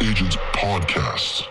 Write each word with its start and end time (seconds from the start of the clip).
Agents 0.00 0.36
Podcast. 0.52 1.48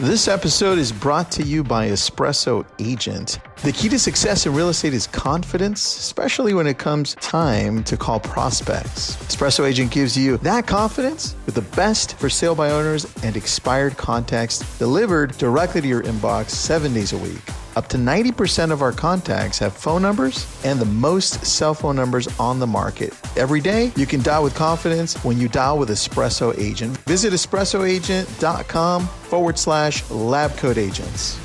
This 0.00 0.28
episode 0.28 0.78
is 0.78 0.92
brought 0.92 1.30
to 1.32 1.42
you 1.42 1.62
by 1.62 1.88
Espresso 1.88 2.64
Agent. 2.78 3.38
The 3.62 3.72
key 3.72 3.90
to 3.90 3.98
success 3.98 4.46
in 4.46 4.54
real 4.54 4.70
estate 4.70 4.94
is 4.94 5.06
confidence, 5.08 5.98
especially 5.98 6.54
when 6.54 6.66
it 6.66 6.78
comes 6.78 7.14
time 7.16 7.84
to 7.84 7.98
call 7.98 8.18
prospects. 8.18 9.16
Espresso 9.26 9.68
Agent 9.68 9.90
gives 9.90 10.16
you 10.16 10.38
that 10.38 10.66
confidence 10.66 11.36
with 11.44 11.54
the 11.54 11.76
best 11.76 12.18
for 12.18 12.30
sale 12.30 12.54
by 12.54 12.70
owners 12.70 13.06
and 13.22 13.36
expired 13.36 13.98
contacts 13.98 14.78
delivered 14.78 15.36
directly 15.36 15.82
to 15.82 15.88
your 15.88 16.02
inbox 16.04 16.48
seven 16.48 16.94
days 16.94 17.12
a 17.12 17.18
week. 17.18 17.42
Up 17.74 17.88
to 17.88 17.96
90% 17.96 18.70
of 18.70 18.82
our 18.82 18.92
contacts 18.92 19.58
have 19.58 19.72
phone 19.72 20.02
numbers 20.02 20.46
and 20.64 20.78
the 20.78 20.84
most 20.84 21.44
cell 21.46 21.72
phone 21.72 21.96
numbers 21.96 22.28
on 22.38 22.58
the 22.58 22.66
market. 22.66 23.14
Every 23.36 23.60
day, 23.60 23.92
you 23.96 24.04
can 24.04 24.22
dial 24.22 24.42
with 24.42 24.54
confidence 24.54 25.14
when 25.24 25.38
you 25.38 25.48
dial 25.48 25.78
with 25.78 25.88
Espresso 25.88 26.56
Agent. 26.58 26.96
Visit 26.98 27.32
espressoagent.com 27.32 29.06
forward 29.06 29.58
slash 29.58 30.02
labcoat 30.04 30.76
agents. 30.76 31.38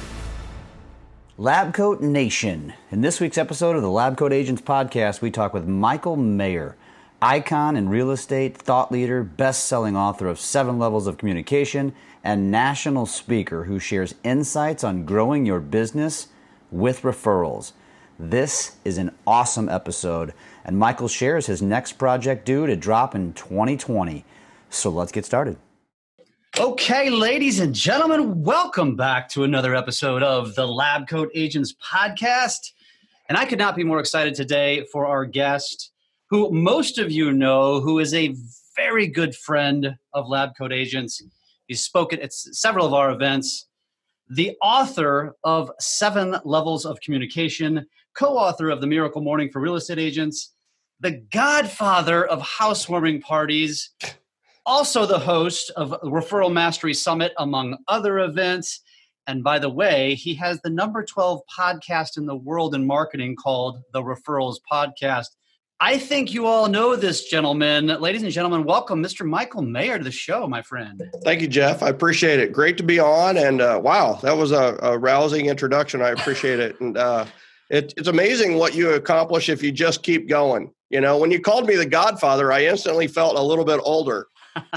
Labcoat 1.40 2.02
Nation. 2.02 2.74
In 2.92 3.02
this 3.02 3.22
week's 3.22 3.38
episode 3.38 3.76
of 3.76 3.82
the 3.84 3.88
Labcoat 3.88 4.32
Agents 4.32 4.62
podcast, 4.62 5.22
we 5.22 5.32
talk 5.32 5.54
with 5.54 5.68
Michael 5.68 6.16
Maher, 6.16 6.76
icon 7.22 7.78
in 7.78 7.90
real 7.90 8.12
estate, 8.12 8.58
thought 8.58 8.92
leader, 8.92 9.24
best 9.24 9.66
selling 9.66 9.96
author 9.96 10.28
of 10.28 10.40
Seven 10.40 10.78
Levels 10.80 11.08
of 11.08 11.18
Communication 11.18 11.94
and 12.24 12.52
national 12.52 13.06
speaker 13.06 13.66
who 13.66 13.80
shares 13.80 14.16
insights 14.24 14.84
on 14.84 15.06
growing 15.06 15.46
your 15.46 15.60
business 15.60 16.28
with 16.72 17.02
referrals. 17.02 17.74
This 18.20 18.78
is 18.84 18.98
an 18.98 19.12
awesome 19.28 19.70
episode, 19.70 20.34
and 20.66 20.78
Michael 20.78 21.08
shares 21.08 21.46
his 21.46 21.62
next 21.62 21.94
project 21.94 22.46
due 22.46 22.66
to 22.66 22.76
drop 22.76 23.14
in 23.14 23.34
2020. 23.34 24.26
So 24.70 24.90
let's 24.90 25.12
get 25.12 25.26
started. 25.26 25.58
Okay, 26.60 27.12
ladies 27.12 27.60
and 27.60 27.76
gentlemen, 27.76 28.42
welcome 28.42 28.96
back 28.96 29.30
to 29.30 29.44
another 29.44 29.76
episode 29.76 30.24
of 30.24 30.56
the 30.56 30.66
Lab 30.66 31.08
Coat 31.08 31.30
Agents 31.36 31.76
podcast. 31.76 32.72
And 33.30 33.38
I 33.38 33.46
could 33.46 33.60
not 33.60 33.76
be 33.76 33.84
more 33.84 34.00
excited 34.00 34.34
today 34.34 34.86
for 34.92 35.06
our 35.06 35.24
guest, 35.26 35.92
who 36.32 36.50
most 36.50 36.98
of 36.98 37.12
you 37.12 37.32
know, 37.32 37.80
who 37.82 38.00
is 38.00 38.14
a 38.14 38.36
very 38.76 39.06
good 39.06 39.36
friend 39.36 39.98
of 40.14 40.28
Lab 40.28 40.58
Coat 40.58 40.74
Agents. 40.74 41.22
He's 41.68 41.84
spoken 41.84 42.22
at 42.22 42.34
several 42.34 42.86
of 42.86 42.94
our 42.94 43.12
events. 43.12 43.68
The 44.30 44.58
author 44.62 45.36
of 45.44 45.72
Seven 45.80 46.36
Levels 46.44 46.86
of 46.86 47.00
Communication, 47.02 47.86
co 48.14 48.38
author 48.38 48.70
of 48.70 48.82
The 48.82 48.88
Miracle 48.88 49.22
Morning 49.22 49.50
for 49.52 49.62
Real 49.62 49.76
Estate 49.76 50.00
Agents, 50.00 50.54
the 51.00 51.24
godfather 51.32 52.26
of 52.26 52.42
housewarming 52.42 53.22
parties, 53.22 53.92
also 54.66 55.06
the 55.06 55.20
host 55.20 55.72
of 55.76 55.92
Referral 56.04 56.52
Mastery 56.52 56.94
Summit, 56.94 57.34
among 57.38 57.78
other 57.88 58.20
events. 58.20 58.82
And 59.28 59.44
by 59.44 59.60
the 59.60 59.70
way, 59.70 60.16
he 60.16 60.34
has 60.36 60.62
the 60.62 60.70
number 60.70 61.04
12 61.04 61.42
podcast 61.58 62.18
in 62.18 62.26
the 62.26 62.36
world 62.36 62.76
in 62.76 62.86
marketing 62.86 63.36
called 63.36 63.82
the 63.92 64.02
Referrals 64.02 64.58
Podcast. 64.72 65.28
I 65.80 66.00
think 66.00 66.34
you 66.34 66.48
all 66.48 66.68
know 66.68 66.96
this 66.96 67.26
gentleman. 67.26 67.86
Ladies 67.86 68.24
and 68.24 68.32
gentlemen, 68.32 68.64
welcome 68.64 69.02
Mr. 69.02 69.28
Michael 69.28 69.62
Maher 69.62 70.00
to 70.00 70.04
the 70.04 70.12
show, 70.12 70.48
my 70.48 70.64
friend. 70.64 71.04
Thank 71.24 71.42
you, 71.42 71.48
Jeff. 71.48 71.84
I 71.84 71.90
appreciate 71.90 72.40
it. 72.40 72.52
Great 72.52 72.78
to 72.78 72.84
be 72.84 73.00
on. 73.00 73.38
And 73.38 73.62
uh, 73.62 73.80
wow, 73.84 74.14
that 74.24 74.36
was 74.36 74.52
a, 74.52 74.80
a, 74.82 74.98
rousing 74.98 75.46
introduction. 75.46 76.02
I 76.02 76.10
appreciate 76.10 76.60
it. 76.60 76.82
And 76.82 76.98
uh, 76.98 77.26
it, 77.70 77.94
it's 77.96 78.08
amazing 78.08 78.56
what 78.56 78.74
you 78.74 78.94
accomplish 78.94 79.50
if 79.50 79.62
you 79.62 79.72
just 79.72 80.02
keep 80.02 80.28
going. 80.28 80.74
You 80.90 81.00
know, 81.00 81.20
when 81.20 81.30
you 81.30 81.40
called 81.40 81.68
me 81.68 81.76
the 81.76 81.86
Godfather, 81.86 82.52
I 82.52 82.66
instantly 82.66 83.08
felt 83.08 83.38
a 83.38 83.42
little 83.42 83.66
bit 83.66 83.80
older. 83.84 84.28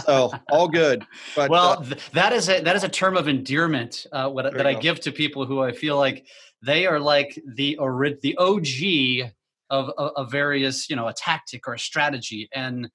So 0.05 0.31
all 0.51 0.69
good. 0.69 1.07
But 1.35 1.49
well, 1.49 1.79
uh, 1.81 1.95
that 2.13 2.35
is 2.35 2.51
a 2.51 2.61
that 2.61 2.77
is 2.77 2.85
a 2.85 2.89
term 2.89 3.17
of 3.17 3.27
endearment 3.27 4.07
uh, 4.13 4.29
what, 4.29 4.53
that 4.53 4.67
I 4.67 4.75
give 4.75 5.01
to 5.01 5.13
people 5.13 5.47
who 5.47 5.63
I 5.63 5.73
feel 5.73 5.97
like 5.97 6.27
they 6.63 6.87
are 6.87 7.01
like 7.01 7.41
the 7.55 7.79
the 8.21 8.37
OG 8.37 9.31
of, 9.71 9.91
a 9.97 10.25
various, 10.25 10.91
you 10.91 10.97
know, 10.97 11.09
a 11.09 11.13
tactic 11.13 11.67
or 11.69 11.75
a 11.75 11.79
strategy. 11.79 12.49
And 12.53 12.91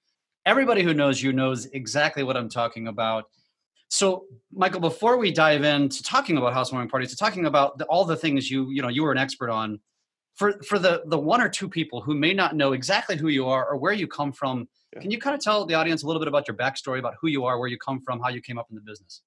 everybody 0.46 0.84
who 0.84 0.94
knows 0.94 1.22
you 1.22 1.34
knows 1.34 1.66
exactly 1.68 2.24
what 2.24 2.38
I'm 2.38 2.50
talking 2.50 2.88
about. 2.88 3.25
So, 3.88 4.25
Michael, 4.52 4.81
before 4.81 5.18
we 5.18 5.31
dive 5.31 5.63
into 5.63 6.03
talking 6.03 6.38
about 6.38 6.53
housewarming 6.53 6.90
parties, 6.90 7.12
to 7.12 7.18
talking 7.18 7.46
about 7.46 7.78
the, 7.78 7.86
all 7.86 8.03
the 8.03 8.18
things 8.18 8.50
you 8.50 8.69
you 8.69 8.81
know 8.81 8.88
you 8.88 9.03
were 9.03 9.12
an 9.12 9.18
expert 9.18 9.50
on, 9.50 9.80
for 10.34 10.59
for 10.63 10.80
the 10.80 11.03
the 11.08 11.18
one 11.18 11.40
or 11.40 11.50
two 11.50 11.69
people 11.69 12.02
who 12.02 12.16
may 12.16 12.34
not 12.34 12.56
know 12.56 12.74
exactly 12.74 13.16
who 13.16 13.30
you 13.30 13.47
are 13.47 13.66
or 13.66 13.78
where 13.78 13.94
you 13.94 14.07
come 14.07 14.31
from, 14.31 14.68
yeah. 14.94 15.02
can 15.02 15.12
you 15.12 15.19
kind 15.19 15.36
of 15.36 15.42
tell 15.42 15.66
the 15.66 15.75
audience 15.75 16.03
a 16.03 16.07
little 16.07 16.19
bit 16.19 16.28
about 16.28 16.47
your 16.47 16.57
backstory, 16.57 17.00
about 17.00 17.13
who 17.22 17.28
you 17.28 17.46
are, 17.46 17.59
where 17.59 17.69
you 17.69 17.78
come 17.78 18.02
from, 18.02 18.19
how 18.19 18.30
you 18.30 18.42
came 18.42 18.57
up 18.57 18.68
in 18.69 18.75
the 18.75 18.81
business? 18.81 19.22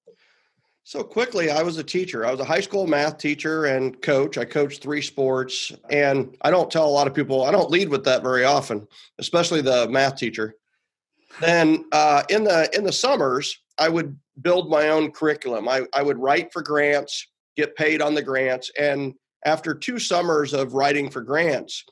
So 0.83 1.03
quickly, 1.03 1.51
I 1.51 1.61
was 1.61 1.77
a 1.77 1.83
teacher. 1.83 2.25
I 2.25 2.31
was 2.31 2.39
a 2.39 2.45
high 2.45 2.61
school 2.61 2.87
math 2.87 3.17
teacher 3.17 3.65
and 3.65 4.01
coach. 4.01 4.37
I 4.37 4.45
coached 4.45 4.81
three 4.81 5.01
sports. 5.01 5.71
And 5.91 6.35
I 6.41 6.49
don't 6.49 6.71
tell 6.71 6.87
a 6.87 6.89
lot 6.89 7.05
of 7.05 7.13
people, 7.13 7.43
I 7.43 7.51
don't 7.51 7.69
lead 7.69 7.89
with 7.89 8.03
that 8.05 8.23
very 8.23 8.43
often, 8.43 8.87
especially 9.19 9.61
the 9.61 9.87
math 9.89 10.15
teacher. 10.15 10.55
Then 11.39 11.85
uh, 11.91 12.23
in 12.29 12.43
the 12.43 12.69
in 12.75 12.83
the 12.83 12.91
summers, 12.91 13.55
I 13.77 13.87
would 13.87 14.17
build 14.41 14.69
my 14.69 14.89
own 14.89 15.11
curriculum. 15.11 15.67
I, 15.67 15.81
I 15.93 16.01
would 16.01 16.17
write 16.17 16.51
for 16.51 16.61
grants, 16.61 17.27
get 17.55 17.75
paid 17.75 18.01
on 18.01 18.15
the 18.15 18.21
grants. 18.21 18.71
And 18.77 19.13
after 19.45 19.73
two 19.73 19.99
summers 19.99 20.53
of 20.53 20.73
writing 20.73 21.09
for 21.09 21.21
grants, 21.21 21.83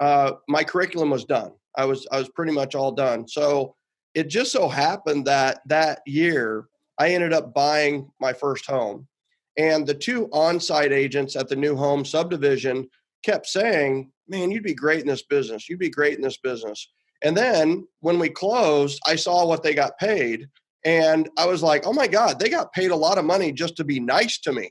uh, 0.00 0.32
my 0.48 0.64
curriculum 0.64 1.10
was 1.10 1.24
done. 1.24 1.52
I 1.76 1.84
was 1.84 2.06
I 2.10 2.18
was 2.18 2.28
pretty 2.30 2.52
much 2.52 2.74
all 2.74 2.92
done. 2.92 3.28
So 3.28 3.76
it 4.14 4.28
just 4.28 4.52
so 4.52 4.68
happened 4.68 5.26
that 5.26 5.60
that 5.66 6.00
year 6.06 6.66
I 7.00 7.08
ended 7.08 7.32
up 7.32 7.54
buying 7.54 8.10
my 8.20 8.34
first 8.34 8.66
home. 8.66 9.08
And 9.56 9.86
the 9.86 9.94
two 9.94 10.28
on 10.32 10.60
site 10.60 10.92
agents 10.92 11.34
at 11.34 11.48
the 11.48 11.56
new 11.56 11.74
home 11.74 12.04
subdivision 12.04 12.88
kept 13.24 13.46
saying, 13.46 14.12
Man, 14.28 14.52
you'd 14.52 14.62
be 14.62 14.74
great 14.74 15.00
in 15.00 15.08
this 15.08 15.24
business. 15.24 15.68
You'd 15.68 15.80
be 15.80 15.90
great 15.90 16.14
in 16.14 16.22
this 16.22 16.36
business. 16.36 16.88
And 17.22 17.36
then 17.36 17.86
when 18.00 18.18
we 18.18 18.28
closed, 18.28 19.00
I 19.06 19.16
saw 19.16 19.46
what 19.46 19.62
they 19.62 19.74
got 19.74 19.98
paid. 19.98 20.46
And 20.84 21.28
I 21.36 21.46
was 21.46 21.62
like, 21.62 21.86
oh 21.86 21.92
my 21.92 22.06
God, 22.06 22.38
they 22.38 22.48
got 22.48 22.72
paid 22.72 22.90
a 22.90 22.96
lot 22.96 23.18
of 23.18 23.24
money 23.24 23.50
just 23.50 23.76
to 23.76 23.84
be 23.84 23.98
nice 23.98 24.38
to 24.40 24.52
me. 24.52 24.70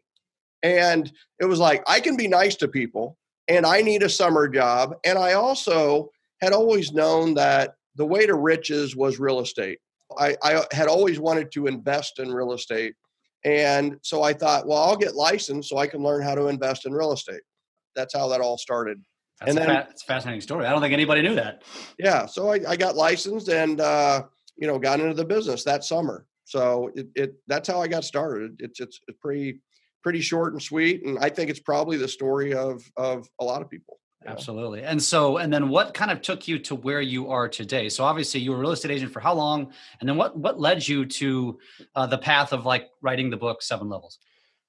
And 0.63 1.11
it 1.39 1.45
was 1.45 1.59
like, 1.59 1.83
I 1.87 1.99
can 1.99 2.15
be 2.15 2.27
nice 2.27 2.55
to 2.57 2.67
people 2.67 3.17
and 3.47 3.65
I 3.65 3.81
need 3.81 4.01
a 4.01 4.09
summer 4.09 4.47
job. 4.47 4.95
And 5.05 5.17
I 5.19 5.33
also 5.33 6.09
had 6.41 6.53
always 6.53 6.93
known 6.93 7.33
that 7.35 7.75
the 7.95 8.05
way 8.05 8.25
to 8.25 8.35
riches 8.35 8.95
was 8.95 9.19
real 9.19 9.41
estate. 9.41 9.79
I, 10.17 10.35
I 10.43 10.63
had 10.71 10.87
always 10.87 11.19
wanted 11.19 11.51
to 11.53 11.67
invest 11.67 12.19
in 12.19 12.31
real 12.31 12.53
estate. 12.53 12.95
And 13.45 13.97
so 14.01 14.23
I 14.23 14.33
thought, 14.33 14.67
well, 14.67 14.79
I'll 14.79 14.97
get 14.97 15.15
licensed 15.15 15.69
so 15.69 15.77
I 15.77 15.87
can 15.87 16.01
learn 16.01 16.21
how 16.21 16.35
to 16.35 16.47
invest 16.47 16.85
in 16.85 16.93
real 16.93 17.13
estate. 17.13 17.41
That's 17.95 18.13
how 18.13 18.27
that 18.29 18.41
all 18.41 18.57
started. 18.57 19.01
That's 19.39 19.49
and 19.49 19.57
then, 19.57 19.69
a, 19.69 19.87
it's 19.89 20.03
a 20.03 20.05
fascinating 20.05 20.41
story. 20.41 20.65
I 20.65 20.71
don't 20.71 20.81
think 20.81 20.93
anybody 20.93 21.21
knew 21.21 21.35
that. 21.35 21.63
Yeah. 21.97 22.25
So 22.25 22.51
I, 22.51 22.59
I 22.67 22.75
got 22.75 22.95
licensed 22.95 23.47
and, 23.47 23.79
uh, 23.79 24.23
you 24.57 24.67
know, 24.67 24.77
got 24.77 24.99
into 24.99 25.13
the 25.13 25.23
business 25.25 25.63
that 25.63 25.85
summer. 25.85 26.25
So 26.43 26.91
it, 26.95 27.07
it 27.15 27.33
that's 27.47 27.69
how 27.69 27.81
I 27.81 27.87
got 27.87 28.03
started. 28.03 28.57
It's, 28.59 28.79
it's, 28.79 28.99
it's 29.07 29.17
pretty, 29.21 29.61
pretty 30.03 30.21
short 30.21 30.53
and 30.53 30.61
sweet. 30.61 31.05
And 31.05 31.17
I 31.19 31.29
think 31.29 31.49
it's 31.49 31.59
probably 31.59 31.95
the 31.95 32.07
story 32.07 32.53
of, 32.53 32.83
of 32.97 33.29
a 33.39 33.45
lot 33.45 33.61
of 33.61 33.69
people. 33.69 33.98
Absolutely. 34.27 34.83
And 34.83 35.01
so, 35.01 35.37
and 35.37 35.51
then 35.51 35.69
what 35.69 35.93
kind 35.93 36.11
of 36.11 36.21
took 36.21 36.47
you 36.47 36.59
to 36.59 36.75
where 36.75 37.01
you 37.01 37.29
are 37.29 37.47
today? 37.47 37.87
So 37.87 38.03
obviously 38.03 38.41
you 38.41 38.51
were 38.51 38.57
a 38.57 38.59
real 38.59 38.71
estate 38.71 38.91
agent 38.91 39.13
for 39.13 39.21
how 39.21 39.33
long? 39.33 39.71
And 39.99 40.09
then 40.09 40.17
what, 40.17 40.37
what 40.37 40.59
led 40.59 40.85
you 40.85 41.05
to 41.05 41.57
uh, 41.95 42.05
the 42.05 42.17
path 42.17 42.51
of 42.51 42.65
like 42.65 42.89
writing 43.01 43.29
the 43.29 43.37
book 43.37 43.61
Seven 43.61 43.87
Levels? 43.87 44.19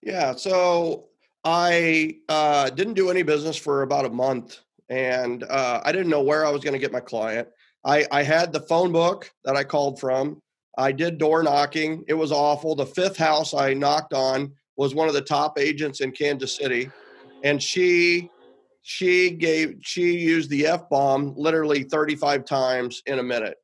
Yeah. 0.03 0.35
So 0.37 1.07
I 1.45 2.19
uh, 2.29 2.71
didn't 2.71 2.95
do 2.95 3.11
any 3.11 3.23
business 3.23 3.57
for 3.57 3.83
about 3.83 4.05
a 4.05 4.11
month 4.11 4.61
and 4.89 5.43
uh, 5.45 5.81
I 5.85 5.93
didn't 5.93 6.11
know 6.11 6.23
where 6.23 6.47
I 6.47 6.51
was 6.51 6.63
going 6.63 6.75
to 6.75 6.79
get 6.79 6.93
my 6.93 7.01
client. 7.01 7.49
I, 7.85 8.07
I 8.11 8.23
had 8.23 8.53
the 8.53 8.61
phone 8.61 8.93
book 8.93 9.33
that 9.45 9.57
I 9.57 9.65
called 9.65 9.99
from. 9.99 10.41
I 10.79 10.93
did 10.93 11.19
door 11.19 11.43
knocking. 11.43 12.05
It 12.09 12.15
was 12.15 12.31
awful. 12.31 12.75
The 12.75 12.87
fifth 12.87 13.17
house 13.17 13.53
I 13.53 13.75
knocked 13.75 14.15
on 14.15 14.53
was 14.77 14.95
one 14.95 15.09
of 15.09 15.15
the 15.15 15.21
top 15.21 15.59
agents 15.59 16.01
in 16.01 16.13
Kansas 16.13 16.57
City. 16.57 16.91
And 17.43 17.63
she 17.63 18.31
she 18.83 19.31
gave 19.31 19.79
she 19.83 20.19
used 20.19 20.51
the 20.51 20.67
f 20.67 20.89
bomb 20.89 21.35
literally 21.37 21.83
35 21.85 22.45
times 22.45 23.03
in 23.07 23.19
a 23.19 23.23
minute. 23.23 23.57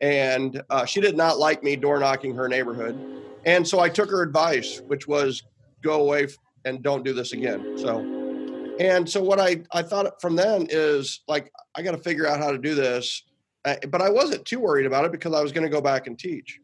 And 0.00 0.60
uh, 0.70 0.84
she 0.84 1.00
did 1.00 1.16
not 1.16 1.38
like 1.38 1.62
me 1.62 1.76
door 1.76 2.00
knocking 2.00 2.34
her 2.34 2.48
neighborhood. 2.48 2.98
And 3.44 3.66
so 3.66 3.80
i 3.80 3.88
took 3.88 4.10
her 4.10 4.22
advice 4.22 4.80
which 4.86 5.06
was 5.06 5.42
go 5.82 6.02
away 6.02 6.28
and 6.64 6.82
don't 6.82 7.04
do 7.04 7.12
this 7.12 7.32
again. 7.32 7.76
So 7.76 8.00
and 8.80 9.08
so 9.08 9.22
what 9.22 9.38
i 9.38 9.62
i 9.72 9.82
thought 9.82 10.20
from 10.20 10.36
then 10.36 10.66
is 10.70 11.22
like 11.28 11.52
i 11.74 11.82
got 11.82 11.92
to 11.92 11.98
figure 11.98 12.26
out 12.26 12.38
how 12.38 12.50
to 12.50 12.58
do 12.58 12.74
this. 12.74 13.22
Uh, 13.64 13.76
but 13.88 14.00
i 14.00 14.08
wasn't 14.08 14.44
too 14.44 14.60
worried 14.60 14.86
about 14.86 15.04
it 15.04 15.12
because 15.12 15.34
i 15.34 15.42
was 15.42 15.52
going 15.52 15.64
to 15.64 15.70
go 15.70 15.80
back 15.80 16.06
and 16.06 16.18
teach. 16.18 16.58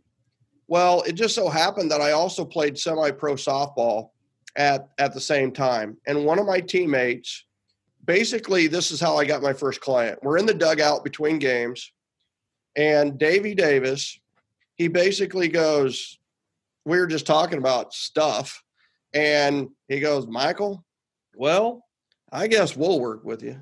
Well 0.66 1.02
it 1.02 1.12
just 1.12 1.34
so 1.34 1.48
happened 1.48 1.90
that 1.90 2.00
i 2.00 2.12
also 2.12 2.44
played 2.44 2.78
semi 2.78 3.10
pro 3.10 3.34
softball 3.34 4.10
at 4.56 4.88
at 4.98 5.12
the 5.12 5.20
same 5.20 5.52
time. 5.52 5.98
And 6.06 6.24
one 6.24 6.38
of 6.38 6.46
my 6.46 6.60
teammates 6.60 7.44
basically, 8.08 8.66
this 8.66 8.90
is 8.90 9.00
how 9.00 9.16
I 9.16 9.26
got 9.26 9.42
my 9.42 9.52
first 9.52 9.80
client. 9.82 10.18
We're 10.22 10.38
in 10.38 10.46
the 10.46 10.54
dugout 10.54 11.04
between 11.04 11.38
games, 11.38 11.92
and 12.74 13.18
Davy 13.18 13.54
Davis, 13.54 14.18
he 14.76 14.88
basically 14.88 15.48
goes, 15.48 16.18
We 16.84 16.98
were 16.98 17.06
just 17.06 17.26
talking 17.26 17.58
about 17.58 17.92
stuff. 17.92 18.64
And 19.12 19.68
he 19.88 20.00
goes, 20.00 20.26
Michael, 20.26 20.84
well, 21.34 21.84
I 22.30 22.46
guess 22.46 22.76
we'll 22.76 23.00
work 23.00 23.24
with 23.24 23.42
you. 23.42 23.60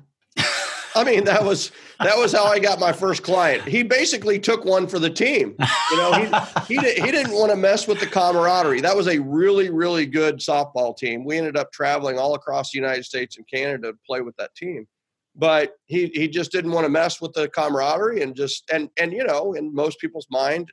I 0.97 1.03
mean, 1.03 1.25
that 1.25 1.43
was 1.43 1.71
that 1.99 2.17
was 2.17 2.33
how 2.33 2.45
I 2.45 2.57
got 2.59 2.79
my 2.79 2.91
first 2.91 3.21
client. 3.21 3.63
He 3.67 3.83
basically 3.83 4.39
took 4.39 4.65
one 4.65 4.87
for 4.87 4.97
the 4.97 5.09
team. 5.09 5.55
You 5.91 5.97
know, 5.97 6.11
he 6.13 6.75
he, 6.75 6.79
did, 6.81 7.03
he 7.05 7.11
didn't 7.11 7.33
want 7.33 7.51
to 7.51 7.55
mess 7.55 7.87
with 7.87 7.99
the 7.99 8.07
camaraderie. 8.07 8.81
That 8.81 8.95
was 8.95 9.07
a 9.07 9.19
really 9.19 9.69
really 9.69 10.05
good 10.05 10.39
softball 10.39 10.97
team. 10.97 11.23
We 11.23 11.37
ended 11.37 11.55
up 11.55 11.71
traveling 11.71 12.17
all 12.17 12.33
across 12.33 12.71
the 12.71 12.79
United 12.79 13.05
States 13.05 13.37
and 13.37 13.47
Canada 13.47 13.91
to 13.91 13.97
play 14.05 14.21
with 14.21 14.35
that 14.37 14.55
team. 14.55 14.87
But 15.35 15.73
he 15.85 16.07
he 16.13 16.27
just 16.27 16.51
didn't 16.51 16.71
want 16.71 16.85
to 16.85 16.89
mess 16.89 17.21
with 17.21 17.33
the 17.33 17.47
camaraderie 17.47 18.23
and 18.23 18.35
just 18.35 18.69
and 18.73 18.89
and 18.97 19.13
you 19.13 19.23
know, 19.23 19.53
in 19.53 19.73
most 19.73 19.99
people's 19.99 20.27
mind, 20.31 20.71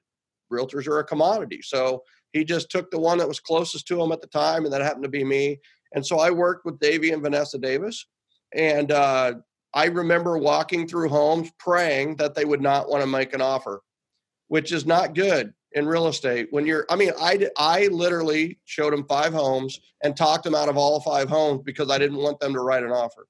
realtors 0.50 0.86
are 0.88 1.00
a 1.00 1.04
commodity. 1.04 1.60
So 1.62 2.02
he 2.32 2.44
just 2.44 2.70
took 2.70 2.90
the 2.90 2.98
one 2.98 3.18
that 3.18 3.28
was 3.28 3.40
closest 3.40 3.86
to 3.88 4.02
him 4.02 4.10
at 4.10 4.22
the 4.22 4.26
time, 4.26 4.64
and 4.64 4.72
that 4.72 4.80
happened 4.80 5.04
to 5.04 5.08
be 5.10 5.22
me. 5.22 5.60
And 5.94 6.04
so 6.04 6.18
I 6.18 6.30
worked 6.30 6.64
with 6.64 6.80
Davey 6.80 7.12
and 7.12 7.22
Vanessa 7.22 7.58
Davis, 7.58 8.06
and 8.54 8.90
uh, 8.90 9.34
I 9.74 9.86
remember 9.86 10.38
walking 10.38 10.86
through 10.86 11.08
homes 11.08 11.50
praying 11.58 12.16
that 12.16 12.34
they 12.34 12.44
would 12.44 12.62
not 12.62 12.88
want 12.88 13.02
to 13.02 13.08
make 13.08 13.34
an 13.34 13.42
offer, 13.42 13.82
which 14.48 14.72
is 14.72 14.86
not 14.86 15.14
good 15.14 15.52
in 15.72 15.86
real 15.86 16.06
estate. 16.06 16.46
When 16.50 16.64
you're, 16.64 16.86
I 16.88 16.96
mean, 16.96 17.10
I, 17.20 17.48
I 17.58 17.88
literally 17.88 18.60
showed 18.64 18.92
them 18.92 19.04
five 19.06 19.32
homes 19.32 19.80
and 20.02 20.16
talked 20.16 20.44
them 20.44 20.54
out 20.54 20.68
of 20.68 20.76
all 20.76 21.00
five 21.00 21.28
homes 21.28 21.62
because 21.64 21.90
I 21.90 21.98
didn't 21.98 22.18
want 22.18 22.38
them 22.38 22.52
to 22.54 22.60
write 22.60 22.84
an 22.84 22.92
offer 22.92 23.26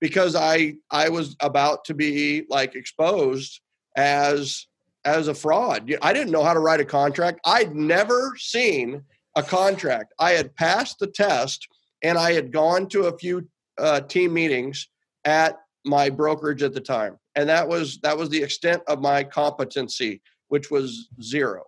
because 0.00 0.36
I, 0.36 0.76
I 0.90 1.08
was 1.08 1.34
about 1.40 1.86
to 1.86 1.94
be 1.94 2.44
like 2.50 2.74
exposed 2.74 3.60
as, 3.96 4.66
as 5.06 5.28
a 5.28 5.34
fraud. 5.34 5.90
I 6.02 6.12
didn't 6.12 6.32
know 6.32 6.44
how 6.44 6.52
to 6.52 6.60
write 6.60 6.80
a 6.80 6.84
contract. 6.84 7.40
I'd 7.46 7.74
never 7.74 8.34
seen 8.36 9.02
a 9.34 9.42
contract. 9.42 10.12
I 10.18 10.32
had 10.32 10.54
passed 10.54 10.98
the 10.98 11.06
test 11.06 11.66
and 12.02 12.18
I 12.18 12.32
had 12.32 12.52
gone 12.52 12.86
to 12.88 13.04
a 13.04 13.16
few 13.16 13.48
uh, 13.78 14.02
team 14.02 14.34
meetings 14.34 14.88
at 15.24 15.58
my 15.84 16.10
brokerage 16.10 16.62
at 16.62 16.74
the 16.74 16.80
time 16.80 17.16
and 17.34 17.48
that 17.48 17.66
was 17.66 17.98
that 18.02 18.16
was 18.16 18.28
the 18.28 18.42
extent 18.42 18.82
of 18.86 19.00
my 19.00 19.24
competency 19.24 20.20
which 20.48 20.70
was 20.70 21.08
zero. 21.22 21.64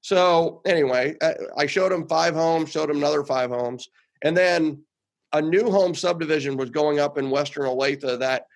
So 0.00 0.60
anyway 0.66 1.16
uh, 1.20 1.34
i 1.56 1.66
showed 1.66 1.92
him 1.92 2.06
five 2.08 2.34
homes 2.34 2.70
showed 2.70 2.90
him 2.90 2.98
another 2.98 3.24
five 3.24 3.50
homes 3.50 3.88
and 4.22 4.36
then 4.36 4.82
a 5.32 5.42
new 5.42 5.70
home 5.70 5.94
subdivision 5.94 6.56
was 6.56 6.70
going 6.70 6.98
up 7.00 7.18
in 7.18 7.30
western 7.30 7.64
olathe 7.64 8.18
that 8.18 8.46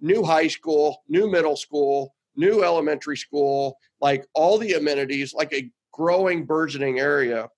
new 0.00 0.22
high 0.22 0.48
school 0.48 1.02
new 1.08 1.30
middle 1.30 1.56
school 1.56 2.14
new 2.36 2.62
elementary 2.62 3.16
school 3.16 3.76
like 4.00 4.26
all 4.34 4.58
the 4.58 4.74
amenities 4.74 5.34
like 5.34 5.52
a 5.52 5.70
growing 5.92 6.44
burgeoning 6.44 7.00
area 7.00 7.48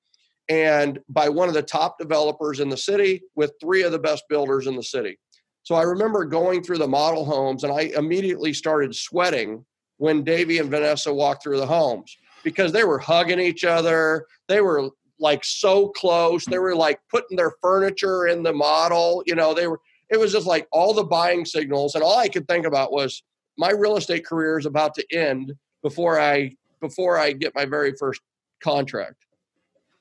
and 0.49 0.99
by 1.08 1.29
one 1.29 1.49
of 1.49 1.55
the 1.55 1.62
top 1.62 1.99
developers 1.99 2.58
in 2.58 2.69
the 2.69 2.76
city 2.76 3.23
with 3.37 3.52
three 3.61 3.82
of 3.82 3.93
the 3.93 3.99
best 3.99 4.25
builders 4.29 4.67
in 4.67 4.75
the 4.75 4.82
city 4.82 5.19
so 5.62 5.75
I 5.75 5.83
remember 5.83 6.25
going 6.25 6.62
through 6.62 6.79
the 6.79 6.89
model 6.89 7.25
homes 7.25 7.65
and 7.65 7.73
I 7.73 7.93
immediately 7.97 8.53
started 8.53 8.95
sweating 8.95 9.65
when 9.99 10.25
Davey 10.25 10.59
and 10.59 10.71
Vanessa 10.71 11.12
walked 11.12 11.43
through 11.43 11.59
the 11.59 11.67
homes 11.67 12.17
because 12.43 12.73
they 12.73 12.85
were 12.85 12.99
hugging 12.99 13.41
each 13.41 13.65
other. 13.65 14.27
They 14.49 14.62
were 14.62 14.91
like 15.19 15.45
so 15.45 15.89
close. 15.89 16.47
They 16.47 16.59
were 16.59 16.75
like 16.75 16.99
putting 17.11 17.37
their 17.37 17.53
furniture 17.61 18.29
in 18.29 18.43
the 18.43 18.53
model. 18.53 19.23
You 19.27 19.35
know, 19.35 19.53
they 19.53 19.67
were, 19.67 19.81
it 20.09 20.19
was 20.19 20.33
just 20.33 20.47
like 20.47 20.67
all 20.73 20.95
the 20.95 21.05
buying 21.05 21.45
signals. 21.45 21.95
And 21.95 22.03
all 22.03 22.19
I 22.19 22.29
could 22.29 22.49
think 22.49 22.65
about 22.65 22.93
was 22.93 23.23
my 23.59 23.71
real 23.71 23.99
estate 23.99 24.25
career 24.25 24.59
is 24.59 24.65
about 24.65 24.95
to 24.95 25.05
end 25.12 25.53
before 25.83 26.19
I, 26.19 26.53
before 26.81 27.19
I 27.19 27.33
get 27.33 27.55
my 27.55 27.67
very 27.67 27.93
first 27.99 28.23
contract. 28.62 29.27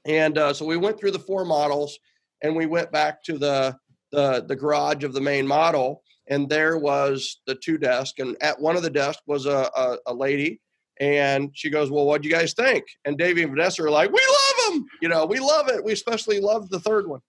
And 0.06 0.38
uh, 0.38 0.54
so 0.54 0.66
we 0.66 0.78
went 0.78 0.98
through 0.98 1.12
the 1.12 1.20
four 1.20 1.44
models 1.44 2.00
and 2.42 2.56
we 2.56 2.66
went 2.66 2.90
back 2.94 3.22
to 3.26 3.38
the, 3.38 3.76
the 4.12 4.44
the 4.48 4.56
garage 4.56 5.04
of 5.04 5.14
the 5.14 5.22
main 5.22 5.46
model, 5.46 6.04
and 6.28 6.50
there 6.50 6.78
was 6.78 7.42
the 7.46 7.56
two 7.56 7.78
desks, 7.78 8.20
and 8.20 8.36
at 8.42 8.60
one 8.60 8.76
of 8.76 8.84
the 8.84 8.90
desks 8.90 9.22
was 9.26 9.46
a, 9.46 9.70
a, 9.76 9.98
a 10.08 10.14
lady, 10.14 10.62
and 11.00 11.52
she 11.54 11.70
goes, 11.70 11.92
"Well, 11.92 12.06
what 12.06 12.22
do 12.22 12.30
you 12.30 12.34
guys 12.34 12.54
think?" 12.54 12.86
And 13.06 13.18
Davey 13.18 13.44
and 13.44 13.52
Vanessa 13.52 13.84
are 13.84 13.92
like, 13.92 14.12
"We 14.12 14.22
love 14.22 14.74
them, 14.74 14.86
you 15.02 15.10
know, 15.10 15.26
we 15.26 15.40
love 15.40 15.70
it. 15.70 15.84
We 15.84 15.94
especially 15.94 16.40
love 16.40 16.70
the 16.70 16.80
third 16.80 17.08
one," 17.08 17.22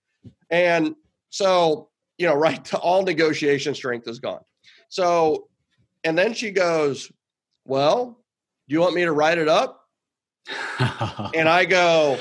and 0.51 0.95
so 1.31 1.91
you 2.19 2.27
know, 2.27 2.35
right, 2.37 2.65
to 2.67 2.79
all 2.79 3.03
negotiation 3.03 3.75
strength 3.75 4.07
is 4.07 4.21
gone. 4.21 4.43
So, 4.89 5.49
and 6.05 6.17
then 6.17 6.35
she 6.35 6.51
goes, 6.51 7.11
"Well, 7.65 8.19
do 8.69 8.75
you 8.75 8.81
want 8.81 8.95
me 8.95 9.03
to 9.03 9.13
write 9.13 9.39
it 9.39 9.49
up?" 9.49 9.79
and 11.35 11.49
I 11.49 11.65
go, 11.65 12.19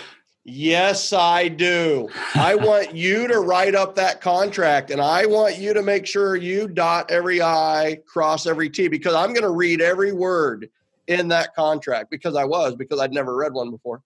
Yes, 0.52 1.14
I 1.14 1.48
do. 1.48 2.10
I 2.34 2.56
want 2.56 2.96
you 2.96 3.28
to 3.28 3.40
write 3.40 3.76
up 3.76 3.96
that 3.96 4.20
contract 4.20 4.90
and 4.90 5.00
I 5.00 5.26
want 5.26 5.58
you 5.58 5.74
to 5.74 5.84
make 5.84 6.08
sure 6.08 6.36
you 6.36 6.68
dot 6.68 7.12
every 7.12 7.42
I, 7.42 8.00
cross 8.08 8.48
every 8.48 8.70
T, 8.70 8.88
because 8.88 9.14
I'm 9.14 9.34
going 9.34 9.44
to 9.44 9.52
read 9.52 9.80
every 9.80 10.12
word 10.12 10.70
in 11.08 11.28
that 11.28 11.56
contract 11.56 12.10
because 12.10 12.36
I 12.36 12.46
was, 12.46 12.76
because 12.76 13.00
I'd 13.00 13.14
never 13.14 13.36
read 13.36 13.54
one 13.54 13.70
before. 13.70 14.02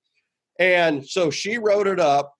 And 0.59 1.07
so 1.07 1.29
she 1.29 1.57
wrote 1.57 1.87
it 1.87 1.99
up. 1.99 2.35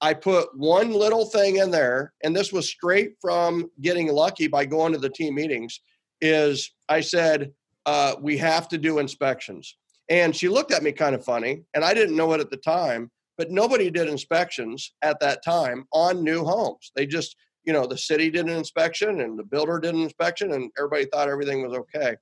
I 0.00 0.14
put 0.14 0.56
one 0.56 0.92
little 0.92 1.24
thing 1.24 1.56
in 1.56 1.72
there, 1.72 2.12
and 2.22 2.34
this 2.34 2.52
was 2.52 2.68
straight 2.68 3.14
from 3.20 3.68
getting 3.80 4.06
lucky 4.12 4.46
by 4.46 4.64
going 4.64 4.92
to 4.92 4.98
the 4.98 5.10
team 5.10 5.34
meetings. 5.34 5.80
Is 6.20 6.72
I 6.88 7.00
said, 7.00 7.52
uh, 7.84 8.14
we 8.20 8.38
have 8.38 8.68
to 8.68 8.78
do 8.78 8.98
inspections. 8.98 9.76
And 10.08 10.34
she 10.34 10.48
looked 10.48 10.72
at 10.72 10.82
me 10.82 10.92
kind 10.92 11.14
of 11.14 11.24
funny, 11.24 11.64
and 11.74 11.84
I 11.84 11.92
didn't 11.94 12.16
know 12.16 12.32
it 12.32 12.40
at 12.40 12.50
the 12.50 12.56
time, 12.56 13.10
but 13.36 13.50
nobody 13.50 13.90
did 13.90 14.08
inspections 14.08 14.94
at 15.02 15.20
that 15.20 15.44
time 15.44 15.84
on 15.92 16.24
new 16.24 16.44
homes. 16.44 16.92
They 16.96 17.06
just, 17.06 17.36
you 17.64 17.72
know, 17.72 17.86
the 17.86 17.98
city 17.98 18.30
did 18.30 18.46
an 18.46 18.56
inspection 18.56 19.20
and 19.20 19.38
the 19.38 19.44
builder 19.44 19.78
did 19.78 19.94
an 19.94 20.02
inspection, 20.02 20.52
and 20.52 20.70
everybody 20.78 21.06
thought 21.06 21.28
everything 21.28 21.66
was 21.66 21.76
okay. 21.76 22.16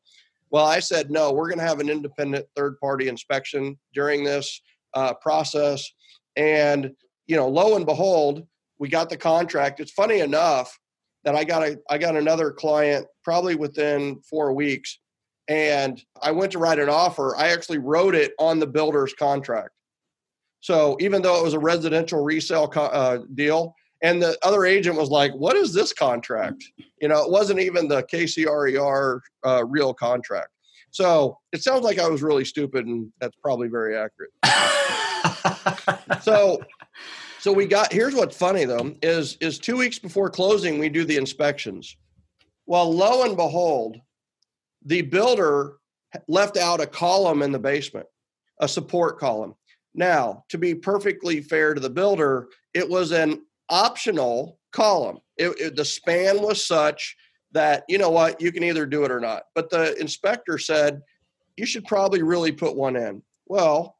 Well, 0.50 0.66
I 0.66 0.80
said, 0.80 1.10
no, 1.10 1.32
we're 1.32 1.48
going 1.48 1.58
to 1.58 1.64
have 1.64 1.80
an 1.80 1.88
independent 1.88 2.46
third 2.54 2.78
party 2.80 3.08
inspection 3.08 3.78
during 3.94 4.24
this 4.24 4.60
uh, 4.94 5.14
process. 5.14 5.88
And, 6.36 6.92
you 7.26 7.36
know, 7.36 7.48
lo 7.48 7.76
and 7.76 7.86
behold, 7.86 8.46
we 8.78 8.88
got 8.88 9.08
the 9.08 9.16
contract. 9.16 9.80
It's 9.80 9.92
funny 9.92 10.20
enough 10.20 10.78
that 11.24 11.34
I 11.34 11.44
got 11.44 11.62
a 11.62 11.78
I 11.90 11.98
got 11.98 12.16
another 12.16 12.52
client 12.52 13.06
probably 13.24 13.56
within 13.56 14.20
four 14.30 14.52
weeks 14.52 14.98
and 15.48 16.02
I 16.22 16.32
went 16.32 16.52
to 16.52 16.58
write 16.58 16.78
an 16.78 16.88
offer. 16.88 17.36
I 17.36 17.48
actually 17.48 17.78
wrote 17.78 18.14
it 18.14 18.32
on 18.38 18.58
the 18.58 18.66
builder's 18.66 19.14
contract. 19.14 19.70
So 20.60 20.96
even 21.00 21.22
though 21.22 21.38
it 21.38 21.44
was 21.44 21.54
a 21.54 21.58
residential 21.58 22.24
resale 22.24 22.66
co- 22.66 22.86
uh, 22.86 23.18
deal, 23.34 23.74
and 24.02 24.20
the 24.20 24.36
other 24.42 24.64
agent 24.64 24.96
was 24.96 25.08
like, 25.08 25.32
"What 25.32 25.56
is 25.56 25.72
this 25.72 25.92
contract?" 25.92 26.64
You 27.00 27.08
know, 27.08 27.22
it 27.22 27.30
wasn't 27.30 27.60
even 27.60 27.88
the 27.88 28.02
KCRER 28.02 29.20
uh, 29.46 29.64
real 29.64 29.94
contract. 29.94 30.48
So 30.90 31.38
it 31.52 31.62
sounds 31.62 31.82
like 31.82 31.98
I 31.98 32.08
was 32.08 32.22
really 32.22 32.44
stupid, 32.44 32.86
and 32.86 33.12
that's 33.20 33.36
probably 33.36 33.68
very 33.68 33.96
accurate. 33.96 34.30
so, 36.22 36.62
so 37.38 37.52
we 37.52 37.66
got. 37.66 37.92
Here's 37.92 38.14
what's 38.14 38.36
funny 38.36 38.64
though 38.64 38.94
is 39.02 39.36
is 39.40 39.58
two 39.58 39.76
weeks 39.76 39.98
before 39.98 40.30
closing, 40.30 40.78
we 40.78 40.88
do 40.88 41.04
the 41.04 41.16
inspections. 41.16 41.96
Well, 42.66 42.92
lo 42.92 43.22
and 43.22 43.36
behold, 43.36 43.98
the 44.86 45.02
builder 45.02 45.74
left 46.28 46.56
out 46.56 46.80
a 46.80 46.86
column 46.86 47.42
in 47.42 47.52
the 47.52 47.58
basement, 47.58 48.06
a 48.60 48.68
support 48.68 49.18
column. 49.18 49.54
Now, 49.94 50.44
to 50.48 50.58
be 50.58 50.74
perfectly 50.74 51.40
fair 51.40 51.74
to 51.74 51.80
the 51.80 51.90
builder, 51.90 52.48
it 52.72 52.88
was 52.88 53.10
an 53.10 53.42
optional 53.68 54.58
column. 54.72 55.18
It, 55.36 55.60
it, 55.60 55.76
the 55.76 55.84
span 55.84 56.40
was 56.40 56.64
such 56.64 57.16
that, 57.52 57.84
you 57.88 57.98
know 57.98 58.10
what, 58.10 58.40
you 58.40 58.52
can 58.52 58.62
either 58.62 58.86
do 58.86 59.04
it 59.04 59.10
or 59.10 59.20
not. 59.20 59.44
But 59.54 59.70
the 59.70 59.98
inspector 59.98 60.56
said, 60.56 61.02
you 61.56 61.66
should 61.66 61.84
probably 61.86 62.22
really 62.22 62.52
put 62.52 62.76
one 62.76 62.96
in. 62.96 63.22
Well, 63.46 63.96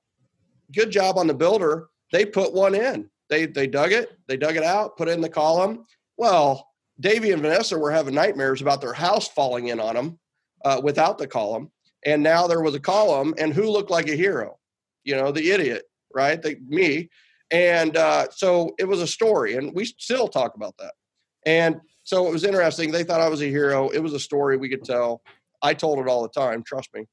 good 0.72 0.90
job 0.90 1.18
on 1.18 1.26
the 1.26 1.34
builder. 1.34 1.88
They 2.12 2.24
put 2.24 2.52
one 2.54 2.74
in. 2.74 3.10
They, 3.28 3.46
they 3.46 3.66
dug 3.66 3.90
it, 3.90 4.16
they 4.28 4.36
dug 4.36 4.54
it 4.54 4.62
out, 4.62 4.96
put 4.96 5.08
it 5.08 5.12
in 5.12 5.20
the 5.20 5.28
column. 5.28 5.84
Well, 6.16 6.68
Davy 7.00 7.32
and 7.32 7.42
Vanessa 7.42 7.76
were 7.76 7.90
having 7.90 8.14
nightmares 8.14 8.60
about 8.62 8.80
their 8.80 8.92
house 8.92 9.26
falling 9.26 9.68
in 9.68 9.80
on 9.80 9.96
them 9.96 10.18
uh, 10.66 10.80
without 10.82 11.16
the 11.16 11.28
column. 11.28 11.70
And 12.04 12.23
now 12.23 12.49
there 12.49 12.61
was 12.61 12.75
a 12.75 12.80
column, 12.80 13.35
and 13.38 13.54
who 13.54 13.70
looked 13.70 13.90
like 13.90 14.08
a 14.08 14.16
hero? 14.16 14.58
You 15.04 15.14
know, 15.14 15.30
the 15.30 15.52
idiot, 15.52 15.85
right? 16.12 16.42
The, 16.42 16.56
me. 16.66 17.08
And 17.52 17.96
uh, 17.96 18.26
so 18.32 18.75
it 18.76 18.85
was 18.85 19.00
a 19.00 19.06
story, 19.06 19.54
and 19.54 19.73
we 19.75 19.85
still 19.85 20.26
talk 20.26 20.56
about 20.56 20.76
that. 20.78 20.94
And 21.46 21.80
so 22.02 22.26
it 22.26 22.32
was 22.32 22.42
interesting. 22.42 22.90
They 22.90 23.04
thought 23.04 23.20
I 23.20 23.28
was 23.28 23.42
a 23.42 23.49
hero. 23.49 23.90
It 23.90 24.00
was 24.00 24.12
a 24.12 24.18
story 24.18 24.56
we 24.56 24.68
could 24.68 24.85
tell. 24.85 25.23
I 25.62 25.73
told 25.73 26.00
it 26.00 26.08
all 26.08 26.23
the 26.23 26.28
time, 26.28 26.64
trust 26.64 26.90
me. 26.94 27.06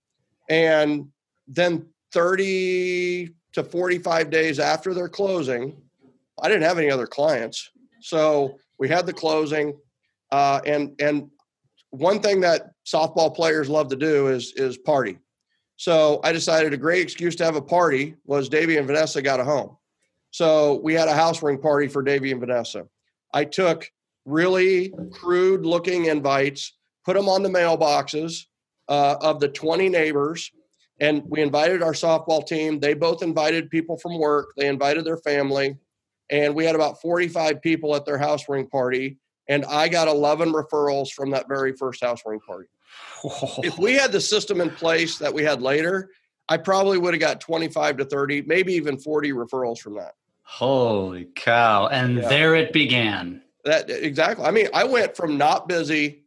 And 0.50 1.10
then 1.48 1.86
30 2.12 3.29
to 3.53 3.63
45 3.63 4.29
days 4.31 4.60
after 4.60 4.95
their 4.95 5.10
closing, 5.10 5.79
I 6.41 6.48
didn't 6.48 6.63
have 6.63 6.79
any 6.79 6.89
other 6.89 7.07
clients. 7.07 7.69
So 8.01 8.57
we 8.79 8.89
had 8.89 9.05
the 9.05 9.13
closing, 9.13 9.77
uh, 10.31 10.62
and 10.65 11.00
and 11.00 11.29
one 11.93 12.19
thing 12.19 12.41
that 12.41 12.71
softball 12.85 13.33
players 13.33 13.69
love 13.69 13.88
to 13.89 13.95
do 13.95 14.27
is 14.27 14.51
is 14.55 14.77
party. 14.77 15.19
So 15.75 16.19
I 16.23 16.31
decided 16.31 16.73
a 16.73 16.77
great 16.77 17.03
excuse 17.03 17.35
to 17.38 17.45
have 17.45 17.55
a 17.55 17.62
party 17.62 18.15
was 18.25 18.50
Davy 18.50 18.77
and 18.77 18.88
Vanessa 18.88 19.21
got 19.21 19.39
a 19.39 19.43
home. 19.43 19.77
So 20.31 20.79
we 20.83 20.95
had 20.95 21.07
a 21.07 21.13
house 21.13 21.43
ring 21.43 21.59
party 21.59 21.88
for 21.88 22.01
Davy 22.01 22.31
and 22.31 22.39
Vanessa. 22.39 22.88
I 23.33 23.45
took 23.45 23.89
really 24.25 24.93
crude 25.12 25.65
looking 25.65 26.05
invites, 26.05 26.75
put 27.05 27.15
them 27.15 27.29
on 27.29 27.43
the 27.43 27.50
mailboxes 27.50 28.45
uh, 28.89 29.17
of 29.21 29.39
the 29.39 29.50
20 29.50 29.89
neighbors, 29.89 30.50
and 31.00 31.21
we 31.27 31.41
invited 31.41 31.83
our 31.83 31.93
softball 31.93 32.45
team. 32.45 32.79
They 32.79 32.95
both 32.95 33.21
invited 33.21 33.69
people 33.69 33.97
from 33.97 34.17
work, 34.17 34.53
they 34.57 34.67
invited 34.67 35.05
their 35.05 35.17
family, 35.17 35.77
and 36.31 36.55
we 36.55 36.65
had 36.65 36.75
about 36.75 37.01
45 37.01 37.62
people 37.62 37.95
at 37.95 38.05
their 38.05 38.17
house 38.17 38.50
ring 38.50 38.67
party. 38.67 39.19
And 39.47 39.65
I 39.65 39.89
got 39.89 40.07
11 40.07 40.53
referrals 40.53 41.12
from 41.12 41.31
that 41.31 41.47
very 41.47 41.73
first 41.73 42.03
house 42.03 42.21
ring 42.25 42.39
party. 42.39 42.67
If 43.63 43.77
we 43.77 43.93
had 43.93 44.12
the 44.12 44.21
system 44.21 44.62
in 44.62 44.69
place 44.69 45.17
that 45.17 45.33
we 45.33 45.43
had 45.43 45.62
later, 45.62 46.09
I 46.50 46.57
probably 46.57 46.97
would 46.97 47.13
have 47.13 47.21
got 47.21 47.41
25 47.41 47.97
to 47.97 48.05
30, 48.05 48.43
maybe 48.43 48.73
even 48.73 48.97
40 48.97 49.31
referrals 49.31 49.79
from 49.79 49.95
that. 49.95 50.13
Holy 50.43 51.27
cow. 51.35 51.88
And 51.88 52.17
Yeah. 52.17 52.29
there 52.29 52.55
it 52.55 52.73
began. 52.73 53.41
That 53.65 53.89
exactly. 53.89 54.45
I 54.45 54.51
mean, 54.51 54.67
I 54.73 54.83
went 54.83 55.15
from 55.15 55.38
not 55.38 55.69
busy 55.69 56.25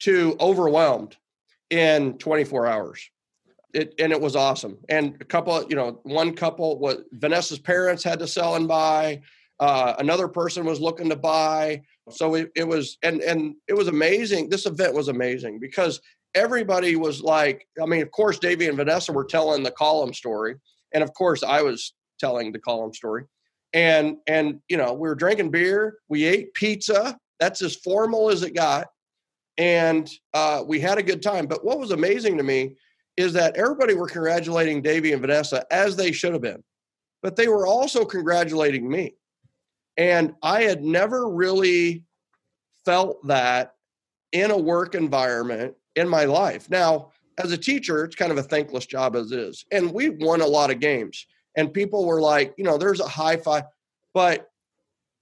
to 0.00 0.36
overwhelmed 0.40 1.16
in 1.68 2.16
24 2.18 2.66
hours. 2.66 3.10
It 3.74 3.94
and 3.98 4.12
it 4.12 4.20
was 4.20 4.34
awesome. 4.34 4.78
And 4.88 5.16
a 5.20 5.24
couple, 5.24 5.62
you 5.68 5.76
know, 5.76 6.00
one 6.02 6.34
couple 6.34 6.78
what 6.78 7.04
Vanessa's 7.12 7.58
parents 7.58 8.02
had 8.02 8.18
to 8.20 8.26
sell 8.26 8.56
and 8.56 8.66
buy. 8.66 9.20
Uh, 9.60 9.94
another 9.98 10.26
person 10.26 10.64
was 10.64 10.80
looking 10.80 11.10
to 11.10 11.16
buy. 11.16 11.82
So 12.10 12.34
it, 12.34 12.50
it 12.56 12.66
was 12.66 12.96
and 13.02 13.20
and 13.20 13.54
it 13.68 13.74
was 13.74 13.88
amazing. 13.88 14.48
This 14.48 14.66
event 14.66 14.94
was 14.94 15.08
amazing 15.08 15.60
because 15.60 16.00
everybody 16.34 16.96
was 16.96 17.20
like, 17.20 17.68
I 17.80 17.84
mean, 17.84 18.00
of 18.00 18.10
course, 18.10 18.38
Davey 18.38 18.68
and 18.68 18.76
Vanessa 18.76 19.12
were 19.12 19.24
telling 19.24 19.62
the 19.62 19.70
column 19.70 20.14
story, 20.14 20.56
and 20.94 21.04
of 21.04 21.12
course, 21.12 21.42
I 21.42 21.60
was 21.62 21.92
telling 22.18 22.52
the 22.52 22.58
column 22.58 22.94
story. 22.94 23.24
And 23.74 24.16
and 24.26 24.60
you 24.68 24.78
know 24.78 24.94
we 24.94 25.08
were 25.08 25.14
drinking 25.14 25.50
beer 25.50 25.98
we 26.08 26.24
ate 26.24 26.54
pizza. 26.54 27.18
That's 27.38 27.62
as 27.62 27.76
formal 27.76 28.30
as 28.30 28.42
it 28.42 28.54
got. 28.54 28.88
And 29.56 30.10
uh, 30.34 30.62
we 30.66 30.80
had 30.80 30.98
a 30.98 31.02
good 31.02 31.22
time. 31.22 31.46
But 31.46 31.64
what 31.64 31.78
was 31.78 31.90
amazing 31.90 32.38
to 32.38 32.42
me 32.42 32.76
is 33.16 33.34
that 33.34 33.56
everybody 33.56 33.94
were 33.94 34.06
congratulating 34.06 34.80
davey 34.80 35.12
and 35.12 35.20
vanessa 35.20 35.64
as 35.70 35.96
they 35.96 36.12
should 36.12 36.32
have 36.32 36.42
been. 36.42 36.62
But 37.22 37.36
they 37.36 37.48
were 37.48 37.66
also 37.66 38.04
congratulating 38.04 38.88
me 38.88 39.14
and 39.96 40.34
i 40.42 40.62
had 40.62 40.82
never 40.82 41.28
really 41.28 42.04
felt 42.84 43.24
that 43.26 43.74
in 44.32 44.50
a 44.50 44.58
work 44.58 44.94
environment 44.94 45.74
in 45.96 46.08
my 46.08 46.24
life 46.24 46.68
now 46.70 47.10
as 47.38 47.52
a 47.52 47.58
teacher 47.58 48.04
it's 48.04 48.16
kind 48.16 48.32
of 48.32 48.38
a 48.38 48.42
thankless 48.42 48.86
job 48.86 49.16
as 49.16 49.32
is 49.32 49.64
and 49.72 49.92
we 49.92 50.10
won 50.10 50.40
a 50.40 50.46
lot 50.46 50.70
of 50.70 50.80
games 50.80 51.26
and 51.56 51.72
people 51.72 52.06
were 52.06 52.20
like, 52.20 52.54
you 52.56 52.64
know, 52.64 52.78
there's 52.78 53.00
a 53.00 53.08
high 53.08 53.36
five, 53.36 53.64
but 54.14 54.48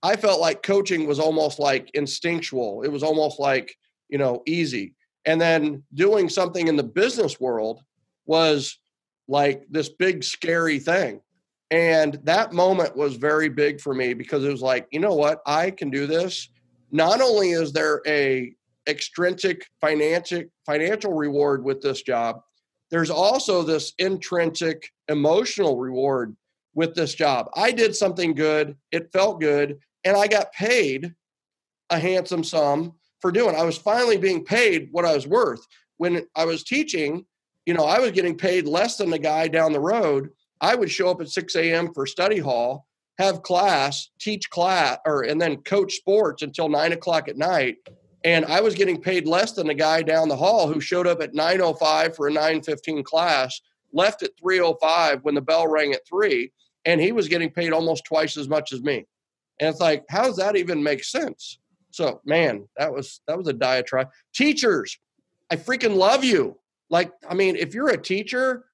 I 0.03 0.17
felt 0.17 0.41
like 0.41 0.63
coaching 0.63 1.07
was 1.07 1.19
almost 1.19 1.59
like 1.59 1.91
instinctual. 1.95 2.83
It 2.83 2.93
was 2.93 3.03
almost 3.03 3.41
like, 3.41 3.75
you 4.09 4.19
know, 4.19 4.43
easy. 4.47 4.95
And 5.25 5.41
then 5.41 5.83
doing 5.95 6.29
something 6.29 6.69
in 6.69 6.77
the 6.77 6.85
business 6.85 7.41
world 7.41 7.81
was 8.27 8.79
like 9.27 9.65
this 9.71 9.89
big 9.89 10.23
scary 10.23 10.79
thing. 10.79 11.21
And 11.71 12.19
that 12.25 12.53
moment 12.53 12.97
was 12.97 13.17
very 13.17 13.49
big 13.49 13.81
for 13.81 13.95
me 13.95 14.15
because 14.15 14.45
it 14.45 14.51
was 14.51 14.63
like, 14.63 14.87
you 14.91 15.01
know 15.01 15.15
what? 15.15 15.41
I 15.47 15.71
can 15.71 15.91
do 15.91 16.07
this. 16.07 16.49
Not 16.91 17.21
only 17.21 17.51
is 17.51 17.73
there 17.73 18.01
a 18.07 18.55
extrinsic 18.89 19.67
financial 19.81 20.45
financial 20.65 21.13
reward 21.13 21.63
with 21.63 21.83
this 21.83 22.03
job, 22.03 22.41
there's 22.91 23.11
also 23.11 23.63
this 23.63 23.93
intrinsic 23.99 24.91
emotional 25.09 25.79
reward 25.79 26.35
with 26.75 26.95
this 26.95 27.15
job. 27.15 27.51
I 27.55 27.71
did 27.71 27.95
something 27.95 28.35
good, 28.35 28.77
it 28.93 29.13
felt 29.13 29.41
good, 29.41 29.79
and 30.05 30.17
I 30.17 30.27
got 30.27 30.53
paid 30.53 31.15
a 31.91 31.99
handsome 31.99 32.45
sum 32.45 32.95
for 33.21 33.33
doing. 33.33 33.57
I 33.57 33.65
was 33.65 33.77
finally 33.77 34.17
being 34.17 34.45
paid 34.45 34.89
what 34.93 35.05
I 35.05 35.15
was 35.15 35.27
worth. 35.27 35.67
When 35.97 36.27
I 36.37 36.45
was 36.45 36.63
teaching, 36.63 37.27
you 37.67 37.75
know, 37.75 37.85
I 37.85 37.99
was 37.99 38.13
getting 38.13 38.37
paid 38.37 38.67
less 38.67 38.97
than 38.97 39.11
the 39.11 39.19
guy 39.19 39.49
down 39.49 39.73
the 39.73 39.81
road. 39.81 40.31
I 40.61 40.75
would 40.75 40.91
show 40.91 41.11
up 41.11 41.21
at 41.21 41.29
6 41.29 41.57
a.m. 41.57 41.93
for 41.93 42.07
study 42.07 42.39
hall, 42.39 42.87
have 43.19 43.43
class, 43.43 44.11
teach 44.19 44.51
class, 44.51 44.99
or 45.07 45.23
and 45.23 45.41
then 45.41 45.59
coach 45.59 45.95
sports 45.95 46.43
until 46.43 46.69
nine 46.69 46.93
o'clock 46.93 47.29
at 47.29 47.37
night 47.37 47.77
and 48.25 48.45
I 48.47 48.61
was 48.61 48.75
getting 48.75 49.01
paid 49.01 49.27
less 49.27 49.53
than 49.53 49.69
the 49.69 49.75
guy 49.75 50.03
down 50.03 50.29
the 50.29 50.37
hall 50.37 50.71
who 50.71 50.81
showed 50.81 51.07
up 51.07 51.23
at 51.23 51.35
9:05 51.35 52.17
for 52.17 52.29
a 52.29 52.33
9:15 52.33 53.05
class, 53.05 53.61
left 53.93 54.23
at 54.23 54.37
3:05 54.37 55.23
when 55.23 55.35
the 55.35 55.41
bell 55.41 55.69
rang 55.69 55.93
at 55.93 56.07
3, 56.07 56.53
and 56.85 57.01
he 57.01 57.13
was 57.13 57.29
getting 57.29 57.51
paid 57.51 57.73
almost 57.73 58.05
twice 58.05 58.37
as 58.37 58.49
much 58.49 58.73
as 58.73 58.83
me. 58.83 59.07
And 59.61 59.69
it's 59.69 59.81
like, 59.81 60.05
how 60.09 60.25
does 60.25 60.37
that 60.37 60.57
even 60.57 60.83
make 60.83 61.05
sense? 61.05 61.59
So, 61.91 62.21
man, 62.25 62.69
that 62.77 62.93
was 62.93 63.21
that 63.27 63.39
was 63.39 63.49
a 63.49 63.53
diatribe. 63.53 64.11
Teachers, 64.35 64.99
I 65.51 65.57
freaking 65.57 65.97
love 65.97 66.25
you. 66.25 66.59
Like, 66.91 67.13
I 67.29 67.35
mean, 67.35 67.57
if 67.57 67.75
you're 67.75 67.89
a 67.91 68.03
teacher, 68.03 68.67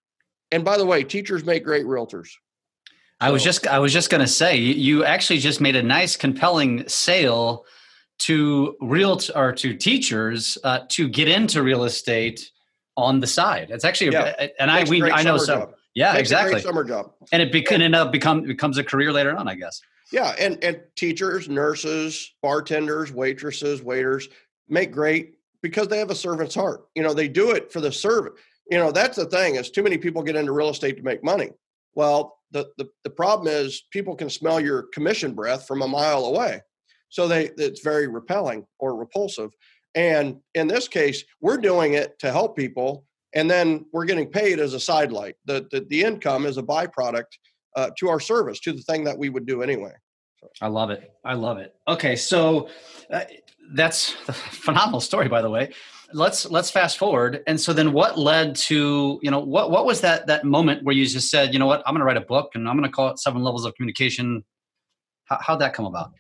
and 0.54 0.64
by 0.64 0.78
the 0.78 0.86
way, 0.86 1.02
teachers 1.02 1.44
make 1.44 1.64
great 1.64 1.84
realtors. 1.84 2.28
I 3.20 3.30
was 3.32 3.42
just 3.42 3.66
I 3.66 3.78
was 3.80 3.92
just 3.92 4.08
going 4.08 4.20
to 4.20 4.26
say 4.26 4.56
you, 4.56 5.04
actually 5.04 5.38
just 5.40 5.60
made 5.60 5.74
a 5.76 5.82
nice 5.82 6.16
compelling 6.16 6.86
sale 6.88 7.64
to 8.20 8.76
real 8.80 9.18
or 9.34 9.52
to 9.52 9.74
teachers 9.74 10.56
uh, 10.62 10.80
to 10.90 11.08
get 11.08 11.26
into 11.28 11.62
real 11.62 11.84
estate 11.84 12.50
on 12.96 13.18
the 13.18 13.26
side. 13.26 13.68
It's 13.70 13.84
actually 13.84 14.12
Yeah. 14.12 14.34
a, 14.38 14.62
and 14.62 14.70
I 14.70 14.78
Makes 14.78 14.90
a 14.90 14.92
we 14.92 15.00
great 15.00 15.12
I 15.14 15.22
know 15.22 15.38
so 15.38 15.58
job. 15.60 15.74
yeah 15.94 16.12
Makes 16.12 16.18
a 16.18 16.20
exactly 16.20 16.52
great 16.52 16.64
summer 16.64 16.84
job. 16.84 17.12
and 17.32 17.42
it 17.42 17.50
be, 17.50 17.62
can 17.62 17.82
end 17.82 17.96
up 17.96 18.12
become 18.12 18.42
becomes 18.42 18.78
a 18.78 18.84
career 18.84 19.10
later 19.12 19.36
on 19.36 19.48
I 19.48 19.56
guess. 19.56 19.80
Yeah, 20.12 20.34
and 20.38 20.62
and 20.62 20.80
teachers, 20.94 21.48
nurses, 21.48 22.32
bartenders, 22.42 23.10
waitresses, 23.10 23.82
waiters 23.82 24.28
make 24.68 24.92
great 24.92 25.34
because 25.62 25.88
they 25.88 25.98
have 25.98 26.10
a 26.10 26.14
servant's 26.14 26.54
heart. 26.54 26.84
You 26.94 27.02
know, 27.02 27.14
they 27.14 27.26
do 27.26 27.50
it 27.52 27.72
for 27.72 27.80
the 27.80 27.90
servant. 27.90 28.36
You 28.70 28.78
know, 28.78 28.92
that's 28.92 29.16
the 29.16 29.26
thing 29.26 29.56
is 29.56 29.70
too 29.70 29.82
many 29.82 29.98
people 29.98 30.22
get 30.22 30.36
into 30.36 30.52
real 30.52 30.70
estate 30.70 30.96
to 30.96 31.02
make 31.02 31.22
money. 31.22 31.50
Well, 31.94 32.38
the 32.50 32.68
the, 32.78 32.88
the 33.02 33.10
problem 33.10 33.48
is 33.48 33.84
people 33.90 34.14
can 34.14 34.30
smell 34.30 34.60
your 34.60 34.84
commission 34.94 35.34
breath 35.34 35.66
from 35.66 35.82
a 35.82 35.88
mile 35.88 36.24
away. 36.24 36.62
So 37.08 37.28
they 37.28 37.50
it's 37.56 37.80
very 37.80 38.08
repelling 38.08 38.66
or 38.78 38.96
repulsive. 38.96 39.50
And 39.94 40.38
in 40.54 40.66
this 40.66 40.88
case, 40.88 41.22
we're 41.40 41.58
doing 41.58 41.94
it 41.94 42.18
to 42.20 42.32
help 42.32 42.56
people 42.56 43.04
and 43.34 43.50
then 43.50 43.84
we're 43.92 44.04
getting 44.04 44.28
paid 44.28 44.60
as 44.60 44.74
a 44.74 44.80
sidelight. 44.80 45.36
The 45.44 45.66
the, 45.70 45.86
the 45.88 46.02
income 46.02 46.46
is 46.46 46.56
a 46.56 46.62
byproduct 46.62 47.32
uh, 47.76 47.90
to 47.98 48.08
our 48.08 48.20
service, 48.20 48.60
to 48.60 48.72
the 48.72 48.82
thing 48.82 49.04
that 49.04 49.18
we 49.18 49.28
would 49.28 49.46
do 49.46 49.62
anyway. 49.62 49.92
I 50.60 50.68
love 50.68 50.90
it. 50.90 51.12
I 51.24 51.34
love 51.34 51.58
it. 51.58 51.74
Okay, 51.88 52.16
so 52.16 52.68
uh, 53.10 53.24
that's 53.72 54.14
a 54.28 54.32
phenomenal 54.32 55.00
story, 55.00 55.28
by 55.28 55.42
the 55.42 55.50
way. 55.50 55.72
Let's 56.14 56.48
let's 56.50 56.70
fast 56.70 56.96
forward. 56.96 57.42
And 57.46 57.60
so 57.60 57.72
then, 57.72 57.92
what 57.92 58.18
led 58.18 58.54
to 58.56 59.18
you 59.22 59.30
know 59.30 59.40
what 59.40 59.70
what 59.70 59.84
was 59.84 60.00
that 60.02 60.28
that 60.28 60.44
moment 60.44 60.84
where 60.84 60.94
you 60.94 61.04
just 61.06 61.30
said, 61.30 61.52
you 61.52 61.58
know 61.58 61.66
what, 61.66 61.82
I'm 61.86 61.92
going 61.92 62.00
to 62.00 62.06
write 62.06 62.16
a 62.16 62.20
book 62.20 62.52
and 62.54 62.68
I'm 62.68 62.76
going 62.76 62.88
to 62.88 62.94
call 62.94 63.08
it 63.10 63.18
Seven 63.18 63.42
Levels 63.42 63.64
of 63.64 63.74
Communication. 63.74 64.44
How, 65.24 65.38
how'd 65.40 65.60
that 65.60 65.74
come 65.74 65.86
about? 65.86 66.12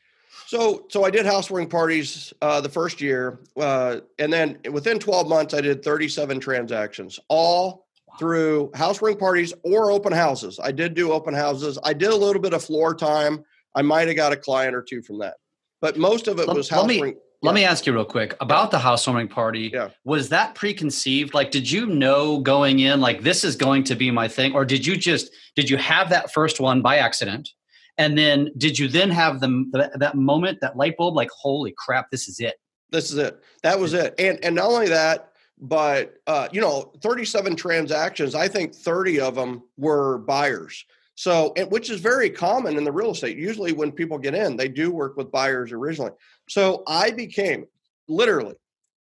So, 0.46 0.84
so 0.90 1.04
I 1.04 1.10
did 1.10 1.26
housewarming 1.26 1.68
parties 1.68 2.32
uh, 2.42 2.60
the 2.60 2.68
first 2.68 3.00
year, 3.00 3.40
uh, 3.56 4.00
and 4.18 4.32
then 4.32 4.58
within 4.70 4.98
12 4.98 5.28
months, 5.28 5.54
I 5.54 5.60
did 5.60 5.82
37 5.82 6.38
transactions, 6.40 7.18
all 7.28 7.86
through 8.18 8.70
housewarming 8.74 9.18
parties 9.18 9.54
or 9.64 9.90
open 9.90 10.12
houses. 10.12 10.60
I 10.62 10.70
did 10.70 10.94
do 10.94 11.12
open 11.12 11.34
houses. 11.34 11.78
I 11.82 11.92
did 11.92 12.10
a 12.10 12.16
little 12.16 12.42
bit 12.42 12.52
of 12.52 12.62
floor 12.62 12.94
time. 12.94 13.44
I 13.74 13.82
might 13.82 14.06
have 14.08 14.16
got 14.16 14.32
a 14.32 14.36
client 14.36 14.74
or 14.74 14.82
two 14.82 15.02
from 15.02 15.18
that, 15.18 15.34
but 15.80 15.96
most 15.96 16.28
of 16.28 16.38
it 16.38 16.46
Let- 16.46 16.56
was 16.56 16.70
let 16.70 16.86
me- 16.86 16.94
housewarming. 16.94 17.16
Let 17.44 17.54
me 17.54 17.64
ask 17.64 17.86
you 17.86 17.92
real 17.92 18.04
quick 18.04 18.34
about 18.40 18.70
the 18.70 18.78
housewarming 18.78 19.28
party. 19.28 19.70
Yeah. 19.72 19.90
Was 20.04 20.30
that 20.30 20.54
preconceived? 20.54 21.34
Like, 21.34 21.50
did 21.50 21.70
you 21.70 21.86
know 21.86 22.40
going 22.40 22.78
in, 22.78 23.00
like, 23.00 23.22
this 23.22 23.44
is 23.44 23.54
going 23.54 23.84
to 23.84 23.94
be 23.94 24.10
my 24.10 24.28
thing? 24.28 24.54
Or 24.54 24.64
did 24.64 24.86
you 24.86 24.96
just, 24.96 25.30
did 25.54 25.68
you 25.68 25.76
have 25.76 26.08
that 26.10 26.32
first 26.32 26.58
one 26.58 26.80
by 26.80 26.96
accident? 26.96 27.50
And 27.98 28.16
then 28.16 28.50
did 28.56 28.78
you 28.78 28.88
then 28.88 29.10
have 29.10 29.40
the, 29.40 29.64
that, 29.72 29.98
that 29.98 30.16
moment, 30.16 30.60
that 30.62 30.76
light 30.76 30.96
bulb, 30.96 31.14
like, 31.14 31.28
holy 31.30 31.74
crap, 31.76 32.10
this 32.10 32.28
is 32.28 32.40
it? 32.40 32.54
This 32.90 33.10
is 33.10 33.18
it. 33.18 33.42
That 33.62 33.78
was 33.78 33.92
it. 33.92 34.14
And 34.18 34.38
and 34.44 34.54
not 34.54 34.70
only 34.70 34.88
that, 34.88 35.32
but 35.60 36.14
uh, 36.26 36.48
you 36.52 36.60
know, 36.60 36.92
37 37.02 37.56
transactions. 37.56 38.34
I 38.34 38.48
think 38.48 38.74
30 38.74 39.20
of 39.20 39.34
them 39.34 39.64
were 39.76 40.18
buyers. 40.18 40.84
So, 41.16 41.54
which 41.68 41.90
is 41.90 42.00
very 42.00 42.28
common 42.28 42.76
in 42.76 42.84
the 42.84 42.90
real 42.92 43.12
estate. 43.12 43.36
Usually, 43.38 43.72
when 43.72 43.92
people 43.92 44.18
get 44.18 44.34
in, 44.34 44.56
they 44.56 44.68
do 44.68 44.90
work 44.90 45.16
with 45.16 45.30
buyers 45.30 45.70
originally. 45.72 46.10
So, 46.48 46.82
I 46.88 47.12
became 47.12 47.66
literally, 48.08 48.56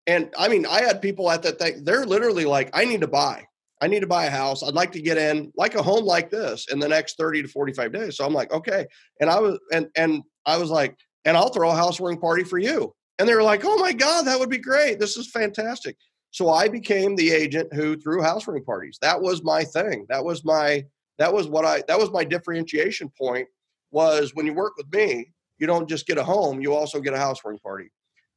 and 0.06 0.32
I 0.38 0.48
mean, 0.48 0.66
I 0.66 0.82
had 0.82 1.00
people 1.00 1.30
at 1.30 1.42
that 1.44 1.58
thing. 1.58 1.84
They're 1.84 2.04
literally 2.04 2.44
like, 2.44 2.70
"I 2.74 2.84
need 2.84 3.00
to 3.00 3.08
buy. 3.08 3.44
I 3.80 3.88
need 3.88 4.00
to 4.00 4.06
buy 4.06 4.26
a 4.26 4.30
house. 4.30 4.62
I'd 4.62 4.74
like 4.74 4.92
to 4.92 5.02
get 5.02 5.16
in 5.18 5.52
like 5.56 5.74
a 5.74 5.82
home 5.82 6.04
like 6.04 6.30
this 6.30 6.66
in 6.70 6.78
the 6.78 6.88
next 6.88 7.16
30 7.16 7.42
to 7.42 7.48
45 7.48 7.92
days." 7.92 8.16
So 8.16 8.24
I'm 8.26 8.34
like, 8.34 8.52
"Okay." 8.52 8.86
And 9.20 9.30
I 9.30 9.40
was, 9.40 9.58
and 9.72 9.88
and 9.96 10.22
I 10.46 10.58
was 10.58 10.70
like, 10.70 10.96
"And 11.24 11.36
I'll 11.36 11.48
throw 11.50 11.70
a 11.70 11.74
housewarming 11.74 12.20
party 12.20 12.44
for 12.44 12.58
you." 12.58 12.94
And 13.18 13.28
they 13.28 13.34
were 13.34 13.42
like, 13.42 13.62
"Oh 13.64 13.78
my 13.78 13.92
god, 13.92 14.22
that 14.26 14.38
would 14.38 14.50
be 14.50 14.58
great! 14.58 14.98
This 15.00 15.16
is 15.16 15.30
fantastic." 15.30 15.96
So 16.30 16.50
I 16.50 16.68
became 16.68 17.16
the 17.16 17.30
agent 17.30 17.72
who 17.74 17.96
threw 17.96 18.22
house 18.22 18.46
ring 18.48 18.64
parties. 18.64 18.98
That 19.02 19.20
was 19.22 19.42
my 19.42 19.64
thing. 19.64 20.06
That 20.10 20.24
was 20.24 20.44
my 20.44 20.84
that 21.22 21.32
was 21.32 21.46
what 21.46 21.64
I 21.64 21.84
that 21.86 21.98
was 21.98 22.10
my 22.10 22.24
differentiation 22.24 23.08
point 23.16 23.46
was 23.92 24.34
when 24.34 24.44
you 24.44 24.54
work 24.54 24.72
with 24.76 24.92
me, 24.92 25.32
you 25.58 25.68
don't 25.68 25.88
just 25.88 26.04
get 26.04 26.18
a 26.18 26.24
home, 26.24 26.60
you 26.60 26.74
also 26.74 27.00
get 27.00 27.14
a 27.14 27.18
house 27.18 27.38
ring 27.44 27.58
party. 27.58 27.90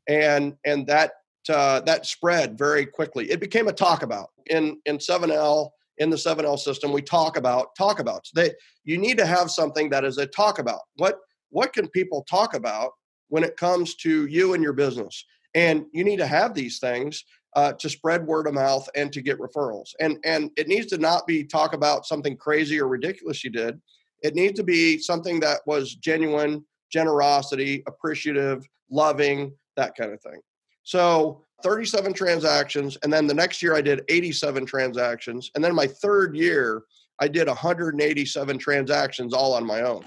And 0.08 0.54
and 0.66 0.86
that 0.86 1.14
uh, 1.50 1.80
that 1.82 2.06
spread 2.06 2.58
very 2.58 2.86
quickly. 2.86 3.32
It 3.32 3.40
became 3.40 3.68
a 3.68 3.74
talk 3.74 4.04
about 4.04 4.30
in 4.48 4.80
in 4.86 5.00
7L 5.00 5.70
in 5.98 6.12
the 6.12 6.16
7L 6.16 6.60
system. 6.60 6.92
We 6.92 7.02
talk 7.02 7.38
about 7.38 7.76
talk 7.76 8.00
about. 8.00 8.28
They 8.36 8.52
you 8.84 9.00
need 9.00 9.18
to 9.18 9.26
have 9.26 9.50
something 9.50 9.90
that 9.90 10.06
is 10.06 10.20
a 10.20 10.28
talk 10.28 10.60
about. 10.60 10.82
What 10.98 11.18
what 11.50 11.74
can 11.74 11.88
people 11.88 12.24
talk 12.30 12.54
about 12.54 12.92
when 13.30 13.44
it 13.44 13.58
comes 13.58 13.96
to 13.96 14.28
you 14.28 14.54
and 14.54 14.62
your 14.62 14.74
business? 14.74 15.26
And 15.56 15.86
you 15.94 16.04
need 16.04 16.18
to 16.18 16.28
have 16.28 16.54
these 16.54 16.80
things 16.80 17.24
uh, 17.56 17.72
to 17.74 17.90
spread 17.90 18.28
word 18.28 18.48
of 18.48 18.54
mouth 18.54 18.88
and 18.96 19.12
to 19.14 19.22
get 19.22 19.40
referrals. 19.40 19.92
And 20.00 20.20
and 20.26 20.52
it 20.58 20.68
needs 20.68 20.88
to 20.88 20.98
not 20.98 21.26
be 21.26 21.44
talk 21.44 21.74
about 21.74 22.06
something 22.06 22.36
crazy 22.36 22.80
or 22.80 22.88
ridiculous 22.88 23.44
you 23.44 23.50
did. 23.50 23.82
It 24.22 24.36
needs 24.36 24.60
to 24.60 24.64
be 24.64 24.98
something 24.98 25.40
that 25.40 25.62
was 25.66 25.96
genuine, 25.96 26.66
generosity, 26.92 27.84
appreciative, 27.88 28.68
loving, 28.90 29.54
that 29.78 29.96
kind 29.96 30.12
of 30.12 30.22
thing. 30.22 30.42
So 30.84 31.44
37 31.64 32.14
transactions, 32.14 32.98
and 33.02 33.12
then 33.12 33.28
the 33.28 33.34
next 33.34 33.64
year 33.64 33.76
I 33.76 33.82
did 33.82 34.04
87 34.10 34.66
transactions, 34.66 35.52
and 35.56 35.64
then 35.64 35.74
my 35.74 35.88
third 35.88 36.36
year 36.36 36.84
I 37.20 37.30
did 37.30 37.48
187 37.48 38.58
transactions 38.58 39.34
all 39.34 39.54
on 39.54 39.66
my 39.66 39.82
own. 39.82 40.06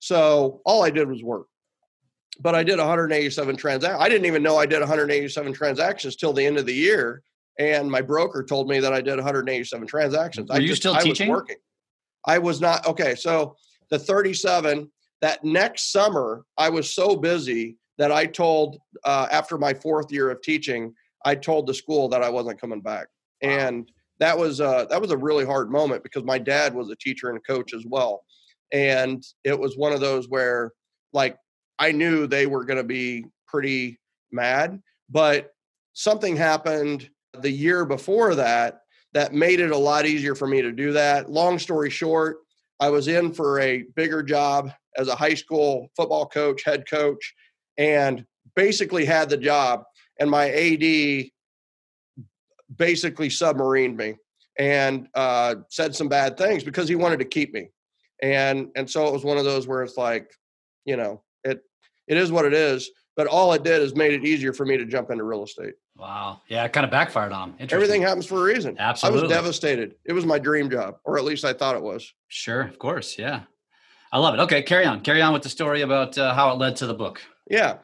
So 0.00 0.60
all 0.66 0.84
I 0.84 0.90
did 0.90 1.08
was 1.08 1.22
work 1.22 1.46
but 2.40 2.54
I 2.54 2.62
did 2.62 2.78
187 2.78 3.56
transactions. 3.56 4.02
I 4.02 4.08
didn't 4.08 4.26
even 4.26 4.42
know 4.42 4.56
I 4.56 4.66
did 4.66 4.80
187 4.80 5.52
transactions 5.52 6.16
till 6.16 6.32
the 6.32 6.44
end 6.44 6.58
of 6.58 6.66
the 6.66 6.74
year. 6.74 7.22
And 7.58 7.90
my 7.90 8.00
broker 8.00 8.42
told 8.42 8.68
me 8.68 8.80
that 8.80 8.92
I 8.92 9.00
did 9.00 9.16
187 9.16 9.86
transactions. 9.86 10.48
Were 10.48 10.56
I 10.56 10.58
you 10.58 10.68
just, 10.68 10.82
still 10.82 10.94
I 10.94 11.02
teaching? 11.02 11.28
Was 11.28 11.40
working. 11.40 11.56
I 12.26 12.38
was 12.38 12.60
not. 12.60 12.86
Okay. 12.86 13.14
So 13.14 13.56
the 13.90 13.98
37, 13.98 14.90
that 15.20 15.44
next 15.44 15.92
summer, 15.92 16.44
I 16.58 16.68
was 16.68 16.92
so 16.92 17.16
busy 17.16 17.76
that 17.98 18.10
I 18.10 18.26
told, 18.26 18.78
uh, 19.04 19.28
after 19.30 19.56
my 19.56 19.72
fourth 19.72 20.10
year 20.10 20.30
of 20.30 20.42
teaching, 20.42 20.92
I 21.24 21.36
told 21.36 21.66
the 21.66 21.74
school 21.74 22.08
that 22.08 22.22
I 22.22 22.28
wasn't 22.28 22.60
coming 22.60 22.80
back. 22.80 23.06
Wow. 23.42 23.50
And 23.50 23.92
that 24.18 24.36
was, 24.36 24.60
uh, 24.60 24.86
that 24.86 25.00
was 25.00 25.12
a 25.12 25.16
really 25.16 25.44
hard 25.44 25.70
moment 25.70 26.02
because 26.02 26.24
my 26.24 26.38
dad 26.38 26.74
was 26.74 26.90
a 26.90 26.96
teacher 26.96 27.28
and 27.28 27.38
a 27.38 27.40
coach 27.40 27.72
as 27.72 27.84
well. 27.86 28.24
And 28.72 29.22
it 29.44 29.58
was 29.58 29.76
one 29.76 29.92
of 29.92 30.00
those 30.00 30.28
where, 30.28 30.72
like, 31.12 31.36
I 31.78 31.92
knew 31.92 32.26
they 32.26 32.46
were 32.46 32.64
going 32.64 32.78
to 32.78 32.84
be 32.84 33.26
pretty 33.46 33.98
mad, 34.32 34.80
but 35.10 35.52
something 35.92 36.36
happened 36.36 37.08
the 37.40 37.50
year 37.50 37.84
before 37.84 38.34
that 38.36 38.80
that 39.12 39.32
made 39.32 39.60
it 39.60 39.70
a 39.70 39.76
lot 39.76 40.06
easier 40.06 40.34
for 40.34 40.46
me 40.46 40.60
to 40.62 40.72
do 40.72 40.92
that. 40.92 41.30
Long 41.30 41.58
story 41.58 41.90
short, 41.90 42.38
I 42.80 42.90
was 42.90 43.08
in 43.08 43.32
for 43.32 43.60
a 43.60 43.84
bigger 43.94 44.22
job 44.22 44.72
as 44.96 45.08
a 45.08 45.14
high 45.14 45.34
school 45.34 45.88
football 45.96 46.26
coach, 46.26 46.62
head 46.64 46.88
coach, 46.88 47.34
and 47.78 48.24
basically 48.54 49.04
had 49.04 49.28
the 49.28 49.36
job. 49.36 49.84
And 50.18 50.30
my 50.30 50.50
AD 50.50 51.30
basically 52.76 53.28
submarined 53.28 53.96
me 53.96 54.16
and 54.58 55.08
uh, 55.14 55.56
said 55.70 55.94
some 55.94 56.08
bad 56.08 56.36
things 56.36 56.62
because 56.64 56.88
he 56.88 56.94
wanted 56.94 57.18
to 57.18 57.24
keep 57.24 57.52
me. 57.52 57.68
And 58.22 58.68
and 58.76 58.88
so 58.88 59.06
it 59.06 59.12
was 59.12 59.24
one 59.24 59.38
of 59.38 59.44
those 59.44 59.66
where 59.66 59.82
it's 59.82 59.96
like, 59.96 60.30
you 60.84 60.96
know, 60.96 61.22
it 62.06 62.16
is 62.16 62.32
what 62.32 62.44
it 62.44 62.54
is. 62.54 62.90
But 63.16 63.28
all 63.28 63.52
it 63.52 63.62
did 63.62 63.80
is 63.80 63.94
made 63.94 64.12
it 64.12 64.24
easier 64.24 64.52
for 64.52 64.66
me 64.66 64.76
to 64.76 64.84
jump 64.84 65.10
into 65.10 65.22
real 65.22 65.44
estate. 65.44 65.74
Wow. 65.96 66.40
Yeah, 66.48 66.64
it 66.64 66.72
kind 66.72 66.84
of 66.84 66.90
backfired 66.90 67.32
on 67.32 67.52
him. 67.52 67.68
Everything 67.70 68.02
happens 68.02 68.26
for 68.26 68.40
a 68.40 68.42
reason. 68.42 68.76
Absolutely. 68.76 69.20
I 69.20 69.22
was 69.22 69.30
devastated. 69.30 69.94
It 70.04 70.12
was 70.12 70.26
my 70.26 70.40
dream 70.40 70.68
job, 70.68 70.96
or 71.04 71.16
at 71.16 71.24
least 71.24 71.44
I 71.44 71.52
thought 71.52 71.76
it 71.76 71.82
was. 71.82 72.12
Sure, 72.26 72.62
of 72.62 72.78
course. 72.78 73.16
Yeah. 73.16 73.42
I 74.12 74.18
love 74.18 74.34
it. 74.34 74.40
Okay, 74.40 74.62
carry 74.62 74.84
on. 74.84 75.00
Carry 75.00 75.22
on 75.22 75.32
with 75.32 75.42
the 75.42 75.48
story 75.48 75.82
about 75.82 76.18
uh, 76.18 76.34
how 76.34 76.52
it 76.52 76.58
led 76.58 76.76
to 76.76 76.86
the 76.86 76.94
book. 76.94 77.22
Yeah. 77.48 77.78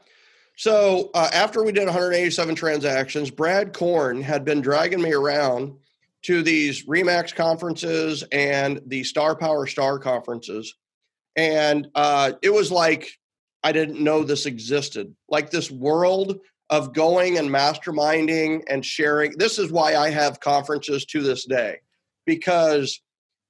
So 0.57 1.11
uh, 1.15 1.29
after 1.33 1.63
we 1.63 1.73
did 1.73 1.87
187 1.87 2.55
transactions, 2.55 3.31
Brad 3.31 3.73
Korn 3.73 4.21
had 4.21 4.45
been 4.45 4.61
dragging 4.61 5.01
me 5.01 5.13
around 5.13 5.77
to 6.23 6.43
these 6.43 6.87
Remax 6.87 7.35
conferences 7.35 8.25
and 8.31 8.81
the 8.87 9.05
Star 9.05 9.35
Power 9.35 9.67
Star 9.67 9.99
conferences. 9.99 10.75
And 11.37 11.89
uh, 11.95 12.33
it 12.43 12.53
was 12.53 12.71
like 12.71 13.09
I 13.63 13.73
didn't 13.73 14.03
know 14.03 14.25
this 14.25 14.47
existed. 14.47 15.15
Like 15.29 15.51
this 15.51 15.71
world 15.71 16.41
of 16.71 16.95
going 16.95 17.39
and 17.39 17.51
masterminding 17.51 18.63
and 18.69 18.85
sharing. 18.85 19.33
This 19.37 19.59
is 19.59 19.73
why 19.73 19.97
I 19.97 20.11
have 20.11 20.41
conferences 20.41 21.05
to 21.07 21.23
this 21.23 21.45
day 21.45 21.79
because 22.27 23.01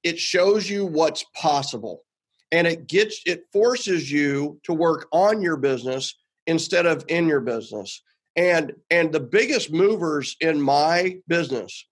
it 0.03 0.17
shows 0.19 0.69
you 0.69 0.85
what's 0.85 1.23
possible 1.35 2.03
and 2.51 2.67
it 2.67 2.87
gets 2.87 3.21
it 3.25 3.45
forces 3.53 4.11
you 4.11 4.59
to 4.63 4.73
work 4.73 5.07
on 5.11 5.41
your 5.41 5.57
business 5.57 6.15
instead 6.47 6.85
of 6.85 7.05
in 7.07 7.27
your 7.27 7.41
business. 7.41 8.01
And 8.35 8.73
and 8.89 9.11
the 9.11 9.19
biggest 9.19 9.71
movers 9.71 10.35
in 10.41 10.61
my 10.61 11.17
business 11.27 11.85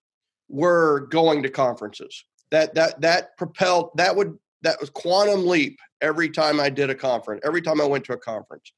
were 0.47 1.08
going 1.12 1.43
to 1.43 1.49
conferences. 1.49 2.23
That 2.51 2.73
that 2.75 3.01
that 3.01 3.38
propelled 3.38 3.91
that 3.95 4.15
would 4.15 4.38
that 4.63 4.80
was 4.80 4.89
quantum 4.89 5.48
leap 5.48 5.80
every 6.02 6.30
time 6.30 6.60
I 6.60 6.69
did 6.69 6.89
a 6.89 6.95
conference, 6.95 7.41
every 7.45 7.62
time 7.62 7.82
I 7.82 7.86
went 7.86 8.06
to 8.06 8.13
a 8.13 8.17
conference. 8.17 8.72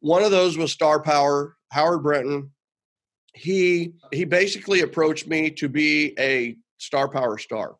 One 0.00 0.22
of 0.22 0.30
those 0.30 0.58
was 0.58 0.72
Star 0.72 1.00
Power, 1.00 1.56
Howard 1.70 2.02
Brinton. 2.02 2.50
He 3.34 3.92
he 4.12 4.24
basically 4.24 4.80
approached 4.80 5.26
me 5.26 5.50
to 5.52 5.68
be 5.68 6.14
a 6.18 6.56
Star 6.78 7.08
Power 7.08 7.38
star. 7.38 7.76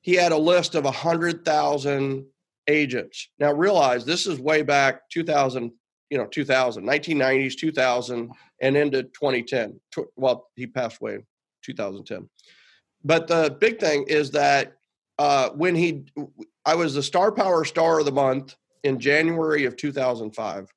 He 0.00 0.14
had 0.14 0.32
a 0.32 0.38
list 0.38 0.74
of 0.74 0.84
a 0.84 0.90
hundred 0.90 1.44
thousand 1.44 2.26
agents. 2.68 3.28
Now 3.38 3.52
realize 3.52 4.04
this 4.04 4.26
is 4.26 4.38
way 4.38 4.62
back 4.62 5.08
2000, 5.10 5.72
you 6.10 6.18
know, 6.18 6.26
2000, 6.26 6.84
1990s, 6.84 7.56
2000, 7.56 8.30
and 8.62 8.76
into 8.76 9.02
2010. 9.02 9.80
Well, 10.14 10.48
he 10.54 10.66
passed 10.66 11.00
away 11.00 11.14
in 11.16 11.24
2010. 11.62 12.28
But 13.04 13.26
the 13.26 13.56
big 13.60 13.78
thing 13.78 14.04
is 14.08 14.30
that 14.32 14.75
uh, 15.18 15.50
when 15.50 15.74
he, 15.74 16.04
I 16.64 16.74
was 16.74 16.94
the 16.94 17.02
Star 17.02 17.32
Power 17.32 17.64
Star 17.64 18.00
of 18.00 18.04
the 18.04 18.12
Month 18.12 18.54
in 18.82 18.98
January 19.00 19.64
of 19.64 19.76
2005, 19.76 20.72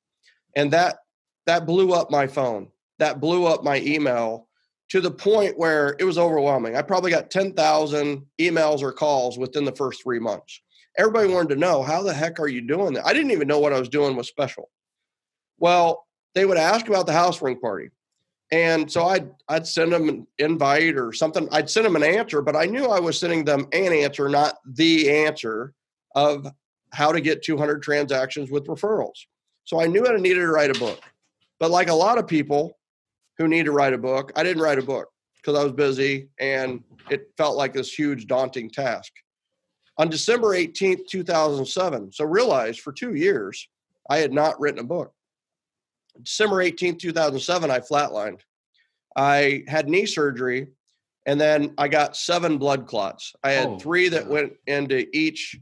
and 0.56 0.70
that 0.72 0.98
that 1.46 1.66
blew 1.66 1.92
up 1.92 2.10
my 2.10 2.26
phone. 2.26 2.68
That 2.98 3.20
blew 3.20 3.46
up 3.46 3.64
my 3.64 3.80
email 3.80 4.48
to 4.90 5.00
the 5.00 5.10
point 5.10 5.58
where 5.58 5.96
it 5.98 6.04
was 6.04 6.18
overwhelming. 6.18 6.76
I 6.76 6.82
probably 6.82 7.10
got 7.10 7.30
10,000 7.30 8.26
emails 8.40 8.82
or 8.82 8.92
calls 8.92 9.38
within 9.38 9.64
the 9.64 9.72
first 9.72 10.02
three 10.02 10.18
months. 10.18 10.60
Everybody 10.98 11.32
wanted 11.32 11.50
to 11.50 11.60
know 11.60 11.82
how 11.82 12.02
the 12.02 12.12
heck 12.12 12.40
are 12.40 12.48
you 12.48 12.60
doing 12.60 12.94
that? 12.94 13.06
I 13.06 13.12
didn't 13.12 13.30
even 13.30 13.48
know 13.48 13.60
what 13.60 13.72
I 13.72 13.78
was 13.78 13.88
doing 13.88 14.16
was 14.16 14.28
special. 14.28 14.68
Well, 15.58 16.06
they 16.34 16.44
would 16.44 16.58
ask 16.58 16.88
about 16.88 17.06
the 17.06 17.12
house 17.12 17.40
ring 17.40 17.60
party. 17.60 17.90
And 18.52 18.90
so 18.90 19.06
I'd 19.06 19.30
I'd 19.48 19.66
send 19.66 19.92
them 19.92 20.08
an 20.08 20.26
invite 20.38 20.96
or 20.96 21.12
something. 21.12 21.48
I'd 21.52 21.70
send 21.70 21.86
them 21.86 21.96
an 21.96 22.02
answer, 22.02 22.42
but 22.42 22.56
I 22.56 22.66
knew 22.66 22.86
I 22.86 22.98
was 22.98 23.18
sending 23.18 23.44
them 23.44 23.66
an 23.72 23.92
answer, 23.92 24.28
not 24.28 24.58
the 24.64 25.10
answer 25.10 25.72
of 26.16 26.46
how 26.92 27.12
to 27.12 27.20
get 27.20 27.42
200 27.44 27.82
transactions 27.82 28.50
with 28.50 28.66
referrals. 28.66 29.26
So 29.64 29.80
I 29.80 29.86
knew 29.86 30.04
I 30.06 30.16
needed 30.16 30.40
to 30.40 30.48
write 30.48 30.74
a 30.74 30.78
book. 30.78 31.00
But 31.60 31.70
like 31.70 31.88
a 31.88 31.94
lot 31.94 32.18
of 32.18 32.26
people 32.26 32.76
who 33.38 33.46
need 33.46 33.66
to 33.66 33.72
write 33.72 33.92
a 33.92 33.98
book, 33.98 34.32
I 34.34 34.42
didn't 34.42 34.62
write 34.62 34.78
a 34.78 34.82
book 34.82 35.08
because 35.36 35.58
I 35.58 35.62
was 35.62 35.72
busy 35.72 36.28
and 36.40 36.82
it 37.08 37.30
felt 37.36 37.56
like 37.56 37.72
this 37.72 37.92
huge 37.92 38.26
daunting 38.26 38.70
task. 38.70 39.12
On 39.98 40.08
December 40.08 40.48
18th, 40.48 41.06
2007, 41.08 42.12
so 42.12 42.24
realize 42.24 42.78
for 42.78 42.92
two 42.92 43.14
years, 43.14 43.68
I 44.08 44.18
had 44.18 44.32
not 44.32 44.58
written 44.58 44.80
a 44.80 44.84
book. 44.84 45.12
December 46.22 46.56
18th, 46.56 46.98
2007, 46.98 47.70
I 47.70 47.80
flatlined. 47.80 48.40
I 49.16 49.64
had 49.66 49.88
knee 49.88 50.06
surgery 50.06 50.68
and 51.26 51.40
then 51.40 51.74
I 51.78 51.88
got 51.88 52.16
seven 52.16 52.58
blood 52.58 52.86
clots. 52.86 53.34
I 53.44 53.52
had 53.52 53.68
oh, 53.68 53.78
three 53.78 54.08
that 54.08 54.26
went 54.26 54.54
into 54.66 55.06
each 55.12 55.56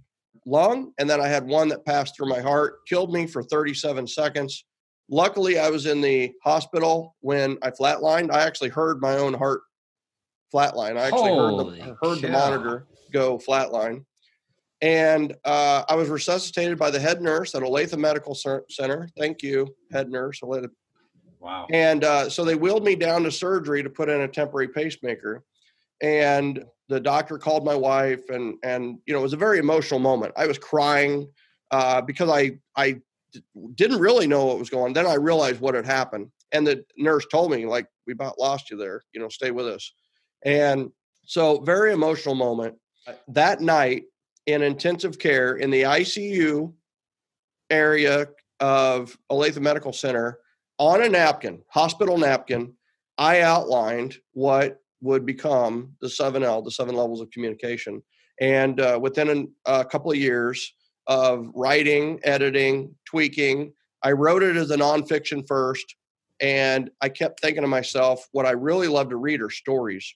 lung, 0.46 0.92
and 0.98 1.10
then 1.10 1.20
I 1.20 1.28
had 1.28 1.46
one 1.46 1.68
that 1.68 1.84
passed 1.84 2.16
through 2.16 2.28
my 2.28 2.40
heart, 2.40 2.86
killed 2.88 3.12
me 3.12 3.26
for 3.26 3.42
37 3.42 4.06
seconds. 4.06 4.64
Luckily, 5.10 5.58
I 5.58 5.70
was 5.70 5.86
in 5.86 6.00
the 6.00 6.32
hospital 6.44 7.16
when 7.20 7.58
I 7.62 7.70
flatlined. 7.70 8.30
I 8.30 8.42
actually 8.42 8.70
heard 8.70 9.00
my 9.00 9.16
own 9.16 9.34
heart 9.34 9.62
flatline. 10.54 10.96
I 10.96 11.06
actually 11.06 11.30
Holy 11.30 11.80
heard 11.80 11.88
the, 11.88 12.06
heard 12.06 12.18
the 12.20 12.28
monitor 12.28 12.86
go 13.12 13.38
flatline. 13.38 14.04
And 14.80 15.34
uh, 15.44 15.84
I 15.88 15.94
was 15.96 16.08
resuscitated 16.08 16.78
by 16.78 16.90
the 16.90 17.00
head 17.00 17.20
nurse 17.20 17.54
at 17.54 17.62
Olathe 17.62 17.96
Medical 17.98 18.34
Center. 18.34 19.08
Thank 19.18 19.42
you, 19.42 19.74
head 19.90 20.10
nurse. 20.10 20.40
Olathe. 20.40 20.68
Wow. 21.40 21.66
And 21.70 22.04
uh, 22.04 22.28
so 22.28 22.44
they 22.44 22.54
wheeled 22.54 22.84
me 22.84 22.94
down 22.96 23.22
to 23.24 23.32
surgery 23.32 23.82
to 23.82 23.90
put 23.90 24.08
in 24.08 24.20
a 24.20 24.28
temporary 24.28 24.68
pacemaker. 24.68 25.42
And 26.00 26.64
the 26.88 27.00
doctor 27.00 27.38
called 27.38 27.64
my 27.64 27.74
wife, 27.74 28.28
and 28.30 28.54
and 28.62 28.98
you 29.06 29.12
know 29.12 29.20
it 29.20 29.22
was 29.22 29.32
a 29.32 29.36
very 29.36 29.58
emotional 29.58 30.00
moment. 30.00 30.32
I 30.36 30.46
was 30.46 30.58
crying 30.58 31.28
uh, 31.72 32.00
because 32.00 32.30
I 32.30 32.58
I 32.76 33.00
didn't 33.74 33.98
really 33.98 34.26
know 34.26 34.46
what 34.46 34.58
was 34.58 34.70
going. 34.70 34.86
on. 34.86 34.92
Then 34.92 35.06
I 35.06 35.14
realized 35.14 35.60
what 35.60 35.74
had 35.74 35.86
happened. 35.86 36.30
and 36.52 36.66
the 36.66 36.84
nurse 36.96 37.26
told 37.30 37.50
me 37.50 37.66
like 37.66 37.86
we 38.06 38.12
about 38.12 38.38
lost 38.38 38.70
you 38.70 38.76
there 38.76 39.02
you 39.12 39.20
know 39.20 39.28
stay 39.28 39.50
with 39.50 39.66
us 39.66 39.92
and 40.44 40.90
so 41.24 41.60
very 41.60 41.92
emotional 41.92 42.34
moment 42.34 42.74
that 43.28 43.60
night 43.60 44.04
in 44.48 44.62
intensive 44.62 45.18
care 45.18 45.56
in 45.56 45.70
the 45.70 45.82
icu 45.82 46.72
area 47.70 48.26
of 48.60 49.16
olathe 49.30 49.60
medical 49.60 49.92
center 49.92 50.38
on 50.78 51.02
a 51.02 51.08
napkin 51.08 51.62
hospital 51.68 52.16
napkin 52.16 52.72
i 53.18 53.42
outlined 53.42 54.16
what 54.32 54.80
would 55.02 55.26
become 55.26 55.92
the 56.00 56.08
7l 56.08 56.64
the 56.64 56.70
seven 56.70 56.94
levels 56.94 57.20
of 57.20 57.30
communication 57.30 58.02
and 58.40 58.80
uh, 58.80 58.98
within 59.00 59.52
a, 59.66 59.80
a 59.80 59.84
couple 59.84 60.10
of 60.10 60.16
years 60.16 60.72
of 61.06 61.50
writing 61.54 62.18
editing 62.24 62.94
tweaking 63.04 63.70
i 64.02 64.10
wrote 64.10 64.42
it 64.42 64.56
as 64.56 64.70
a 64.70 64.76
nonfiction 64.76 65.46
first 65.46 65.94
and 66.40 66.90
I 67.00 67.08
kept 67.08 67.40
thinking 67.40 67.62
to 67.62 67.68
myself, 67.68 68.28
what 68.30 68.46
I 68.46 68.52
really 68.52 68.86
love 68.86 69.08
to 69.10 69.16
read 69.16 69.42
are 69.42 69.50
stories. 69.50 70.14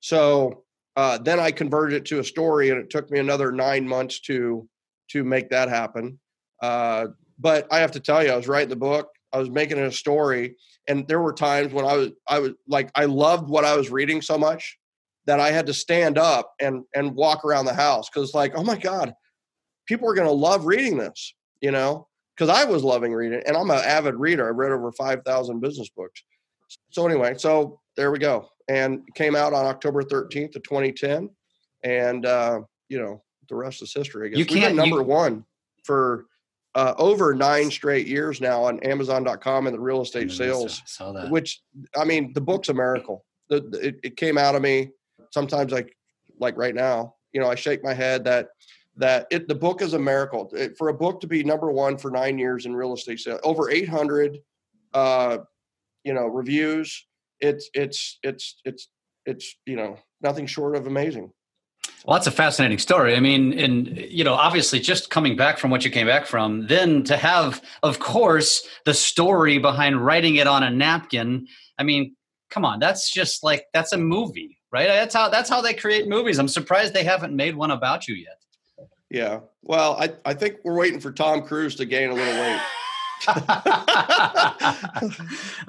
So 0.00 0.64
uh, 0.96 1.18
then 1.18 1.40
I 1.40 1.50
converted 1.50 1.96
it 1.96 2.04
to 2.06 2.20
a 2.20 2.24
story, 2.24 2.70
and 2.70 2.78
it 2.78 2.90
took 2.90 3.10
me 3.10 3.18
another 3.18 3.52
nine 3.52 3.86
months 3.86 4.20
to 4.20 4.68
to 5.10 5.24
make 5.24 5.50
that 5.50 5.68
happen. 5.68 6.18
Uh, 6.62 7.08
but 7.38 7.66
I 7.70 7.80
have 7.80 7.92
to 7.92 8.00
tell 8.00 8.24
you, 8.24 8.30
I 8.30 8.36
was 8.36 8.48
writing 8.48 8.68
the 8.68 8.76
book, 8.76 9.08
I 9.32 9.38
was 9.38 9.50
making 9.50 9.78
it 9.78 9.84
a 9.86 9.92
story, 9.92 10.56
and 10.88 11.06
there 11.08 11.20
were 11.20 11.32
times 11.32 11.72
when 11.72 11.84
I 11.84 11.96
was 11.96 12.10
I 12.28 12.38
was 12.38 12.52
like 12.68 12.90
I 12.94 13.06
loved 13.06 13.48
what 13.48 13.64
I 13.64 13.76
was 13.76 13.90
reading 13.90 14.22
so 14.22 14.38
much 14.38 14.78
that 15.26 15.40
I 15.40 15.50
had 15.50 15.66
to 15.66 15.74
stand 15.74 16.18
up 16.18 16.52
and 16.60 16.84
and 16.94 17.14
walk 17.14 17.44
around 17.44 17.64
the 17.64 17.74
house 17.74 18.08
because 18.08 18.34
like 18.34 18.52
oh 18.54 18.64
my 18.64 18.76
god, 18.76 19.14
people 19.86 20.08
are 20.08 20.14
going 20.14 20.28
to 20.28 20.32
love 20.32 20.66
reading 20.66 20.98
this, 20.98 21.34
you 21.60 21.70
know 21.70 22.08
because 22.36 22.48
I 22.48 22.64
was 22.64 22.82
loving 22.82 23.12
reading, 23.12 23.42
and 23.46 23.56
I'm 23.56 23.70
an 23.70 23.78
avid 23.78 24.14
reader. 24.14 24.46
I 24.46 24.50
read 24.50 24.72
over 24.72 24.90
five 24.92 25.22
thousand 25.24 25.60
business 25.60 25.88
books. 25.90 26.22
So 26.90 27.06
anyway, 27.06 27.34
so 27.36 27.80
there 27.96 28.10
we 28.10 28.18
go, 28.18 28.48
and 28.68 29.02
came 29.14 29.36
out 29.36 29.52
on 29.52 29.66
October 29.66 30.02
13th 30.02 30.56
of 30.56 30.62
2010, 30.62 31.30
and 31.82 32.26
uh, 32.26 32.60
you 32.88 32.98
know 32.98 33.22
the 33.48 33.54
rest 33.54 33.82
is 33.82 33.92
history. 33.92 34.26
I 34.26 34.30
guess 34.30 34.38
you 34.38 34.46
can't 34.46 34.74
number 34.74 34.98
you, 34.98 35.02
one 35.02 35.44
for 35.84 36.26
uh, 36.74 36.94
over 36.98 37.34
nine 37.34 37.70
straight 37.70 38.06
years 38.06 38.40
now 38.40 38.64
on 38.64 38.80
Amazon.com 38.80 39.66
and 39.66 39.74
the 39.74 39.80
real 39.80 40.00
estate 40.02 40.30
sales. 40.30 40.82
Saw, 40.86 41.12
saw 41.12 41.28
which 41.28 41.62
I 41.96 42.04
mean, 42.04 42.32
the 42.32 42.40
book's 42.40 42.68
a 42.68 42.74
miracle. 42.74 43.24
The, 43.48 43.60
the, 43.60 43.86
it, 43.88 43.96
it 44.02 44.16
came 44.16 44.38
out 44.38 44.54
of 44.54 44.62
me. 44.62 44.90
Sometimes 45.30 45.72
like 45.72 45.96
like 46.38 46.56
right 46.56 46.74
now, 46.74 47.14
you 47.32 47.40
know, 47.40 47.48
I 47.48 47.54
shake 47.54 47.84
my 47.84 47.94
head 47.94 48.24
that 48.24 48.48
that 48.96 49.26
it 49.30 49.48
the 49.48 49.54
book 49.54 49.82
is 49.82 49.94
a 49.94 49.98
miracle 49.98 50.50
it, 50.54 50.76
for 50.76 50.88
a 50.88 50.94
book 50.94 51.20
to 51.20 51.26
be 51.26 51.42
number 51.42 51.70
one 51.70 51.96
for 51.96 52.10
nine 52.10 52.38
years 52.38 52.66
in 52.66 52.74
real 52.74 52.92
estate 52.92 53.20
sales 53.20 53.40
over 53.42 53.70
800 53.70 54.38
uh 54.92 55.38
you 56.04 56.12
know 56.12 56.26
reviews 56.26 57.06
it's 57.42 57.68
it's 57.74 58.18
it's 58.22 58.56
it's 58.64 58.88
it's 59.26 59.54
you 59.66 59.76
know 59.76 59.98
nothing 60.22 60.46
short 60.46 60.76
of 60.76 60.86
amazing 60.86 61.30
well, 62.04 62.16
that's 62.16 62.26
a 62.26 62.32
fascinating 62.32 62.78
story. 62.78 63.14
I 63.14 63.20
mean, 63.20 63.56
and 63.58 63.96
you 63.96 64.24
know, 64.24 64.34
obviously, 64.34 64.80
just 64.80 65.10
coming 65.10 65.36
back 65.36 65.58
from 65.58 65.70
what 65.70 65.84
you 65.84 65.90
came 65.90 66.08
back 66.08 66.26
from, 66.26 66.66
then 66.66 67.04
to 67.04 67.16
have, 67.16 67.62
of 67.84 68.00
course, 68.00 68.66
the 68.84 68.94
story 68.94 69.58
behind 69.58 70.04
writing 70.04 70.36
it 70.36 70.48
on 70.48 70.64
a 70.64 70.70
napkin. 70.70 71.46
I 71.78 71.84
mean, 71.84 72.16
come 72.50 72.64
on, 72.64 72.80
that's 72.80 73.10
just 73.12 73.44
like 73.44 73.66
that's 73.72 73.92
a 73.92 73.98
movie, 73.98 74.58
right? 74.72 74.88
That's 74.88 75.14
how 75.14 75.28
that's 75.28 75.48
how 75.48 75.60
they 75.60 75.74
create 75.74 76.08
movies. 76.08 76.38
I'm 76.38 76.48
surprised 76.48 76.92
they 76.92 77.04
haven't 77.04 77.36
made 77.36 77.54
one 77.54 77.70
about 77.70 78.08
you 78.08 78.16
yet. 78.16 78.38
Yeah. 79.08 79.40
Well, 79.62 79.96
I, 80.00 80.14
I 80.24 80.34
think 80.34 80.56
we're 80.64 80.76
waiting 80.76 80.98
for 80.98 81.12
Tom 81.12 81.42
Cruise 81.42 81.76
to 81.76 81.84
gain 81.84 82.10
a 82.10 82.14
little 82.14 82.34
weight. 82.34 82.60
Oh, 83.28 83.34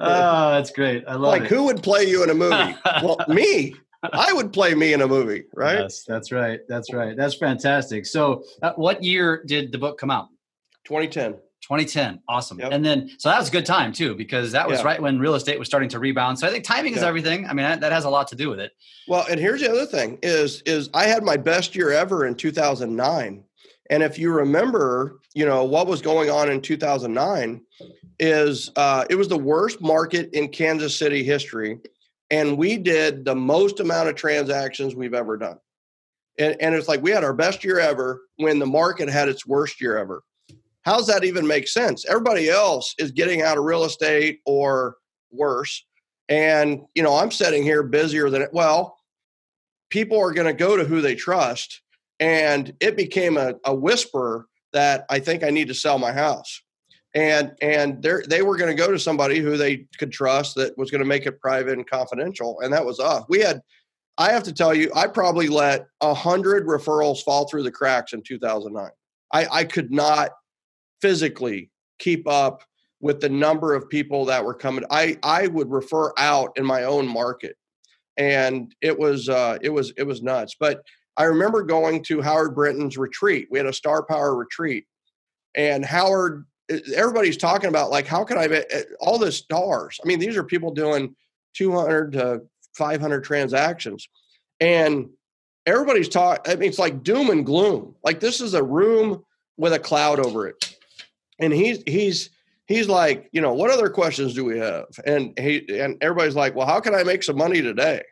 that's 0.00 0.70
great. 0.70 1.04
I 1.06 1.14
love 1.14 1.22
like, 1.22 1.40
it. 1.40 1.44
Like, 1.44 1.50
who 1.50 1.64
would 1.64 1.82
play 1.82 2.04
you 2.04 2.22
in 2.22 2.30
a 2.30 2.34
movie? 2.34 2.76
well, 3.02 3.18
me. 3.28 3.74
I 4.12 4.32
would 4.34 4.52
play 4.52 4.74
me 4.74 4.92
in 4.92 5.00
a 5.00 5.08
movie, 5.08 5.44
right? 5.54 5.78
Yes, 5.78 6.04
that's 6.06 6.30
right. 6.30 6.60
That's 6.68 6.92
right. 6.92 7.16
That's 7.16 7.36
fantastic. 7.36 8.04
So, 8.04 8.44
uh, 8.62 8.72
what 8.76 9.02
year 9.02 9.42
did 9.46 9.72
the 9.72 9.78
book 9.78 9.96
come 9.98 10.10
out? 10.10 10.28
2010. 10.84 11.40
2010. 11.62 12.20
Awesome. 12.28 12.60
Yep. 12.60 12.72
And 12.72 12.84
then, 12.84 13.10
so 13.18 13.30
that 13.30 13.38
was 13.38 13.48
a 13.48 13.52
good 13.52 13.64
time 13.64 13.92
too, 13.92 14.14
because 14.14 14.52
that 14.52 14.68
was 14.68 14.80
Yeah. 14.80 14.84
right 14.84 15.00
when 15.00 15.18
real 15.18 15.34
estate 15.34 15.58
was 15.58 15.66
starting 15.66 15.88
to 15.90 15.98
rebound. 15.98 16.38
So 16.38 16.46
I 16.46 16.50
think 16.50 16.64
timing 16.64 16.94
is 16.94 17.02
everything. 17.02 17.46
I 17.46 17.54
mean, 17.54 17.64
that, 17.64 17.80
that 17.80 17.92
has 17.92 18.04
a 18.04 18.10
lot 18.10 18.28
to 18.28 18.36
do 18.36 18.50
with 18.50 18.60
it. 18.60 18.72
Well, 19.08 19.24
and 19.30 19.40
here's 19.40 19.62
the 19.62 19.70
other 19.70 19.86
thing 19.86 20.18
is 20.22 20.60
is 20.66 20.90
I 20.92 21.04
had 21.04 21.22
my 21.22 21.38
best 21.38 21.74
year 21.74 21.90
ever 21.90 22.26
in 22.26 22.34
2009. 22.34 23.42
And 23.90 24.02
if 24.02 24.18
you 24.18 24.32
remember, 24.32 25.20
you 25.34 25.44
know, 25.44 25.64
what 25.64 25.86
was 25.86 26.00
going 26.00 26.30
on 26.30 26.50
in 26.50 26.60
2009 26.60 27.60
is 28.18 28.70
uh, 28.76 29.04
it 29.10 29.16
was 29.16 29.28
the 29.28 29.38
worst 29.38 29.80
market 29.80 30.30
in 30.32 30.48
Kansas 30.48 30.96
City 30.96 31.22
history. 31.22 31.78
And 32.30 32.56
we 32.56 32.78
did 32.78 33.24
the 33.24 33.34
most 33.34 33.80
amount 33.80 34.08
of 34.08 34.14
transactions 34.14 34.94
we've 34.94 35.14
ever 35.14 35.36
done. 35.36 35.58
And, 36.38 36.56
and 36.60 36.74
it's 36.74 36.88
like 36.88 37.02
we 37.02 37.10
had 37.10 37.24
our 37.24 37.34
best 37.34 37.62
year 37.62 37.78
ever 37.78 38.22
when 38.36 38.58
the 38.58 38.66
market 38.66 39.08
had 39.08 39.28
its 39.28 39.46
worst 39.46 39.80
year 39.80 39.98
ever. 39.98 40.22
How's 40.82 41.06
that 41.06 41.24
even 41.24 41.46
make 41.46 41.68
sense? 41.68 42.04
Everybody 42.04 42.48
else 42.48 42.94
is 42.98 43.10
getting 43.10 43.42
out 43.42 43.56
of 43.56 43.64
real 43.64 43.84
estate 43.84 44.40
or 44.44 44.96
worse. 45.30 45.84
And, 46.28 46.82
you 46.94 47.02
know, 47.02 47.16
I'm 47.16 47.30
sitting 47.30 47.62
here 47.62 47.82
busier 47.82 48.30
than, 48.30 48.46
well, 48.52 48.98
people 49.90 50.18
are 50.18 50.32
going 50.32 50.46
to 50.46 50.52
go 50.54 50.76
to 50.76 50.84
who 50.84 51.00
they 51.00 51.14
trust. 51.14 51.82
And 52.24 52.72
it 52.80 52.96
became 52.96 53.36
a, 53.36 53.52
a 53.66 53.74
whisper 53.74 54.48
that 54.72 55.04
I 55.10 55.18
think 55.18 55.44
I 55.44 55.50
need 55.50 55.68
to 55.68 55.74
sell 55.74 55.98
my 55.98 56.10
house. 56.10 56.62
And 57.14 57.52
and 57.60 58.02
they 58.02 58.40
were 58.40 58.56
going 58.56 58.74
to 58.74 58.82
go 58.82 58.90
to 58.90 58.98
somebody 58.98 59.40
who 59.40 59.58
they 59.58 59.86
could 59.98 60.10
trust 60.10 60.54
that 60.54 60.76
was 60.78 60.90
going 60.90 61.02
to 61.02 61.06
make 61.06 61.26
it 61.26 61.38
private 61.38 61.74
and 61.74 61.88
confidential, 61.88 62.60
and 62.60 62.72
that 62.72 62.84
was 62.84 62.98
us. 62.98 63.24
We 63.28 63.40
had, 63.40 63.60
I 64.16 64.32
have 64.32 64.42
to 64.44 64.54
tell 64.54 64.74
you, 64.74 64.90
I 64.96 65.06
probably 65.06 65.48
let 65.48 65.86
a 66.00 66.14
hundred 66.14 66.66
referrals 66.66 67.22
fall 67.22 67.46
through 67.46 67.62
the 67.64 67.70
cracks 67.70 68.14
in 68.14 68.22
2009. 68.22 68.90
I, 69.32 69.46
I 69.52 69.64
could 69.64 69.92
not 69.92 70.30
physically 71.02 71.70
keep 71.98 72.26
up 72.26 72.64
with 73.00 73.20
the 73.20 73.28
number 73.28 73.74
of 73.74 73.88
people 73.90 74.24
that 74.24 74.44
were 74.44 74.54
coming. 74.54 74.84
I 74.90 75.18
I 75.22 75.46
would 75.48 75.70
refer 75.70 76.14
out 76.16 76.52
in 76.56 76.64
my 76.64 76.84
own 76.84 77.06
market, 77.06 77.56
and 78.16 78.74
it 78.80 78.98
was 78.98 79.28
uh, 79.28 79.58
it 79.60 79.70
was 79.70 79.92
it 79.98 80.04
was 80.04 80.22
nuts. 80.22 80.56
But 80.58 80.80
I 81.16 81.24
remember 81.24 81.62
going 81.62 82.02
to 82.04 82.20
Howard 82.20 82.54
Brinton's 82.54 82.98
retreat. 82.98 83.48
We 83.50 83.58
had 83.58 83.66
a 83.66 83.72
Star 83.72 84.02
Power 84.02 84.34
retreat, 84.34 84.86
and 85.54 85.84
Howard. 85.84 86.44
Everybody's 86.94 87.36
talking 87.36 87.68
about 87.68 87.90
like 87.90 88.06
how 88.06 88.24
can 88.24 88.38
I 88.38 88.64
all 89.00 89.18
the 89.18 89.30
stars? 89.30 90.00
I 90.02 90.08
mean, 90.08 90.18
these 90.18 90.36
are 90.36 90.44
people 90.44 90.70
doing 90.70 91.14
200 91.54 92.12
to 92.12 92.42
500 92.74 93.22
transactions, 93.22 94.08
and 94.60 95.10
everybody's 95.66 96.08
talking. 96.08 96.52
I 96.52 96.56
mean, 96.56 96.68
it's 96.68 96.78
like 96.78 97.02
doom 97.02 97.30
and 97.30 97.44
gloom. 97.44 97.94
Like 98.02 98.20
this 98.20 98.40
is 98.40 98.54
a 98.54 98.62
room 98.62 99.24
with 99.56 99.72
a 99.72 99.78
cloud 99.78 100.18
over 100.20 100.48
it, 100.48 100.76
and 101.38 101.52
he's 101.52 101.82
he's 101.86 102.30
he's 102.66 102.88
like, 102.88 103.28
you 103.32 103.40
know, 103.40 103.52
what 103.52 103.70
other 103.70 103.88
questions 103.88 104.34
do 104.34 104.44
we 104.44 104.58
have? 104.58 104.86
And 105.04 105.38
he 105.38 105.64
and 105.80 105.96
everybody's 106.00 106.36
like, 106.36 106.54
well, 106.54 106.66
how 106.66 106.80
can 106.80 106.94
I 106.94 107.02
make 107.02 107.22
some 107.22 107.36
money 107.36 107.62
today? 107.62 108.02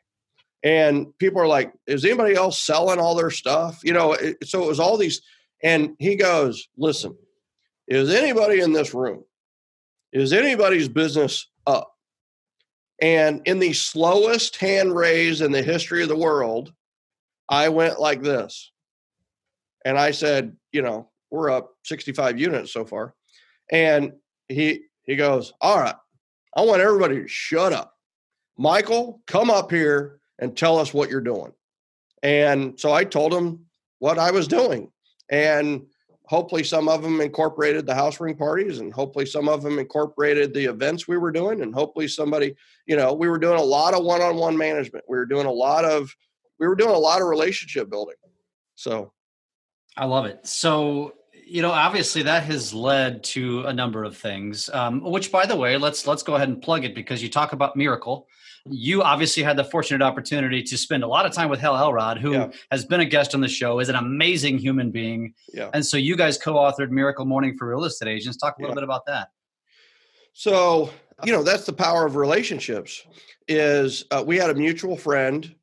And 0.62 1.16
people 1.18 1.40
are 1.40 1.48
like, 1.48 1.72
is 1.86 2.04
anybody 2.04 2.34
else 2.34 2.58
selling 2.58 3.00
all 3.00 3.14
their 3.14 3.30
stuff? 3.30 3.80
You 3.82 3.92
know, 3.92 4.12
it, 4.12 4.36
so 4.46 4.62
it 4.62 4.68
was 4.68 4.80
all 4.80 4.96
these. 4.96 5.22
And 5.62 5.96
he 5.98 6.16
goes, 6.16 6.68
listen, 6.76 7.16
is 7.88 8.10
anybody 8.10 8.60
in 8.60 8.72
this 8.72 8.94
room? 8.94 9.24
Is 10.12 10.32
anybody's 10.32 10.88
business 10.88 11.48
up? 11.66 11.92
And 13.00 13.42
in 13.46 13.58
the 13.58 13.72
slowest 13.72 14.56
hand 14.56 14.94
raise 14.94 15.40
in 15.40 15.50
the 15.50 15.62
history 15.62 16.02
of 16.02 16.08
the 16.08 16.16
world, 16.16 16.72
I 17.48 17.68
went 17.68 17.98
like 17.98 18.22
this. 18.22 18.70
And 19.84 19.98
I 19.98 20.12
said, 20.12 20.56
you 20.70 20.82
know, 20.82 21.10
we're 21.30 21.50
up 21.50 21.70
65 21.84 22.38
units 22.38 22.72
so 22.72 22.84
far. 22.84 23.14
And 23.70 24.12
he 24.48 24.84
he 25.04 25.16
goes, 25.16 25.52
"All 25.60 25.80
right. 25.80 25.96
I 26.56 26.62
want 26.62 26.82
everybody 26.82 27.16
to 27.16 27.28
shut 27.28 27.72
up. 27.72 27.94
Michael, 28.56 29.22
come 29.26 29.50
up 29.50 29.70
here 29.70 30.20
and 30.42 30.56
tell 30.56 30.78
us 30.78 30.92
what 30.92 31.08
you're 31.08 31.22
doing." 31.22 31.52
And 32.22 32.78
so 32.78 32.92
I 32.92 33.04
told 33.04 33.32
them 33.32 33.66
what 33.98 34.18
I 34.18 34.30
was 34.30 34.48
doing. 34.48 34.90
And 35.30 35.86
hopefully 36.26 36.64
some 36.64 36.88
of 36.88 37.02
them 37.02 37.20
incorporated 37.20 37.86
the 37.86 37.94
house 37.94 38.20
ring 38.20 38.36
parties 38.36 38.78
and 38.78 38.92
hopefully 38.92 39.26
some 39.26 39.48
of 39.48 39.62
them 39.62 39.78
incorporated 39.78 40.54
the 40.54 40.64
events 40.64 41.06
we 41.06 41.18
were 41.18 41.32
doing 41.32 41.62
and 41.62 41.74
hopefully 41.74 42.08
somebody, 42.08 42.54
you 42.86 42.96
know, 42.96 43.12
we 43.12 43.28
were 43.28 43.38
doing 43.38 43.58
a 43.58 43.62
lot 43.62 43.94
of 43.94 44.04
one-on-one 44.04 44.56
management. 44.56 45.04
We 45.08 45.16
were 45.16 45.26
doing 45.26 45.46
a 45.46 45.52
lot 45.52 45.84
of 45.84 46.14
we 46.58 46.68
were 46.68 46.76
doing 46.76 46.94
a 46.94 46.98
lot 46.98 47.20
of 47.20 47.28
relationship 47.28 47.90
building. 47.90 48.14
So 48.76 49.12
I 49.96 50.06
love 50.06 50.26
it. 50.26 50.46
So, 50.46 51.14
you 51.44 51.60
know, 51.60 51.72
obviously 51.72 52.22
that 52.22 52.44
has 52.44 52.72
led 52.72 53.24
to 53.24 53.64
a 53.64 53.72
number 53.72 54.04
of 54.04 54.16
things. 54.16 54.70
Um, 54.72 55.02
which, 55.02 55.30
by 55.30 55.44
the 55.44 55.56
way, 55.56 55.76
let's 55.76 56.06
let's 56.06 56.22
go 56.22 56.36
ahead 56.36 56.48
and 56.48 56.62
plug 56.62 56.84
it 56.84 56.94
because 56.94 57.22
you 57.22 57.28
talk 57.28 57.52
about 57.52 57.76
miracle. 57.76 58.26
You 58.64 59.02
obviously 59.02 59.42
had 59.42 59.56
the 59.56 59.64
fortunate 59.64 60.02
opportunity 60.02 60.62
to 60.62 60.78
spend 60.78 61.02
a 61.02 61.06
lot 61.08 61.26
of 61.26 61.32
time 61.32 61.48
with 61.48 61.58
Hal 61.60 61.76
Elrod, 61.76 62.18
who 62.18 62.32
Yeah. 62.32 62.50
has 62.70 62.84
been 62.84 63.00
a 63.00 63.04
guest 63.04 63.34
on 63.34 63.40
the 63.40 63.48
show, 63.48 63.80
is 63.80 63.88
an 63.88 63.96
amazing 63.96 64.58
human 64.58 64.90
being, 64.92 65.34
yeah. 65.52 65.70
and 65.74 65.84
so 65.84 65.96
you 65.96 66.16
guys 66.16 66.38
co-authored 66.38 66.90
Miracle 66.90 67.24
Morning 67.24 67.56
for 67.58 67.68
Real 67.68 67.84
Estate 67.84 68.08
Agents. 68.08 68.36
Talk 68.36 68.58
a 68.58 68.62
little 68.62 68.72
Yeah. 68.72 68.80
bit 68.80 68.84
about 68.84 69.06
that. 69.06 69.28
So 70.32 70.90
you 71.24 71.32
know 71.32 71.42
that's 71.42 71.66
the 71.66 71.72
power 71.72 72.04
of 72.06 72.16
relationships 72.16 73.04
is 73.46 74.04
uh, 74.10 74.22
we 74.26 74.36
had 74.38 74.50
a 74.50 74.54
mutual 74.54 74.96
friend 74.96 75.54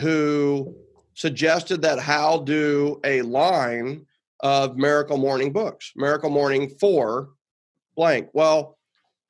who 0.00 0.74
suggested 1.14 1.82
that 1.82 1.98
hal 1.98 2.38
do 2.40 3.00
a 3.04 3.20
line 3.22 4.06
of 4.40 4.76
miracle 4.76 5.16
morning 5.18 5.52
books 5.52 5.92
miracle 5.96 6.30
morning 6.30 6.70
for 6.80 7.30
blank 7.96 8.28
well 8.32 8.75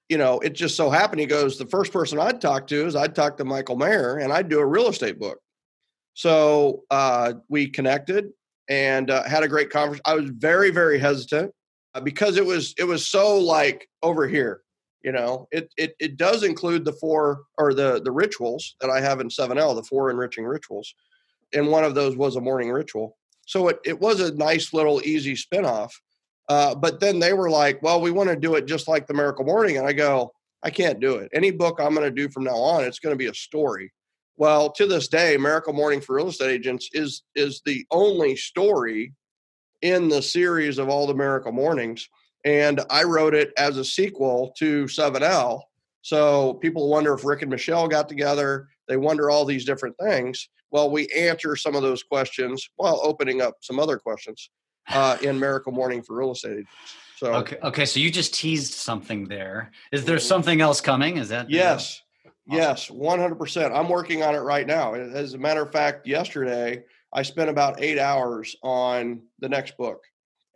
you 0.09 0.19
know 0.19 0.38
it 0.40 0.55
just 0.55 0.77
so 0.77 0.90
happened 0.90 1.21
he 1.21 1.27
goes 1.27 1.59
the 1.59 1.66
first 1.66 1.92
person 1.92 2.19
i'd 2.19 2.40
talk 2.40 2.66
to 2.66 2.87
is 2.87 2.97
i'd 2.97 3.14
talk 3.14 3.37
to 3.37 3.45
michael 3.45 3.77
maher 3.77 4.19
and 4.19 4.33
i'd 4.33 4.49
do 4.49 4.59
a 4.61 4.66
real 4.66 4.88
estate 4.88 5.19
book. 5.19 5.38
So 6.14 6.85
uh, 6.90 7.35
we 7.51 7.69
connected 7.69 8.31
and 8.71 9.11
uh, 9.11 9.25
had 9.25 9.42
a 9.42 9.49
great 9.49 9.71
conference 9.71 10.01
i 10.07 10.14
was 10.14 10.31
very 10.31 10.71
very 10.71 10.99
hesitant 10.99 11.53
uh, 11.95 12.01
because 12.01 12.37
it 12.37 12.47
was 12.47 12.75
it 12.79 12.85
was 12.85 13.07
so 13.07 13.38
like 13.38 13.88
over 14.03 14.27
here 14.27 14.62
you 15.03 15.12
know? 15.12 15.47
It, 15.53 15.73
it 15.77 15.95
it 16.01 16.16
does 16.16 16.42
include 16.42 16.85
the 16.85 16.95
four 16.95 17.42
or 17.59 17.75
the 17.75 18.01
the 18.03 18.11
rituals 18.11 18.77
that 18.81 18.90
i 18.90 19.01
have 19.01 19.21
in 19.21 19.29
7l 19.29 19.77
the 19.77 19.85
four 19.85 20.11
enriching 20.11 20.45
rituals 20.45 20.95
and 21.53 21.69
one 21.69 21.85
of 21.85 21.95
those 21.95 22.16
was 22.16 22.37
a 22.37 22.40
morning 22.40 22.71
ritual. 22.71 23.16
So 23.47 23.69
it, 23.69 23.79
it 23.85 24.01
was 24.01 24.21
a 24.21 24.35
nice 24.35 24.73
little 24.73 25.01
easy 25.03 25.35
spinoff 25.35 25.90
uh, 26.49 26.75
but 26.75 27.01
then 27.01 27.19
they 27.19 27.33
were 27.33 27.51
like 27.51 27.81
well 27.83 28.01
we 28.01 28.11
want 28.11 28.29
to 28.29 28.37
do 28.37 28.55
it 28.55 28.67
just 28.67 28.89
like 28.89 29.07
the 29.07 29.15
miracle 29.15 29.45
morning 29.45 29.79
and 29.79 29.87
i 29.87 29.93
go 29.93 30.33
i 30.63 30.71
can't 30.71 31.01
do 31.01 31.17
it 31.17 31.31
any 31.33 31.51
book 31.51 31.79
i'm 31.81 31.95
going 31.95 32.07
to 32.07 32.11
do 32.11 32.29
from 32.29 32.45
now 32.45 32.57
on 32.57 32.85
it's 32.85 32.99
going 32.99 33.13
to 33.13 33.19
be 33.19 33.27
a 33.27 33.35
story 33.35 33.93
well 34.37 34.71
to 34.71 34.87
this 34.87 35.09
day 35.09 35.37
miracle 35.37 35.73
morning 35.73 36.01
for 36.01 36.17
real 36.17 36.29
estate 36.29 36.51
agents 36.51 36.89
is 36.93 37.23
is 37.35 37.63
the 37.65 37.85
only 37.91 38.37
story 38.37 39.13
in 39.83 40.09
the 40.09 40.23
series 40.23 40.79
of 40.79 40.89
all 40.89 41.07
the 41.07 41.15
miracle 41.15 41.53
mornings 41.53 42.09
and 42.47 42.81
I 42.91 43.03
wrote 43.03 43.35
it 43.35 43.53
as 43.59 43.77
a 43.77 43.85
sequel 43.85 44.55
to 44.59 44.85
7L. 44.85 45.63
So 46.03 46.55
people 46.55 46.89
wonder 46.89 47.13
if 47.13 47.25
Rick 47.25 47.43
and 47.43 47.51
Michelle 47.51 47.89
got 47.89 48.09
together. 48.09 48.69
They 48.87 48.97
wonder 48.97 49.31
all 49.31 49.45
these 49.45 49.65
different 49.65 49.97
things. 49.99 50.49
Well, 50.71 50.89
we 50.89 51.09
answer 51.09 51.57
some 51.57 51.75
of 51.75 51.83
those 51.83 52.05
questions 52.05 52.71
while 52.77 53.01
opening 53.03 53.43
up 53.43 53.57
some 53.61 53.81
other 53.81 53.99
questions 53.99 54.51
uh, 54.88 55.18
in 55.22 55.38
Miracle 55.38 55.72
Morning 55.72 56.03
for 56.03 56.16
Real 56.16 56.33
Estate 56.33 56.53
Agents. 56.53 56.70
So 57.16 57.35
okay, 57.35 57.57
okay. 57.62 57.87
So 57.87 57.99
you 57.99 58.11
just 58.11 58.35
teased 58.35 58.75
something 58.75 59.25
there. 59.25 59.70
Is 59.90 60.05
there 60.05 60.18
something 60.18 60.61
else 60.61 60.83
coming? 60.83 61.16
Is 61.16 61.31
that 61.31 61.49
yes, 61.49 62.03
awesome. 62.27 62.33
yes, 62.46 62.90
one 62.90 63.18
hundred 63.18 63.37
percent. 63.37 63.72
I'm 63.72 63.88
working 63.88 64.22
on 64.22 64.35
it 64.35 64.40
right 64.40 64.66
now. 64.66 64.92
As 64.94 65.33
a 65.33 65.38
matter 65.38 65.62
of 65.62 65.72
fact, 65.72 66.07
yesterday 66.07 66.85
I 67.12 67.22
spent 67.22 67.49
about 67.49 67.81
eight 67.81 67.99
hours 67.99 68.55
on 68.62 69.22
the 69.38 69.49
next 69.49 69.79
book. 69.79 70.05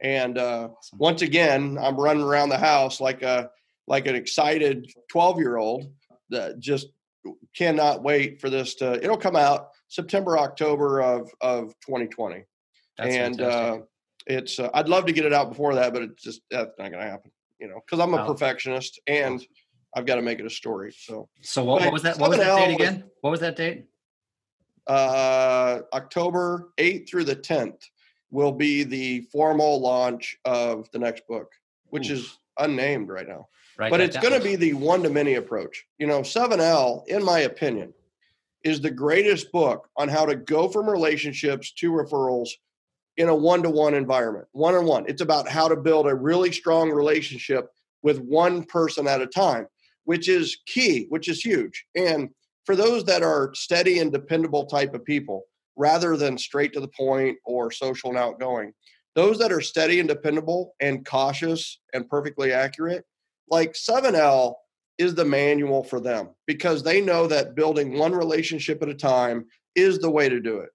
And 0.02 0.36
uh, 0.36 0.68
awesome. 0.76 0.98
once 0.98 1.22
again, 1.22 1.78
I'm 1.80 1.96
running 1.96 2.22
around 2.22 2.50
the 2.50 2.58
house 2.58 3.00
like 3.00 3.22
a 3.22 3.50
like 3.86 4.06
an 4.06 4.14
excited 4.14 4.92
12 5.10 5.38
year 5.38 5.56
old 5.56 5.90
that 6.28 6.58
just 6.58 6.88
cannot 7.56 8.02
wait 8.02 8.40
for 8.40 8.50
this 8.50 8.74
to. 8.76 9.02
It'll 9.02 9.16
come 9.16 9.36
out 9.36 9.70
September 9.88 10.38
October 10.38 11.00
of 11.00 11.30
of 11.40 11.74
2020, 11.86 12.44
that's 12.98 13.14
and 13.14 13.40
uh, 13.40 13.78
it's. 14.30 14.58
Uh, 14.58 14.70
I'd 14.74 14.88
love 14.88 15.06
to 15.06 15.12
get 15.12 15.24
it 15.24 15.32
out 15.32 15.48
before 15.48 15.74
that, 15.74 15.92
but 15.92 16.02
it's 16.02 16.22
just 16.22 16.42
that's 16.50 16.72
not 16.78 16.90
going 16.90 17.04
to 17.04 17.10
happen. 17.10 17.30
You 17.58 17.68
know, 17.68 17.80
because 17.84 18.00
I'm 18.00 18.14
a 18.14 18.18
wow. 18.18 18.26
perfectionist 18.26 19.00
and 19.06 19.44
I've 19.94 20.06
got 20.06 20.16
to 20.16 20.22
make 20.22 20.38
it 20.38 20.46
a 20.46 20.50
story. 20.50 20.94
So. 20.96 21.28
So 21.42 21.64
what, 21.64 21.82
what 21.82 21.92
was 21.92 22.02
that? 22.02 22.18
What 22.18 22.30
was 22.30 22.38
that 22.38 22.56
date 22.56 22.74
again? 22.74 23.04
What 23.20 23.30
was 23.30 23.40
that 23.40 23.56
date? 23.56 23.86
Uh, 24.86 25.80
October 25.92 26.70
8th 26.78 27.08
through 27.08 27.24
the 27.24 27.36
10th 27.36 27.84
will 28.30 28.52
be 28.52 28.82
the 28.82 29.20
formal 29.32 29.80
launch 29.80 30.36
of 30.44 30.90
the 30.92 30.98
next 30.98 31.26
book, 31.28 31.52
which 31.90 32.10
is 32.10 32.38
unnamed 32.58 33.08
right 33.08 33.28
now. 33.28 33.48
Right, 33.78 33.90
but 33.90 34.00
it's 34.00 34.16
going 34.16 34.34
to 34.34 34.44
be 34.44 34.56
the 34.56 34.74
one 34.74 35.02
to 35.02 35.10
many 35.10 35.34
approach. 35.34 35.86
You 35.98 36.06
know, 36.06 36.20
7L, 36.20 37.06
in 37.06 37.24
my 37.24 37.40
opinion, 37.40 37.92
is 38.64 38.80
the 38.80 38.90
greatest 38.90 39.52
book 39.52 39.88
on 39.96 40.08
how 40.08 40.26
to 40.26 40.36
go 40.36 40.68
from 40.68 40.88
relationships 40.88 41.72
to 41.72 41.90
referrals 41.90 42.50
in 43.20 43.28
a 43.28 43.34
one 43.34 43.62
to 43.62 43.70
one 43.70 43.94
environment, 43.94 44.46
one 44.52 44.74
on 44.74 44.86
one. 44.86 45.04
It's 45.06 45.22
about 45.22 45.48
how 45.48 45.68
to 45.68 45.76
build 45.76 46.06
a 46.06 46.14
really 46.14 46.52
strong 46.52 46.90
relationship 46.90 47.68
with 48.02 48.18
one 48.18 48.64
person 48.64 49.06
at 49.06 49.20
a 49.20 49.26
time, 49.26 49.66
which 50.04 50.28
is 50.28 50.58
key, 50.66 51.06
which 51.10 51.28
is 51.28 51.40
huge. 51.40 51.84
And 51.94 52.30
for 52.64 52.74
those 52.74 53.04
that 53.04 53.22
are 53.22 53.52
steady 53.54 53.98
and 53.98 54.10
dependable 54.10 54.66
type 54.66 54.94
of 54.94 55.04
people, 55.04 55.44
rather 55.76 56.16
than 56.16 56.36
straight 56.36 56.72
to 56.74 56.80
the 56.80 56.88
point 56.88 57.38
or 57.44 57.70
social 57.70 58.10
and 58.10 58.18
outgoing. 58.18 58.72
Those 59.14 59.38
that 59.38 59.50
are 59.50 59.62
steady 59.62 59.98
and 59.98 60.08
dependable 60.08 60.74
and 60.80 61.06
cautious 61.06 61.80
and 61.94 62.08
perfectly 62.08 62.52
accurate, 62.52 63.04
like 63.48 63.72
7L 63.72 64.54
is 64.98 65.14
the 65.14 65.24
manual 65.24 65.82
for 65.82 65.98
them 65.98 66.30
because 66.46 66.82
they 66.82 67.00
know 67.00 67.26
that 67.26 67.54
building 67.54 67.98
one 67.98 68.12
relationship 68.12 68.82
at 68.82 68.90
a 68.90 68.94
time 68.94 69.46
is 69.74 69.98
the 69.98 70.10
way 70.10 70.28
to 70.28 70.38
do 70.38 70.58
it. 70.58 70.68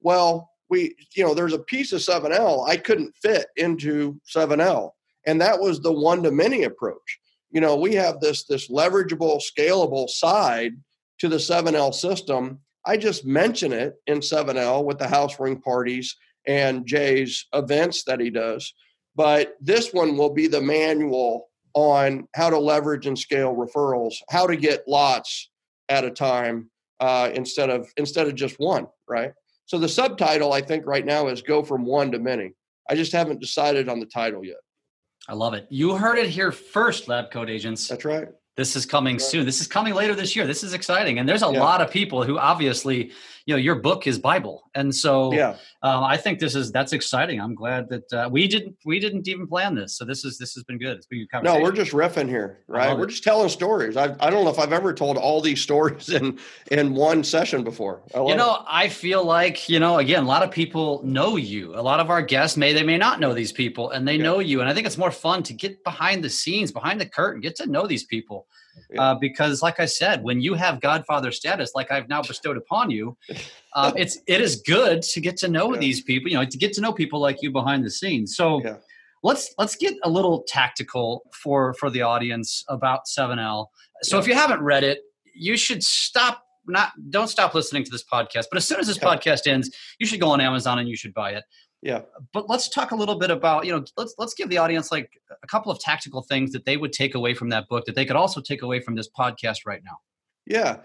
Well, 0.00 0.50
we, 0.74 0.96
you 1.14 1.24
know, 1.24 1.34
there's 1.34 1.52
a 1.52 1.58
piece 1.60 1.92
of 1.92 2.00
7L 2.00 2.68
I 2.68 2.76
couldn't 2.76 3.14
fit 3.22 3.46
into 3.56 4.20
7L, 4.34 4.90
and 5.26 5.40
that 5.40 5.60
was 5.60 5.80
the 5.80 5.92
one 5.92 6.22
to 6.24 6.30
many 6.30 6.64
approach. 6.64 7.18
You 7.50 7.60
know, 7.60 7.76
we 7.76 7.94
have 7.94 8.20
this 8.20 8.44
this 8.44 8.70
leverageable, 8.70 9.40
scalable 9.40 10.08
side 10.08 10.72
to 11.20 11.28
the 11.28 11.36
7L 11.36 11.94
system 11.94 12.60
I 12.86 12.96
just 12.96 13.24
mention 13.24 13.72
it 13.72 13.94
in 14.06 14.18
7L 14.18 14.84
with 14.84 14.98
the 14.98 15.08
house 15.08 15.40
ring 15.40 15.60
parties 15.60 16.16
and 16.46 16.86
Jay's 16.86 17.46
events 17.54 18.04
that 18.04 18.20
he 18.20 18.30
does. 18.30 18.74
But 19.16 19.54
this 19.60 19.92
one 19.92 20.16
will 20.16 20.32
be 20.32 20.48
the 20.48 20.60
manual 20.60 21.48
on 21.72 22.28
how 22.34 22.50
to 22.50 22.58
leverage 22.58 23.06
and 23.06 23.18
scale 23.18 23.54
referrals, 23.54 24.14
how 24.28 24.46
to 24.46 24.56
get 24.56 24.86
lots 24.86 25.50
at 25.88 26.04
a 26.04 26.10
time 26.10 26.70
uh, 27.00 27.30
instead 27.34 27.70
of 27.70 27.88
instead 27.96 28.26
of 28.26 28.34
just 28.34 28.56
one, 28.58 28.86
right? 29.08 29.32
So 29.66 29.78
the 29.78 29.88
subtitle 29.88 30.52
I 30.52 30.60
think 30.60 30.86
right 30.86 31.04
now 31.04 31.28
is 31.28 31.42
go 31.42 31.62
from 31.62 31.84
one 31.84 32.12
to 32.12 32.18
many. 32.18 32.52
I 32.88 32.94
just 32.94 33.12
haven't 33.12 33.40
decided 33.40 33.88
on 33.88 34.00
the 34.00 34.06
title 34.06 34.44
yet. 34.44 34.58
I 35.28 35.32
love 35.32 35.54
it. 35.54 35.66
You 35.70 35.96
heard 35.96 36.18
it 36.18 36.28
here 36.28 36.52
first, 36.52 37.08
Lab 37.08 37.30
Coat 37.30 37.48
Agents. 37.48 37.88
That's 37.88 38.04
right. 38.04 38.28
This 38.56 38.76
is 38.76 38.86
coming 38.86 39.18
soon. 39.18 39.46
This 39.46 39.60
is 39.60 39.66
coming 39.66 39.94
later 39.94 40.14
this 40.14 40.36
year. 40.36 40.46
This 40.46 40.62
is 40.62 40.74
exciting, 40.74 41.18
and 41.18 41.28
there's 41.28 41.42
a 41.42 41.50
yeah. 41.50 41.60
lot 41.60 41.80
of 41.80 41.90
people 41.90 42.22
who 42.22 42.38
obviously, 42.38 43.10
you 43.46 43.54
know, 43.54 43.58
your 43.58 43.74
book 43.74 44.06
is 44.06 44.18
Bible, 44.18 44.70
and 44.74 44.94
so 44.94 45.32
yeah, 45.32 45.56
um, 45.82 46.02
I 46.02 46.16
think 46.16 46.38
this 46.38 46.54
is 46.54 46.72
that's 46.72 46.94
exciting. 46.94 47.40
I'm 47.40 47.54
glad 47.54 47.90
that 47.90 48.12
uh, 48.12 48.28
we 48.32 48.48
didn't 48.48 48.76
we 48.86 48.98
didn't 48.98 49.28
even 49.28 49.46
plan 49.46 49.74
this, 49.74 49.98
so 49.98 50.06
this 50.06 50.24
is 50.24 50.38
this 50.38 50.54
has 50.54 50.64
been 50.64 50.78
good. 50.78 50.96
It's 50.96 51.06
been 51.06 51.26
No, 51.42 51.60
we're 51.60 51.72
just 51.72 51.92
riffing 51.92 52.26
here, 52.26 52.60
right? 52.68 52.96
We're 52.96 53.04
it. 53.04 53.10
just 53.10 53.22
telling 53.22 53.50
stories. 53.50 53.98
I 53.98 54.16
I 54.18 54.30
don't 54.30 54.44
know 54.44 54.50
if 54.50 54.58
I've 54.58 54.72
ever 54.72 54.94
told 54.94 55.18
all 55.18 55.42
these 55.42 55.60
stories 55.60 56.08
in 56.08 56.38
in 56.70 56.94
one 56.94 57.22
session 57.22 57.64
before. 57.64 58.02
You 58.14 58.34
know, 58.34 58.54
it. 58.54 58.62
I 58.66 58.88
feel 58.88 59.24
like 59.24 59.68
you 59.68 59.78
know, 59.78 59.98
again, 59.98 60.24
a 60.24 60.26
lot 60.26 60.42
of 60.42 60.50
people 60.50 61.02
know 61.04 61.36
you. 61.36 61.78
A 61.78 61.82
lot 61.82 62.00
of 62.00 62.08
our 62.08 62.22
guests 62.22 62.56
may 62.56 62.72
they 62.72 62.82
may 62.82 62.96
not 62.96 63.20
know 63.20 63.34
these 63.34 63.52
people, 63.52 63.90
and 63.90 64.08
they 64.08 64.16
yeah. 64.16 64.22
know 64.22 64.38
you, 64.38 64.62
and 64.62 64.70
I 64.70 64.74
think 64.74 64.86
it's 64.86 64.98
more 64.98 65.10
fun 65.10 65.42
to 65.42 65.52
get 65.52 65.84
behind 65.84 66.24
the 66.24 66.30
scenes, 66.30 66.72
behind 66.72 66.98
the 66.98 67.06
curtain, 67.06 67.42
get 67.42 67.56
to 67.56 67.66
know 67.66 67.86
these 67.86 68.04
people 68.04 68.46
uh, 68.98 69.14
because, 69.14 69.62
like 69.62 69.80
I 69.80 69.86
said, 69.86 70.22
when 70.22 70.40
you 70.40 70.54
have 70.54 70.80
Godfather 70.80 71.32
status, 71.32 71.72
like 71.74 71.90
I've 71.90 72.08
now 72.08 72.22
bestowed 72.22 72.56
upon 72.56 72.90
you, 72.90 73.16
uh, 73.74 73.92
it's 73.96 74.18
it 74.26 74.40
is 74.40 74.56
good 74.56 75.02
to 75.02 75.20
get 75.20 75.36
to 75.38 75.48
know 75.48 75.74
yeah. 75.74 75.80
these 75.80 76.02
people. 76.02 76.30
You 76.30 76.38
know, 76.38 76.44
to 76.44 76.58
get 76.58 76.72
to 76.74 76.80
know 76.80 76.92
people 76.92 77.20
like 77.20 77.42
you 77.42 77.50
behind 77.50 77.84
the 77.84 77.90
scenes. 77.90 78.36
So. 78.36 78.62
Yeah. 78.64 78.76
Let's 79.26 79.54
let's 79.56 79.74
get 79.74 79.94
a 80.02 80.10
little 80.10 80.44
tactical 80.46 81.22
for 81.32 81.72
for 81.80 81.88
the 81.88 82.02
audience 82.02 82.62
about 82.68 83.06
7L. 83.06 83.68
So 84.02 84.18
if 84.18 84.26
you 84.26 84.34
haven't 84.34 84.60
read 84.60 84.84
it, 84.84 84.98
you 85.34 85.56
should 85.56 85.82
stop 85.82 86.44
not 86.66 86.92
don't 87.10 87.28
stop 87.28 87.54
listening 87.54 87.84
to 87.84 87.90
this 87.90 88.04
podcast. 88.04 88.46
But 88.50 88.56
as 88.56 88.66
soon 88.66 88.80
as 88.80 88.86
this 88.86 88.98
podcast 88.98 89.46
ends, 89.46 89.70
you 89.98 90.06
should 90.06 90.20
go 90.20 90.30
on 90.30 90.40
Amazon 90.40 90.78
and 90.78 90.88
you 90.88 90.96
should 90.96 91.14
buy 91.14 91.32
it. 91.32 91.44
Yeah. 91.84 92.00
But 92.32 92.48
let's 92.48 92.70
talk 92.70 92.92
a 92.92 92.96
little 92.96 93.16
bit 93.16 93.30
about, 93.30 93.66
you 93.66 93.72
know, 93.72 93.84
let's 93.98 94.14
let's 94.16 94.32
give 94.32 94.48
the 94.48 94.56
audience 94.56 94.90
like 94.90 95.10
a 95.42 95.46
couple 95.46 95.70
of 95.70 95.78
tactical 95.78 96.22
things 96.22 96.50
that 96.52 96.64
they 96.64 96.78
would 96.78 96.94
take 96.94 97.14
away 97.14 97.34
from 97.34 97.50
that 97.50 97.68
book 97.68 97.84
that 97.84 97.94
they 97.94 98.06
could 98.06 98.16
also 98.16 98.40
take 98.40 98.62
away 98.62 98.80
from 98.80 98.94
this 98.94 99.08
podcast 99.16 99.58
right 99.66 99.82
now. 99.84 99.98
Yeah. 100.46 100.78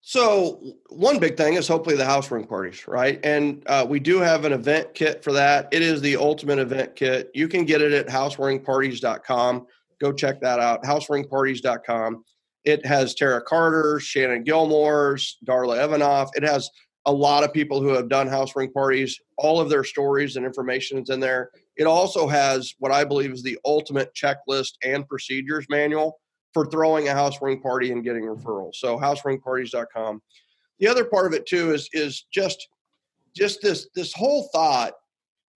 So 0.00 0.62
one 0.88 1.18
big 1.18 1.36
thing 1.36 1.54
is 1.54 1.68
hopefully 1.68 1.96
the 1.96 2.06
house 2.06 2.30
ring 2.30 2.46
parties, 2.46 2.88
right? 2.88 3.20
And 3.22 3.62
uh, 3.66 3.84
we 3.86 4.00
do 4.00 4.20
have 4.20 4.46
an 4.46 4.54
event 4.54 4.94
kit 4.94 5.22
for 5.22 5.32
that. 5.34 5.68
It 5.70 5.82
is 5.82 6.00
the 6.00 6.16
ultimate 6.16 6.58
event 6.58 6.96
kit. 6.96 7.30
You 7.34 7.46
can 7.46 7.66
get 7.66 7.82
it 7.82 7.92
at 7.92 8.06
houseringparties.com. 8.06 9.66
Go 10.00 10.12
check 10.12 10.40
that 10.40 10.60
out. 10.60 10.82
Houseringparties.com. 10.82 12.24
It 12.64 12.86
has 12.86 13.14
Tara 13.14 13.42
Carter, 13.42 14.00
Shannon 14.00 14.44
Gilmore's, 14.44 15.36
Darla 15.46 15.78
Evanoff. 15.78 16.30
It 16.34 16.42
has 16.42 16.70
a 17.06 17.12
lot 17.12 17.44
of 17.44 17.52
people 17.52 17.80
who 17.80 17.88
have 17.88 18.08
done 18.08 18.26
house 18.26 18.54
ring 18.54 18.70
parties. 18.70 19.18
All 19.36 19.60
of 19.60 19.70
their 19.70 19.84
stories 19.84 20.36
and 20.36 20.44
information 20.44 20.98
is 20.98 21.10
in 21.10 21.20
there. 21.20 21.50
It 21.76 21.84
also 21.84 22.26
has 22.26 22.74
what 22.78 22.92
I 22.92 23.04
believe 23.04 23.32
is 23.32 23.42
the 23.42 23.58
ultimate 23.64 24.12
checklist 24.14 24.72
and 24.84 25.08
procedures 25.08 25.66
manual 25.70 26.20
for 26.52 26.66
throwing 26.66 27.08
a 27.08 27.12
house 27.12 27.40
ring 27.40 27.60
party 27.60 27.92
and 27.92 28.04
getting 28.04 28.24
referrals. 28.24 28.74
So 28.74 28.98
houseringparties.com. 28.98 30.22
The 30.80 30.88
other 30.88 31.04
part 31.04 31.26
of 31.26 31.32
it 31.32 31.46
too 31.46 31.72
is 31.72 31.88
is 31.92 32.26
just 32.32 32.68
just 33.34 33.62
this 33.62 33.88
this 33.94 34.12
whole 34.12 34.48
thought 34.52 34.94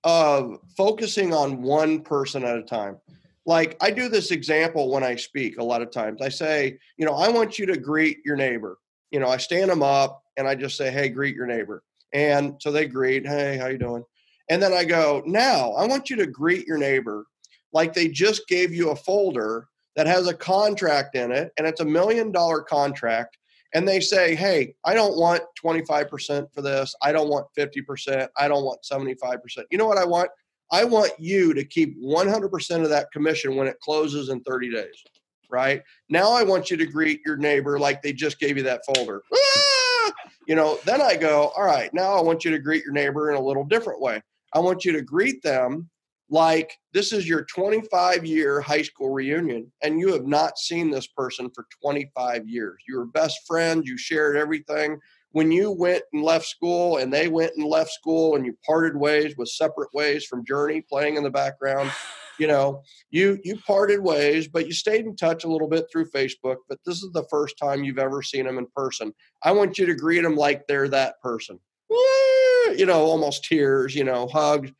of 0.04 0.58
focusing 0.76 1.32
on 1.32 1.62
one 1.62 2.00
person 2.00 2.44
at 2.44 2.56
a 2.56 2.62
time. 2.62 2.98
like 3.44 3.76
I 3.80 3.90
do 3.90 4.08
this 4.08 4.30
example 4.30 4.90
when 4.90 5.02
I 5.02 5.16
speak 5.16 5.58
a 5.58 5.64
lot 5.64 5.82
of 5.82 5.90
times. 5.90 6.20
I 6.20 6.28
say, 6.28 6.78
you 6.96 7.06
know, 7.06 7.14
I 7.14 7.28
want 7.28 7.58
you 7.58 7.66
to 7.66 7.76
greet 7.76 8.18
your 8.24 8.36
neighbor. 8.36 8.78
You 9.12 9.20
know, 9.20 9.28
I 9.28 9.36
stand 9.36 9.70
them 9.70 9.82
up 9.82 10.22
and 10.36 10.48
I 10.48 10.54
just 10.54 10.76
say, 10.76 10.90
hey, 10.90 11.08
greet 11.08 11.36
your 11.36 11.46
neighbor. 11.46 11.82
And 12.12 12.56
so 12.60 12.72
they 12.72 12.86
greet, 12.86 13.26
hey, 13.26 13.56
how 13.56 13.68
you 13.68 13.78
doing? 13.78 14.04
And 14.50 14.60
then 14.60 14.72
I 14.72 14.84
go, 14.84 15.22
now 15.24 15.72
I 15.72 15.86
want 15.86 16.10
you 16.10 16.16
to 16.16 16.26
greet 16.26 16.66
your 16.66 16.78
neighbor 16.78 17.26
like 17.72 17.94
they 17.94 18.08
just 18.08 18.48
gave 18.48 18.74
you 18.74 18.90
a 18.90 18.96
folder 18.96 19.68
that 19.96 20.06
has 20.06 20.26
a 20.26 20.34
contract 20.34 21.14
in 21.14 21.30
it 21.30 21.52
and 21.56 21.66
it's 21.66 21.80
a 21.80 21.84
million 21.84 22.32
dollar 22.32 22.62
contract 22.62 23.38
and 23.74 23.88
they 23.88 24.00
say, 24.00 24.34
hey, 24.34 24.74
I 24.84 24.94
don't 24.94 25.16
want 25.16 25.42
25% 25.62 26.52
for 26.52 26.60
this. 26.60 26.94
I 27.02 27.12
don't 27.12 27.30
want 27.30 27.46
50%. 27.56 28.28
I 28.36 28.48
don't 28.48 28.64
want 28.64 28.82
75%. 28.82 29.38
You 29.70 29.78
know 29.78 29.86
what 29.86 29.98
I 29.98 30.04
want? 30.04 30.28
I 30.70 30.84
want 30.84 31.12
you 31.18 31.54
to 31.54 31.64
keep 31.64 32.00
100% 32.02 32.82
of 32.82 32.88
that 32.88 33.10
commission 33.12 33.56
when 33.56 33.66
it 33.66 33.80
closes 33.80 34.28
in 34.28 34.40
30 34.42 34.72
days, 34.72 35.04
right? 35.52 35.82
Now 36.08 36.32
I 36.32 36.42
want 36.42 36.70
you 36.70 36.76
to 36.78 36.86
greet 36.86 37.20
your 37.24 37.36
neighbor 37.36 37.78
like 37.78 38.02
they 38.02 38.12
just 38.12 38.40
gave 38.40 38.56
you 38.56 38.62
that 38.64 38.82
folder. 38.86 39.22
Ah! 39.32 40.12
You 40.48 40.56
know, 40.56 40.78
then 40.84 41.00
I 41.00 41.16
go, 41.16 41.52
all 41.56 41.64
right, 41.64 41.92
now 41.94 42.14
I 42.14 42.22
want 42.22 42.44
you 42.44 42.50
to 42.50 42.58
greet 42.58 42.84
your 42.84 42.94
neighbor 42.94 43.30
in 43.30 43.36
a 43.36 43.40
little 43.40 43.64
different 43.64 44.00
way. 44.00 44.20
I 44.54 44.58
want 44.58 44.84
you 44.84 44.92
to 44.92 45.02
greet 45.02 45.42
them 45.42 45.88
like 46.32 46.78
this 46.94 47.12
is 47.12 47.28
your 47.28 47.44
25 47.44 48.24
year 48.24 48.60
high 48.60 48.82
school 48.82 49.10
reunion 49.10 49.70
and 49.82 50.00
you 50.00 50.12
have 50.12 50.26
not 50.26 50.58
seen 50.58 50.90
this 50.90 51.06
person 51.06 51.50
for 51.54 51.66
25 51.82 52.48
years. 52.48 52.82
You 52.88 52.96
were 52.96 53.06
best 53.06 53.40
friends, 53.46 53.86
you 53.86 53.98
shared 53.98 54.36
everything. 54.36 54.98
When 55.32 55.52
you 55.52 55.70
went 55.70 56.02
and 56.12 56.22
left 56.22 56.46
school 56.46 56.98
and 56.98 57.12
they 57.12 57.28
went 57.28 57.52
and 57.56 57.66
left 57.66 57.90
school 57.90 58.36
and 58.36 58.44
you 58.46 58.56
parted 58.66 58.96
ways 58.96 59.34
with 59.36 59.48
separate 59.48 59.90
ways 59.94 60.24
from 60.24 60.44
Journey 60.44 60.80
playing 60.80 61.16
in 61.16 61.22
the 61.22 61.30
background, 61.30 61.90
you 62.38 62.46
know, 62.46 62.82
you 63.10 63.38
you 63.44 63.56
parted 63.66 64.00
ways, 64.00 64.48
but 64.48 64.66
you 64.66 64.72
stayed 64.72 65.04
in 65.04 65.16
touch 65.16 65.44
a 65.44 65.48
little 65.48 65.68
bit 65.68 65.86
through 65.90 66.10
Facebook, 66.10 66.56
but 66.68 66.78
this 66.86 67.02
is 67.02 67.10
the 67.12 67.26
first 67.30 67.56
time 67.58 67.84
you've 67.84 67.98
ever 67.98 68.22
seen 68.22 68.46
them 68.46 68.58
in 68.58 68.66
person. 68.74 69.12
I 69.42 69.52
want 69.52 69.78
you 69.78 69.86
to 69.86 69.94
greet 69.94 70.22
them 70.22 70.36
like 70.36 70.66
they're 70.66 70.88
that 70.88 71.20
person. 71.22 71.58
You 71.90 72.86
know, 72.86 73.02
almost 73.02 73.44
tears, 73.44 73.94
you 73.94 74.04
know, 74.04 74.28
hugs 74.28 74.72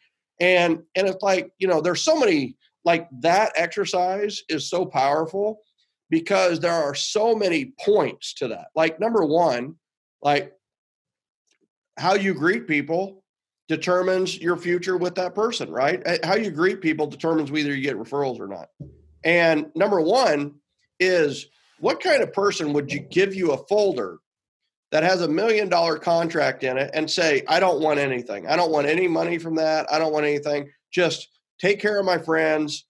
and 0.42 0.82
and 0.96 1.08
it's 1.08 1.22
like 1.22 1.52
you 1.58 1.68
know 1.68 1.80
there's 1.80 2.02
so 2.02 2.18
many 2.18 2.56
like 2.84 3.08
that 3.20 3.52
exercise 3.54 4.42
is 4.48 4.68
so 4.68 4.84
powerful 4.84 5.60
because 6.10 6.60
there 6.60 6.72
are 6.72 6.94
so 6.94 7.34
many 7.34 7.72
points 7.80 8.34
to 8.34 8.48
that 8.48 8.66
like 8.74 8.98
number 9.00 9.24
one 9.24 9.76
like 10.20 10.52
how 11.96 12.14
you 12.14 12.34
greet 12.34 12.66
people 12.66 13.21
determines 13.72 14.38
your 14.38 14.56
future 14.56 14.98
with 14.98 15.14
that 15.14 15.34
person 15.34 15.70
right 15.70 16.02
eh, 16.04 16.18
how 16.22 16.34
you 16.34 16.50
greet 16.50 16.82
people 16.82 17.06
determines 17.06 17.50
whether 17.50 17.74
you 17.74 17.82
get 17.82 17.96
referrals 17.96 18.38
or 18.38 18.46
not 18.46 18.68
and 19.24 19.70
number 19.74 19.98
one 20.00 20.54
is 21.00 21.46
what 21.80 22.02
kind 22.02 22.22
of 22.22 22.32
person 22.32 22.74
would 22.74 22.92
you 22.92 23.00
give 23.00 23.34
you 23.34 23.52
a 23.52 23.66
folder 23.66 24.18
that 24.92 25.02
has 25.02 25.22
a 25.22 25.28
million 25.28 25.70
dollar 25.70 25.98
contract 25.98 26.62
in 26.64 26.76
it 26.76 26.90
and 26.92 27.10
say, 27.10 27.42
I 27.48 27.58
don't 27.58 27.80
want 27.80 27.98
anything. 27.98 28.46
I 28.46 28.56
don't 28.56 28.70
want 28.70 28.86
any 28.86 29.08
money 29.08 29.38
from 29.38 29.54
that. 29.56 29.90
I 29.90 29.98
don't 29.98 30.12
want 30.12 30.26
anything. 30.26 30.70
Just 30.92 31.28
take 31.58 31.80
care 31.80 31.98
of 31.98 32.04
my 32.04 32.18
friends, 32.18 32.84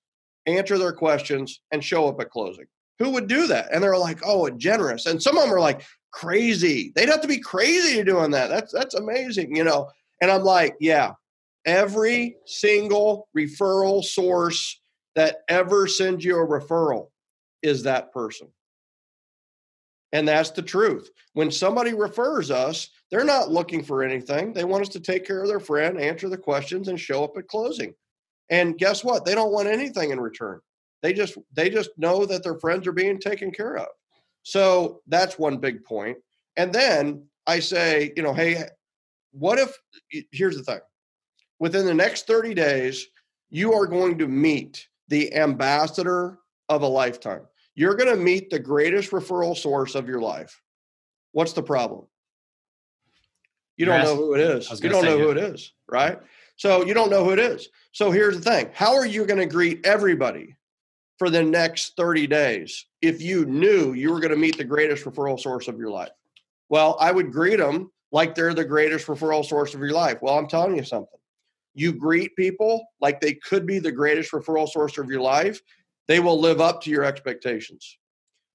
answer 0.47 0.79
their 0.79 0.93
questions, 0.93 1.61
and 1.71 1.83
show 1.83 2.09
up 2.09 2.21
at 2.21 2.31
closing. 2.31 2.67
Who 2.99 3.11
would 3.11 3.29
do 3.29 3.47
that? 3.47 3.73
And 3.73 3.83
they're 3.83 3.97
like, 3.97 4.19
oh, 4.27 4.51
generous. 4.51 5.07
And 5.07 5.23
some 5.23 5.37
of 5.37 5.45
them 5.45 5.55
are 5.55 5.61
like, 5.61 5.83
crazy. 6.13 6.93
They'd 6.95 7.09
have 7.09 7.23
to 7.23 7.29
be 7.29 7.39
crazy 7.39 8.03
doing 8.03 8.33
that. 8.33 8.51
That's 8.51 8.73
that's 8.73 8.95
amazing, 8.95 9.57
you 9.57 9.65
know. 9.65 9.89
And 10.23 10.31
I'm 10.31 10.45
like, 10.45 10.77
yeah, 10.81 11.13
every 11.67 12.37
single 12.47 13.29
referral 13.37 14.03
source 14.03 14.81
that 15.17 15.39
ever 15.49 15.87
sends 15.89 16.25
you 16.25 16.37
a 16.37 16.47
referral 16.47 17.09
is 17.61 17.83
that 17.83 18.13
person. 18.13 18.47
And 20.13 20.29
that's 20.29 20.51
the 20.51 20.63
truth. 20.63 21.11
When 21.33 21.51
somebody 21.51 21.93
refers 21.93 22.53
us, 22.53 22.91
they're 23.11 23.25
not 23.25 23.51
looking 23.51 23.83
for 23.83 24.05
anything. 24.05 24.53
They 24.53 24.65
want 24.65 24.83
us 24.83 24.91
to 24.91 25.01
take 25.01 25.27
care 25.27 25.43
of 25.43 25.49
their 25.49 25.61
friend, 25.61 25.99
answer 25.99 26.29
the 26.29 26.39
questions, 26.39 26.87
and 26.87 27.01
show 27.01 27.25
up 27.25 27.37
at 27.37 27.49
closing. 27.49 27.93
And 28.49 28.79
guess 28.79 29.03
what? 29.03 29.25
They 29.25 29.35
don't 29.35 29.53
want 29.53 29.69
anything 29.69 30.11
in 30.11 30.21
return. 30.21 30.61
They 31.03 31.13
just 31.13 31.37
they 31.53 31.69
just 31.69 31.91
know 31.97 32.27
that 32.27 32.45
their 32.45 32.61
friends 32.61 32.87
are 32.87 32.93
being 32.93 33.19
taken 33.19 33.51
care 33.51 33.77
of. 33.77 33.89
So 34.45 35.01
that's 35.09 35.39
one 35.39 35.57
big 35.57 35.85
point. 35.85 36.19
And 36.57 36.73
then 36.73 37.27
I 37.47 37.59
say, 37.59 38.13
you 38.17 38.23
know, 38.23 38.35
hey, 38.35 38.65
what 39.33 39.59
if 39.59 39.77
here's 40.31 40.57
the 40.57 40.63
thing. 40.63 40.81
Within 41.59 41.87
the 41.87 41.95
next 41.95 42.27
30 42.27 42.55
days, 42.55 43.07
you 43.51 43.73
are 43.73 43.87
going 43.87 44.19
to 44.19 44.27
meet 44.27 44.89
the 45.09 45.35
ambassador 45.35 46.39
of 46.69 46.83
a 46.83 46.87
lifetime. 46.87 47.43
You're 47.75 47.95
going 47.95 48.15
to 48.15 48.23
meet 48.23 48.51
the 48.51 48.59
greatest 48.59 49.11
referral 49.11 49.57
source 49.57 49.95
of 49.95 50.09
your 50.09 50.21
life. 50.21 50.61
What's 51.33 51.53
the 51.53 51.63
problem? 51.63 52.07
You 53.77 53.87
don't 53.87 54.05
know 54.05 54.17
who 54.17 54.35
it 54.35 54.41
is. 54.41 54.71
You 54.83 54.91
don't 54.91 55.05
know 55.05 55.19
who 55.19 55.31
it 55.31 55.39
is, 55.39 55.73
right? 55.91 56.19
So 56.57 56.85
you 56.85 56.95
don't 56.95 57.11
know 57.11 57.25
who 57.25 57.33
it 57.33 57.39
is. 57.39 57.69
So 57.93 58.11
here's 58.11 58.37
the 58.37 58.43
thing 58.43 58.71
how 58.75 58.95
are 58.95 59.07
you 59.07 59.25
going 59.25 59.41
to 59.41 59.47
greet 59.47 59.85
everybody 59.87 60.57
for 61.19 61.31
the 61.31 61.43
next 61.43 61.97
30 61.97 62.27
days 62.27 62.87
if 63.01 63.23
you 63.23 63.45
knew 63.47 63.93
you 63.93 64.13
were 64.13 64.21
going 64.21 64.31
to 64.33 64.37
meet 64.37 64.57
the 64.57 64.65
greatest 64.65 65.05
referral 65.05 65.41
source 65.41 65.69
of 65.69 65.79
your 65.79 65.91
life? 65.91 66.11
Well, 66.69 66.97
I 67.01 67.13
would 67.13 67.33
greet 67.33 67.59
them 67.59 67.91
like 68.13 68.35
they're 68.35 68.55
the 68.55 68.65
greatest 68.65 69.07
referral 69.07 69.45
source 69.45 69.75
of 69.75 69.81
your 69.81 69.93
life. 69.93 70.21
Well, 70.23 70.39
I'm 70.39 70.47
telling 70.47 70.77
you 70.77 70.85
something. 70.85 71.19
You 71.75 71.93
greet 71.93 72.37
people 72.37 72.87
like 73.01 73.21
they 73.21 73.35
could 73.35 73.67
be 73.67 73.79
the 73.79 73.91
greatest 73.91 74.31
referral 74.33 74.69
source 74.69 74.99
of 74.99 75.09
your 75.09 75.23
life, 75.23 75.61
they 76.07 76.21
will 76.21 76.39
live 76.39 76.61
up 76.61 76.83
to 76.83 76.91
your 76.91 77.05
expectations. 77.05 77.99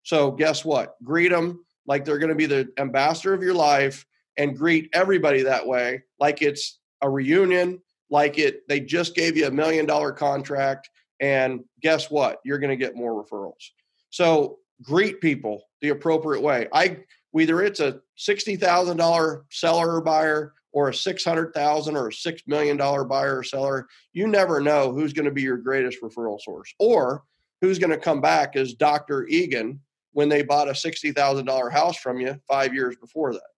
So, 0.03 0.31
guess 0.31 0.63
what? 0.63 0.95
Greet 1.03 1.31
them 1.31 1.65
like 1.87 2.05
they're 2.05 2.19
going 2.19 2.29
to 2.29 2.35
be 2.35 2.45
the 2.45 2.69
ambassador 2.77 3.33
of 3.33 3.41
your 3.41 3.53
life 3.53 4.05
and 4.37 4.55
greet 4.55 4.89
everybody 4.93 5.41
that 5.41 5.65
way, 5.65 6.03
like 6.19 6.41
it's 6.41 6.79
a 7.01 7.09
reunion, 7.09 7.81
like 8.09 8.37
it 8.37 8.67
they 8.67 8.79
just 8.79 9.15
gave 9.15 9.35
you 9.35 9.47
a 9.47 9.51
million 9.51 9.85
dollar 9.85 10.11
contract 10.11 10.89
and 11.19 11.61
guess 11.81 12.11
what? 12.11 12.37
You're 12.45 12.59
going 12.59 12.77
to 12.77 12.85
get 12.85 12.95
more 12.95 13.23
referrals. 13.23 13.71
So, 14.11 14.59
greet 14.83 15.19
people 15.21 15.63
the 15.81 15.89
appropriate 15.89 16.41
way. 16.43 16.67
I 16.71 16.97
whether 17.37 17.61
it's 17.61 17.79
a 17.79 17.99
$60,000 18.17 19.43
seller 19.51 19.95
or 19.95 20.01
buyer 20.01 20.53
or 20.71 20.89
a 20.89 20.93
600,000 20.93 21.95
or 21.95 22.07
a 22.07 22.13
6 22.13 22.41
million 22.47 22.77
dollar 22.77 23.03
buyer 23.03 23.37
or 23.37 23.43
seller, 23.43 23.87
you 24.11 24.25
never 24.25 24.59
know 24.59 24.91
who's 24.91 25.13
going 25.13 25.25
to 25.25 25.31
be 25.31 25.43
your 25.43 25.57
greatest 25.57 26.01
referral 26.01 26.41
source. 26.41 26.73
Or 26.79 27.25
who's 27.61 27.77
going 27.77 27.91
to 27.91 27.97
come 27.97 28.21
back 28.21 28.55
as 28.55 28.73
Dr. 28.73 29.27
Egan 29.27 29.81
when 30.13 30.29
they 30.29 30.41
bought 30.41 30.67
a 30.67 30.71
$60,000 30.71 31.71
house 31.71 31.97
from 31.97 32.19
you 32.19 32.41
five 32.47 32.73
years 32.73 32.95
before 32.95 33.33
that. 33.33 33.51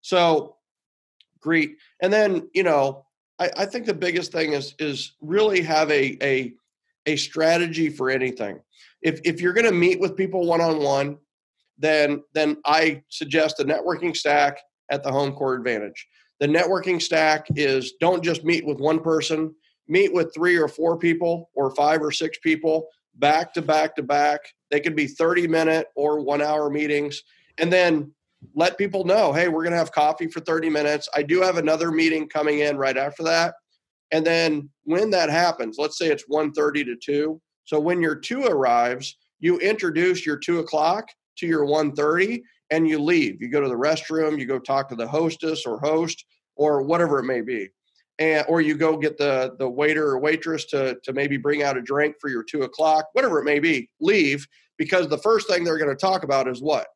So 0.00 0.56
great. 1.40 1.76
And 2.00 2.10
then, 2.10 2.48
you 2.54 2.62
know, 2.62 3.04
I, 3.38 3.50
I 3.54 3.66
think 3.66 3.84
the 3.84 3.92
biggest 3.92 4.32
thing 4.32 4.54
is, 4.54 4.74
is 4.78 5.14
really 5.20 5.60
have 5.60 5.90
a, 5.90 6.16
a, 6.22 6.54
a 7.04 7.16
strategy 7.16 7.90
for 7.90 8.08
anything. 8.08 8.60
If, 9.02 9.20
if 9.24 9.42
you're 9.42 9.52
going 9.52 9.66
to 9.66 9.72
meet 9.72 10.00
with 10.00 10.16
people 10.16 10.46
one-on-one, 10.46 11.18
then, 11.80 12.22
then 12.34 12.58
I 12.64 13.02
suggest 13.08 13.56
the 13.56 13.64
networking 13.64 14.16
stack 14.16 14.58
at 14.90 15.02
the 15.02 15.10
home 15.10 15.32
court 15.32 15.58
advantage. 15.58 16.06
The 16.38 16.46
networking 16.46 17.00
stack 17.00 17.46
is 17.56 17.94
don't 18.00 18.22
just 18.22 18.44
meet 18.44 18.64
with 18.64 18.78
one 18.78 19.00
person, 19.00 19.54
meet 19.88 20.12
with 20.12 20.32
three 20.34 20.56
or 20.56 20.68
four 20.68 20.98
people 20.98 21.50
or 21.54 21.74
five 21.74 22.02
or 22.02 22.12
six 22.12 22.38
people 22.38 22.88
back 23.16 23.52
to 23.54 23.62
back 23.62 23.96
to 23.96 24.02
back. 24.02 24.40
They 24.70 24.80
could 24.80 24.94
be 24.94 25.06
30 25.06 25.48
minute 25.48 25.88
or 25.96 26.20
one 26.20 26.40
hour 26.40 26.70
meetings. 26.70 27.22
And 27.58 27.72
then 27.72 28.12
let 28.54 28.78
people 28.78 29.04
know, 29.04 29.32
hey, 29.32 29.48
we're 29.48 29.62
going 29.62 29.72
to 29.72 29.78
have 29.78 29.92
coffee 29.92 30.28
for 30.28 30.40
30 30.40 30.70
minutes. 30.70 31.08
I 31.14 31.22
do 31.22 31.42
have 31.42 31.58
another 31.58 31.90
meeting 31.90 32.28
coming 32.28 32.60
in 32.60 32.78
right 32.78 32.96
after 32.96 33.22
that. 33.24 33.54
And 34.12 34.24
then 34.24 34.70
when 34.84 35.10
that 35.10 35.28
happens, 35.28 35.76
let's 35.78 35.98
say 35.98 36.08
it's 36.08 36.24
1.30 36.30 36.84
to 36.84 36.96
2. 36.96 37.40
So 37.64 37.78
when 37.78 38.00
your 38.00 38.14
2 38.14 38.44
arrives, 38.44 39.16
you 39.40 39.58
introduce 39.58 40.24
your 40.24 40.36
2 40.36 40.60
o'clock 40.60 41.08
to 41.40 41.46
your 41.46 41.66
1.30 41.66 42.42
and 42.70 42.88
you 42.88 42.98
leave. 42.98 43.42
You 43.42 43.48
go 43.48 43.60
to 43.60 43.68
the 43.68 43.74
restroom, 43.74 44.38
you 44.38 44.46
go 44.46 44.58
talk 44.58 44.88
to 44.88 44.94
the 44.94 45.08
hostess 45.08 45.66
or 45.66 45.80
host 45.80 46.24
or 46.56 46.82
whatever 46.82 47.18
it 47.18 47.24
may 47.24 47.40
be 47.40 47.68
and 48.20 48.44
or 48.48 48.60
you 48.60 48.76
go 48.76 48.96
get 48.96 49.16
the 49.16 49.56
the 49.58 49.68
waiter 49.68 50.06
or 50.06 50.18
waitress 50.18 50.66
to 50.66 50.96
to 51.02 51.12
maybe 51.12 51.36
bring 51.36 51.62
out 51.62 51.76
a 51.76 51.82
drink 51.82 52.16
for 52.20 52.28
your 52.28 52.44
two 52.44 52.62
o'clock, 52.62 53.06
whatever 53.14 53.40
it 53.40 53.44
may 53.44 53.58
be. 53.58 53.88
Leave 53.98 54.46
because 54.78 55.08
the 55.08 55.18
first 55.18 55.48
thing 55.48 55.64
they're 55.64 55.78
going 55.78 55.90
to 55.90 55.96
talk 55.96 56.22
about 56.22 56.46
is 56.46 56.62
what 56.62 56.86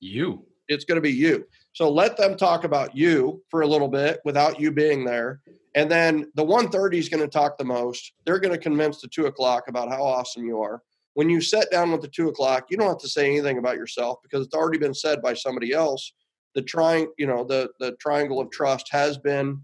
you. 0.00 0.44
It's 0.68 0.84
going 0.84 0.96
to 0.96 1.02
be 1.02 1.12
you. 1.12 1.46
So 1.72 1.90
let 1.90 2.16
them 2.16 2.36
talk 2.36 2.64
about 2.64 2.96
you 2.96 3.42
for 3.50 3.62
a 3.62 3.66
little 3.66 3.88
bit 3.88 4.20
without 4.24 4.60
you 4.60 4.70
being 4.70 5.04
there. 5.04 5.40
And 5.74 5.90
then 5.90 6.30
the 6.36 6.44
130 6.44 6.98
is 6.98 7.08
going 7.08 7.22
to 7.22 7.28
talk 7.28 7.58
the 7.58 7.64
most. 7.64 8.12
They're 8.24 8.38
going 8.38 8.54
to 8.54 8.58
convince 8.58 9.00
the 9.00 9.08
two 9.08 9.26
o'clock 9.26 9.64
about 9.66 9.88
how 9.88 10.02
awesome 10.02 10.46
you 10.46 10.60
are. 10.60 10.80
When 11.14 11.30
you 11.30 11.40
sit 11.40 11.70
down 11.70 11.92
with 11.92 12.02
the 12.02 12.08
two 12.08 12.28
o'clock, 12.28 12.66
you 12.70 12.76
don't 12.76 12.88
have 12.88 12.98
to 12.98 13.08
say 13.08 13.30
anything 13.30 13.58
about 13.58 13.76
yourself 13.76 14.18
because 14.22 14.44
it's 14.44 14.54
already 14.54 14.78
been 14.78 14.94
said 14.94 15.22
by 15.22 15.34
somebody 15.34 15.72
else. 15.72 16.12
The 16.54 16.62
trying, 16.62 17.08
you 17.18 17.26
know, 17.26 17.44
the 17.44 17.70
the 17.80 17.92
triangle 18.00 18.40
of 18.40 18.50
trust 18.50 18.88
has 18.90 19.18
been 19.18 19.60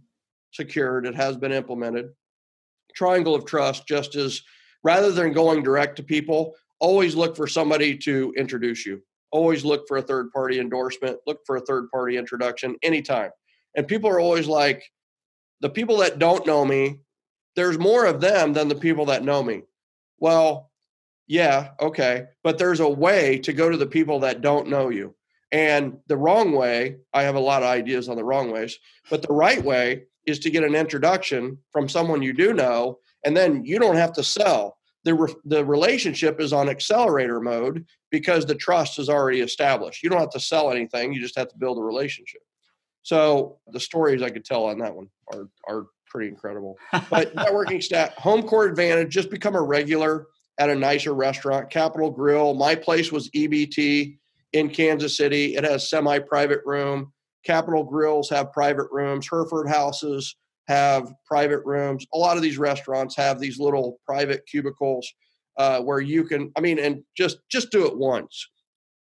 secured. 0.53 1.07
It 1.07 1.15
has 1.15 1.37
been 1.37 1.53
implemented. 1.53 2.11
Triangle 2.95 3.35
of 3.35 3.45
trust 3.45 3.87
just 3.87 4.17
as 4.17 4.43
rather 4.83 5.13
than 5.13 5.33
going 5.33 5.63
direct 5.63 5.97
to 5.97 6.03
people, 6.03 6.55
always 6.79 7.15
look 7.15 7.37
for 7.37 7.47
somebody 7.47 7.97
to 7.99 8.33
introduce 8.37 8.87
you. 8.87 9.03
Always 9.31 9.65
look 9.65 9.87
for 9.87 9.99
a 9.99 10.03
third 10.03 10.33
party 10.33 10.59
endorsement, 10.59 11.19
look 11.27 11.41
for 11.47 11.57
a 11.57 11.61
third 11.61 11.89
party 11.91 12.17
introduction 12.17 12.77
anytime. 12.83 13.31
And 13.77 13.87
people 13.87 14.11
are 14.11 14.19
always 14.19 14.49
like, 14.49 14.83
the 15.61 15.71
people 15.71 15.99
that 15.99 16.19
don't 16.19 16.47
know 16.47 16.65
me, 16.65 17.01
there's 17.55 17.79
more 17.79 18.07
of 18.07 18.21
them 18.21 18.53
than 18.53 18.69
the 18.69 18.75
people 18.75 19.07
that 19.07 19.23
know 19.23 19.43
me. 19.43 19.63
Well, 20.19 20.70
yeah, 21.31 21.69
okay. 21.79 22.27
But 22.43 22.59
there's 22.59 22.81
a 22.81 22.89
way 22.89 23.39
to 23.39 23.53
go 23.53 23.71
to 23.71 23.77
the 23.77 23.87
people 23.87 24.19
that 24.19 24.41
don't 24.41 24.67
know 24.67 24.89
you. 24.89 25.15
And 25.53 25.99
the 26.09 26.17
wrong 26.17 26.51
way, 26.51 26.97
I 27.15 27.23
have 27.23 27.37
a 27.37 27.41
lot 27.41 27.63
of 27.63 27.69
ideas 27.69 28.09
on 28.09 28.17
the 28.17 28.25
wrong 28.25 28.51
ways, 28.51 28.77
but 29.09 29.23
the 29.23 29.33
right 29.33 29.63
way 29.65 30.07
is 30.27 30.41
to 30.41 30.51
get 30.51 30.65
an 30.65 30.75
introduction 30.75 31.59
from 31.71 31.89
someone 31.89 32.21
you 32.21 32.33
do 32.33 32.53
know, 32.53 32.99
and 33.25 33.37
then 33.37 33.65
you 33.65 33.79
don't 33.79 33.95
have 33.95 34.13
to 34.15 34.25
sell. 34.25 34.77
The, 35.05 35.15
re- 35.15 35.35
the 35.45 35.65
relationship 35.65 36.41
is 36.41 36.53
on 36.53 36.69
accelerator 36.69 37.41
mode 37.41 37.87
because 38.11 38.45
the 38.45 38.57
trust 38.57 38.99
is 38.99 39.09
already 39.09 39.41
established. 39.41 40.03
You 40.03 40.11
don't 40.11 40.19
have 40.19 40.31
to 40.31 40.41
sell 40.41 40.73
anything, 40.73 41.13
you 41.13 41.21
just 41.21 41.39
have 41.39 41.49
to 41.51 41.59
build 41.59 41.79
a 41.79 41.83
relationship. 41.83 42.43
So 43.05 43.61
the 43.69 43.79
stories 43.79 44.21
I 44.21 44.31
could 44.31 44.45
tell 44.45 44.65
on 44.65 44.79
that 44.81 44.97
one 44.97 45.09
are, 45.33 45.49
are 45.69 45.87
pretty 46.07 46.29
incredible. 46.29 46.77
But 47.09 47.37
networking 47.37 47.81
stack, 47.81 48.17
home 48.17 48.43
court 48.43 48.69
advantage, 48.69 49.11
just 49.11 49.31
become 49.31 49.55
a 49.55 49.63
regular 49.63 50.27
at 50.61 50.69
a 50.69 50.75
nicer 50.75 51.15
restaurant. 51.15 51.71
Capital 51.71 52.11
Grille. 52.11 52.55
my 52.55 52.75
place 52.75 53.11
was 53.11 53.31
EBT 53.31 54.19
in 54.53 54.69
Kansas 54.69 55.17
City. 55.17 55.57
It 55.57 55.65
has 55.65 55.89
semi 55.89 56.19
private 56.19 56.61
room. 56.67 57.13
Capital 57.45 57.83
Grilles 57.83 58.29
have 58.29 58.53
private 58.53 58.89
rooms. 58.93 59.27
Hereford 59.29 59.69
Houses 59.69 60.37
have 60.69 61.13
private 61.25 61.63
rooms. 61.65 62.07
A 62.13 62.19
lot 62.19 62.37
of 62.37 62.43
these 62.43 62.59
restaurants 62.59 63.17
have 63.17 63.41
these 63.41 63.59
little 63.59 63.99
private 64.07 64.47
cubicles 64.47 65.11
uh, 65.57 65.81
where 65.81 66.01
you 66.01 66.25
can. 66.25 66.53
I 66.57 66.61
mean, 66.61 66.79
and 66.79 67.03
just 67.17 67.39
just 67.51 67.71
do 67.71 67.87
it 67.87 67.97
once 67.97 68.47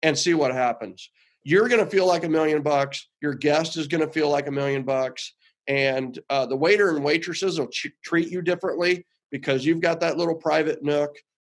and 0.02 0.16
see 0.16 0.34
what 0.34 0.52
happens. 0.52 1.10
You're 1.42 1.68
going 1.68 1.82
to 1.82 1.90
feel 1.90 2.06
like 2.06 2.24
a 2.24 2.28
million 2.28 2.60
bucks. 2.60 3.08
Your 3.22 3.34
guest 3.34 3.78
is 3.78 3.88
going 3.88 4.06
to 4.06 4.12
feel 4.12 4.28
like 4.28 4.46
a 4.46 4.52
million 4.52 4.82
bucks, 4.82 5.32
and 5.66 6.18
uh, 6.28 6.44
the 6.44 6.56
waiter 6.56 6.90
and 6.90 7.02
waitresses 7.02 7.58
will 7.58 7.68
ch- 7.68 7.92
treat 8.04 8.28
you 8.28 8.42
differently 8.42 9.06
because 9.30 9.64
you've 9.64 9.80
got 9.80 10.00
that 10.00 10.18
little 10.18 10.34
private 10.34 10.82
nook. 10.82 11.16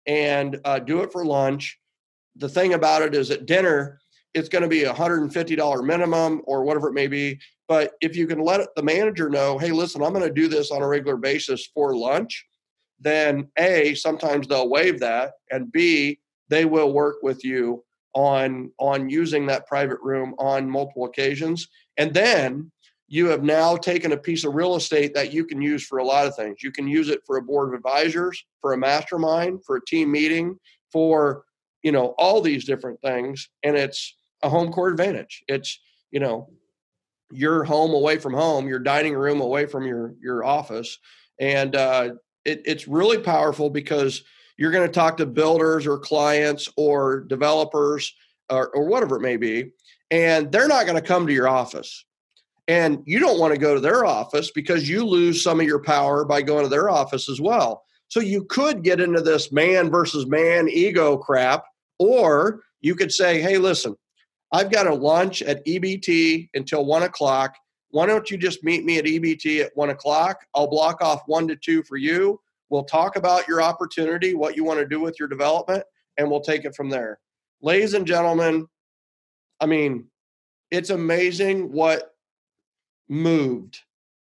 And 0.07 0.61
uh, 0.65 0.79
do 0.79 1.03
it 1.03 1.13
for 1.13 1.25
lunch. 1.25 1.79
The 2.37 2.49
thing 2.49 2.75
about 2.75 3.03
it 3.03 3.15
is, 3.15 3.31
at 3.31 3.47
dinner, 3.47 3.99
it's 4.35 4.49
going 4.49 4.63
to 4.63 4.69
be 4.69 4.85
a 4.85 4.93
$150 4.93 5.85
minimum 5.85 6.43
or 6.45 6.63
whatever 6.63 6.89
it 6.89 6.93
may 6.93 7.07
be. 7.07 7.41
But 7.69 7.93
if 8.01 8.15
you 8.15 8.27
can 8.27 8.39
let 8.39 8.69
the 8.77 8.83
manager 8.83 9.29
know, 9.29 9.59
hey, 9.59 9.73
listen, 9.73 10.03
I'm 10.03 10.13
going 10.13 10.27
to 10.27 10.33
do 10.33 10.47
this 10.47 10.71
on 10.71 10.83
a 10.83 10.87
regular 10.87 11.17
basis 11.17 11.67
for 11.75 11.97
lunch, 11.97 12.47
then 13.01 13.49
A, 13.59 13.95
sometimes 13.95 14.47
they'll 14.47 14.69
waive 14.69 15.01
that, 15.01 15.33
and 15.51 15.73
B, 15.73 16.21
they 16.49 16.65
will 16.65 16.93
work 16.93 17.17
with 17.23 17.45
you 17.45 17.83
on 18.15 18.71
on 18.79 19.11
using 19.11 19.47
that 19.47 19.67
private 19.67 19.99
room 20.01 20.35
on 20.39 20.71
multiple 20.71 21.05
occasions. 21.05 21.69
And 21.99 22.15
then 22.15 22.71
you 23.09 23.27
have 23.29 23.43
now 23.43 23.77
taken 23.77 24.13
a 24.13 24.17
piece 24.17 24.45
of 24.45 24.55
real 24.55 24.77
estate 24.77 25.15
that 25.15 25.33
you 25.33 25.45
can 25.45 25.63
use 25.63 25.87
for 25.87 25.99
a 25.99 26.05
lot 26.05 26.27
of 26.27 26.35
things. 26.35 26.63
You 26.63 26.73
can 26.73 26.89
use 26.89 27.09
it 27.09 27.21
for 27.25 27.37
a 27.37 27.43
board 27.43 27.69
of 27.69 27.75
advisors, 27.75 28.45
for 28.61 28.73
a 28.73 28.79
mastermind, 28.79 29.65
for 29.65 29.77
a 29.77 29.85
team 29.85 30.11
meeting, 30.11 30.59
for 30.93 31.45
you 31.83 31.93
know 31.93 32.15
all 32.19 32.41
these 32.41 32.65
different 32.65 33.01
things 33.01 33.49
and 33.63 33.77
it's 33.77 34.17
a 34.43 34.49
home 34.49 34.73
court 34.73 34.93
advantage. 34.93 35.45
It's, 35.49 35.81
you 36.11 36.21
know, 36.21 36.49
your 37.31 37.65
home 37.65 37.93
away 37.93 38.19
from 38.19 38.33
home, 38.33 38.69
your 38.69 38.79
dining 38.79 39.15
room 39.15 39.41
away 39.41 39.67
from 39.67 39.85
your 39.85 40.15
your 40.23 40.45
office, 40.45 40.99
and 41.41 41.75
uh, 41.75 42.11
it, 42.45 42.63
it's 42.65 42.87
really 42.87 43.19
powerful 43.19 43.69
because 43.69 44.23
you're 44.57 44.71
going 44.71 44.87
to 44.87 44.93
talk 44.93 45.17
to 45.17 45.27
builders 45.27 45.87
or 45.87 45.99
clients 45.99 46.69
or 46.77 47.21
developers 47.21 48.15
or, 48.49 48.69
or 48.69 48.87
whatever 48.87 49.17
it 49.17 49.23
may 49.23 49.37
be, 49.37 49.73
and 50.11 50.53
they're 50.53 50.69
not 50.69 50.87
going 50.87 51.01
to 51.01 51.07
come 51.07 51.27
to 51.27 51.33
your 51.33 51.49
office. 51.49 52.06
And 52.69 53.03
you 53.07 53.19
don't 53.19 53.39
want 53.39 53.55
to 53.55 53.61
go 53.61 53.75
to 53.75 53.81
their 53.81 54.05
office 54.05 54.51
because 54.51 54.89
you 54.89 55.05
lose 55.05 55.43
some 55.43 55.61
of 55.61 55.67
your 55.67 55.83
power 55.83 56.25
by 56.25 56.43
going 56.43 56.65
to 56.65 56.69
their 56.69 56.91
office 56.91 57.29
as 57.29 57.41
well. 57.41 57.85
So 58.09 58.21
you 58.21 58.45
could 58.45 58.83
get 58.83 59.01
into 59.01 59.21
this 59.21 59.53
man 59.53 59.91
versus 59.91 60.27
man 60.27 60.69
ego 60.69 61.17
crap, 61.17 61.65
or 61.99 62.63
you 62.81 62.95
could 62.95 63.13
say, 63.13 63.41
hey, 63.41 63.59
listen, 63.59 63.97
I've 64.53 64.71
got 64.71 64.87
a 64.87 64.95
lunch 64.95 65.43
at 65.43 65.65
EBT 65.67 66.51
until 66.55 66.85
one 66.85 67.03
o'clock. 67.03 67.55
Why 67.91 68.07
don't 68.07 68.31
you 68.31 68.37
just 68.37 68.63
meet 68.65 68.85
me 68.85 68.99
at 68.99 69.05
EBT 69.05 69.65
at 69.65 69.77
one 69.77 69.91
o'clock? 69.91 70.39
I'll 70.55 70.69
block 70.69 71.03
off 71.03 71.23
one 71.27 71.49
to 71.49 71.57
two 71.57 71.83
for 71.85 71.97
you. 71.97 72.41
We'll 72.69 72.85
talk 72.85 73.17
about 73.17 73.47
your 73.47 73.63
opportunity, 73.63 74.35
what 74.35 74.57
you 74.57 74.65
want 74.65 74.81
to 74.81 74.87
do 74.87 75.01
with 75.01 75.19
your 75.19 75.29
development, 75.29 75.85
and 76.19 76.31
we'll 76.31 76.41
take 76.41 76.65
it 76.65 76.75
from 76.75 76.91
there. 76.91 77.21
Ladies 77.63 77.95
and 77.95 78.07
gentlemen, 78.07 78.67
I 79.61 79.67
mean, 79.67 80.07
it's 80.71 80.91
amazing 80.91 81.73
what 81.73 82.16
moved, 83.09 83.81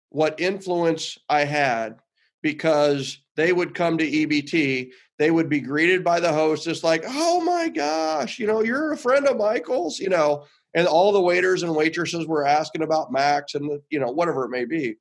what 0.09 0.39
influence 0.39 1.17
I 1.29 1.45
had 1.45 1.99
because 2.41 3.19
they 3.35 3.53
would 3.53 3.73
come 3.73 3.97
to 3.97 4.09
EBT 4.09 4.91
they 5.19 5.31
would 5.31 5.47
be 5.47 5.61
greeted 5.61 6.03
by 6.03 6.19
the 6.19 6.33
hostess 6.33 6.83
like, 6.83 7.03
"Oh 7.07 7.39
my 7.41 7.69
gosh, 7.69 8.39
you 8.39 8.47
know, 8.47 8.61
you're 8.61 8.93
a 8.93 8.97
friend 8.97 9.27
of 9.27 9.37
Michael's," 9.37 9.99
you 9.99 10.09
know, 10.09 10.45
and 10.73 10.87
all 10.87 11.11
the 11.11 11.21
waiters 11.21 11.63
and 11.63 11.75
waitresses 11.75 12.27
were 12.27 12.45
asking 12.45 12.81
about 12.81 13.11
Max 13.11 13.55
and 13.55 13.79
you 13.89 13.99
know 13.99 14.11
whatever 14.11 14.45
it 14.45 14.49
may 14.49 14.65
be. 14.65 14.95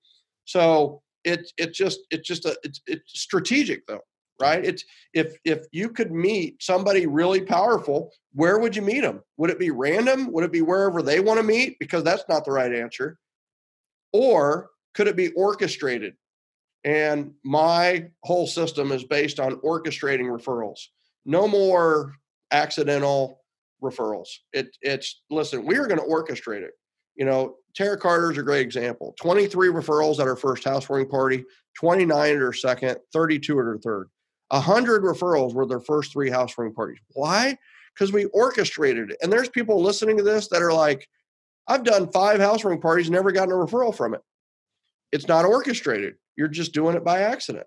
So 0.44 1.02
it's 1.24 1.52
it's 1.56 1.76
just 1.76 2.00
it's 2.10 2.28
just 2.28 2.44
a 2.44 2.56
it's, 2.62 2.80
it's 2.86 3.20
strategic 3.20 3.86
though, 3.86 4.02
right? 4.40 4.64
It's 4.64 4.84
if 5.14 5.34
if 5.44 5.64
you 5.72 5.88
could 5.88 6.12
meet 6.12 6.62
somebody 6.62 7.06
really 7.06 7.40
powerful, 7.40 8.12
where 8.32 8.58
would 8.58 8.76
you 8.76 8.82
meet 8.82 9.00
them? 9.00 9.22
Would 9.38 9.50
it 9.50 9.58
be 9.58 9.70
random? 9.70 10.30
Would 10.32 10.44
it 10.44 10.52
be 10.52 10.62
wherever 10.62 11.02
they 11.02 11.20
want 11.20 11.40
to 11.40 11.44
meet? 11.44 11.78
Because 11.80 12.04
that's 12.04 12.24
not 12.28 12.44
the 12.44 12.52
right 12.52 12.72
answer. 12.72 13.18
Or 14.12 14.70
could 14.94 15.08
it 15.08 15.16
be 15.16 15.30
orchestrated? 15.32 16.14
And 16.84 17.32
my 17.44 18.10
whole 18.24 18.46
system 18.46 18.92
is 18.92 19.04
based 19.04 19.38
on 19.38 19.56
orchestrating 19.60 20.26
referrals. 20.26 20.80
No 21.24 21.46
more 21.46 22.14
accidental 22.50 23.42
referrals. 23.82 24.28
It, 24.52 24.76
it's 24.80 25.22
listen, 25.30 25.64
we 25.64 25.76
are 25.76 25.86
going 25.86 26.00
to 26.00 26.06
orchestrate 26.06 26.62
it. 26.62 26.72
You 27.14 27.24
know, 27.24 27.56
Tara 27.74 27.98
Carter's 27.98 28.38
a 28.38 28.42
great 28.42 28.62
example. 28.62 29.14
23 29.20 29.68
referrals 29.68 30.18
at 30.18 30.26
her 30.26 30.36
first 30.36 30.64
housewarming 30.64 31.08
party, 31.08 31.44
29 31.78 32.34
at 32.34 32.40
her 32.40 32.52
second, 32.52 32.98
32 33.12 33.58
at 33.58 33.64
her 33.64 33.78
third. 33.78 34.08
100 34.48 35.02
referrals 35.02 35.54
were 35.54 35.66
their 35.66 35.80
first 35.80 36.12
three 36.12 36.30
housewarming 36.30 36.74
parties. 36.74 36.98
Why? 37.12 37.56
Because 37.94 38.12
we 38.12 38.26
orchestrated 38.26 39.10
it. 39.10 39.16
And 39.22 39.32
there's 39.32 39.48
people 39.48 39.82
listening 39.82 40.16
to 40.18 40.22
this 40.22 40.48
that 40.48 40.62
are 40.62 40.72
like, 40.72 41.08
I've 41.66 41.84
done 41.84 42.10
five 42.10 42.40
housewarming 42.40 42.80
parties, 42.80 43.10
never 43.10 43.32
gotten 43.32 43.52
a 43.52 43.56
referral 43.56 43.94
from 43.94 44.14
it. 44.14 44.20
It's 45.12 45.28
not 45.28 45.44
orchestrated. 45.44 46.14
You're 46.36 46.48
just 46.48 46.72
doing 46.72 46.96
it 46.96 47.04
by 47.04 47.20
accident. 47.20 47.66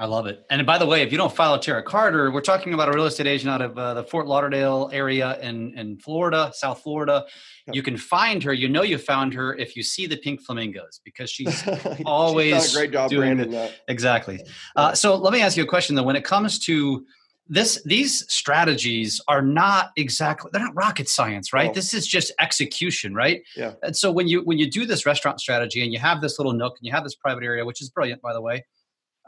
I 0.00 0.06
love 0.06 0.26
it. 0.28 0.44
And 0.48 0.64
by 0.64 0.78
the 0.78 0.86
way, 0.86 1.02
if 1.02 1.10
you 1.10 1.18
don't 1.18 1.34
follow 1.34 1.58
Tara 1.58 1.82
Carter, 1.82 2.30
we're 2.30 2.40
talking 2.40 2.72
about 2.72 2.88
a 2.88 2.92
real 2.92 3.06
estate 3.06 3.26
agent 3.26 3.50
out 3.50 3.60
of 3.60 3.76
uh, 3.76 3.94
the 3.94 4.04
Fort 4.04 4.28
Lauderdale 4.28 4.90
area 4.92 5.36
in, 5.40 5.76
in 5.76 5.98
Florida, 5.98 6.52
South 6.54 6.82
Florida. 6.82 7.26
You 7.72 7.82
can 7.82 7.96
find 7.96 8.40
her. 8.44 8.52
You 8.52 8.68
know 8.68 8.82
you 8.82 8.96
found 8.96 9.34
her 9.34 9.56
if 9.56 9.74
you 9.74 9.82
see 9.82 10.06
the 10.06 10.16
pink 10.16 10.40
flamingos 10.40 11.00
because 11.04 11.30
she's 11.30 11.64
always 12.06 12.62
she's 12.62 12.76
a 12.76 12.78
great 12.78 12.92
job 12.92 13.10
doing 13.10 13.50
that. 13.50 13.74
Exactly. 13.88 14.40
Uh, 14.76 14.92
so 14.92 15.16
let 15.16 15.32
me 15.32 15.42
ask 15.42 15.56
you 15.56 15.64
a 15.64 15.66
question 15.66 15.96
though. 15.96 16.04
When 16.04 16.16
it 16.16 16.24
comes 16.24 16.60
to 16.60 17.04
this, 17.48 17.82
these 17.84 18.30
strategies 18.32 19.20
are 19.28 19.42
not 19.42 19.90
exactly 19.96 20.50
they're 20.52 20.62
not 20.62 20.74
rocket 20.74 21.08
science, 21.08 21.52
right? 21.52 21.70
Oh. 21.70 21.72
This 21.72 21.94
is 21.94 22.06
just 22.06 22.32
execution, 22.40 23.14
right? 23.14 23.42
Yeah. 23.56 23.74
And 23.82 23.96
so 23.96 24.12
when 24.12 24.28
you 24.28 24.42
when 24.42 24.58
you 24.58 24.70
do 24.70 24.84
this 24.86 25.06
restaurant 25.06 25.40
strategy 25.40 25.82
and 25.82 25.92
you 25.92 25.98
have 25.98 26.20
this 26.20 26.38
little 26.38 26.52
nook 26.52 26.76
and 26.78 26.86
you 26.86 26.92
have 26.92 27.04
this 27.04 27.14
private 27.14 27.44
area, 27.44 27.64
which 27.64 27.80
is 27.80 27.90
brilliant, 27.90 28.20
by 28.22 28.32
the 28.32 28.42
way 28.42 28.64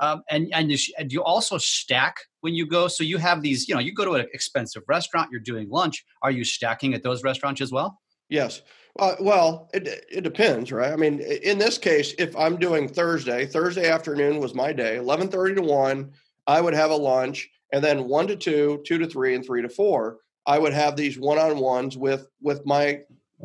um, 0.01 0.23
and 0.31 0.49
and 0.53 0.71
you, 0.71 0.79
and 0.99 1.13
you 1.13 1.23
also 1.23 1.59
stack 1.59 2.17
when 2.41 2.55
you 2.55 2.67
go. 2.67 2.89
So 2.89 3.05
you 3.05 3.19
have 3.19 3.43
these, 3.43 3.69
you 3.69 3.75
know, 3.75 3.81
you 3.81 3.93
go 3.93 4.05
to 4.07 4.13
an 4.15 4.27
expensive 4.33 4.83
restaurant, 4.89 5.29
you're 5.31 5.41
doing 5.41 5.69
lunch. 5.69 6.05
Are 6.23 6.31
you 6.31 6.43
stacking 6.43 6.95
at 6.95 7.03
those 7.03 7.23
restaurants 7.23 7.61
as 7.61 7.71
well? 7.71 8.01
Yes. 8.29 8.63
Uh, 8.99 9.15
well, 9.21 9.69
it 9.73 9.87
it 10.11 10.23
depends, 10.23 10.73
right? 10.73 10.93
I 10.93 10.97
mean, 10.97 11.21
in 11.21 11.59
this 11.59 11.79
case, 11.79 12.15
if 12.19 12.35
I'm 12.35 12.57
doing 12.57 12.89
Thursday, 12.89 13.47
Thursday 13.47 13.89
afternoon 13.89 14.41
was 14.41 14.55
my 14.55 14.73
day, 14.73 14.97
eleven 14.97 15.29
thirty 15.29 15.55
to 15.55 15.63
one. 15.63 16.11
I 16.47 16.61
would 16.61 16.75
have 16.75 16.91
a 16.91 16.97
lunch, 16.97 17.49
and 17.73 17.83
then 17.83 18.09
one 18.09 18.27
to 18.27 18.37
two, 18.37 18.83
two 18.87 18.99
to 18.99 19.07
three, 19.07 19.35
and 19.35 19.45
three 19.45 19.63
to 19.63 19.69
four. 19.69 20.19
I 20.47 20.59
would 20.59 20.73
have 20.73 20.97
these 20.97 21.19
one 21.19 21.39
on 21.39 21.59
ones 21.59 21.97
with 21.97 22.29
with 22.41 22.65
my 22.67 23.01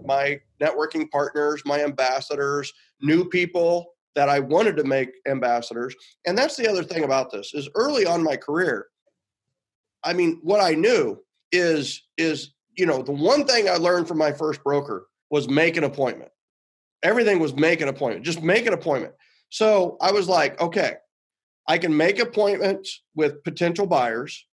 my 0.05 0.39
networking 0.61 1.09
partners, 1.09 1.61
my 1.65 1.83
ambassadors, 1.83 2.73
new 3.01 3.25
people 3.25 3.93
that 4.15 4.29
I 4.29 4.39
wanted 4.39 4.77
to 4.77 4.83
make 4.83 5.09
ambassadors. 5.27 5.95
And 6.25 6.37
that's 6.37 6.55
the 6.55 6.69
other 6.69 6.83
thing 6.83 7.03
about 7.03 7.31
this 7.31 7.53
is 7.53 7.69
early 7.75 8.05
on 8.05 8.23
my 8.23 8.37
career, 8.37 8.87
I 10.03 10.13
mean, 10.13 10.39
what 10.41 10.61
I 10.61 10.71
knew 10.71 11.21
is 11.51 12.03
is 12.17 12.53
you 12.77 12.85
know 12.85 13.01
the 13.01 13.11
one 13.11 13.45
thing 13.45 13.69
I 13.69 13.75
learned 13.75 14.07
from 14.07 14.17
my 14.17 14.31
first 14.31 14.63
broker 14.63 15.07
was 15.29 15.49
make 15.49 15.77
an 15.77 15.83
appointment. 15.83 16.31
Everything 17.03 17.39
was 17.39 17.55
make 17.55 17.81
an 17.81 17.87
appointment. 17.87 18.25
Just 18.25 18.41
make 18.41 18.65
an 18.65 18.73
appointment. 18.73 19.13
So 19.49 19.97
I 20.01 20.11
was 20.11 20.27
like, 20.27 20.59
okay, 20.61 20.93
I 21.67 21.77
can 21.77 21.95
make 21.95 22.19
appointments 22.19 23.03
with 23.15 23.43
potential 23.43 23.87
buyers. 23.87 24.45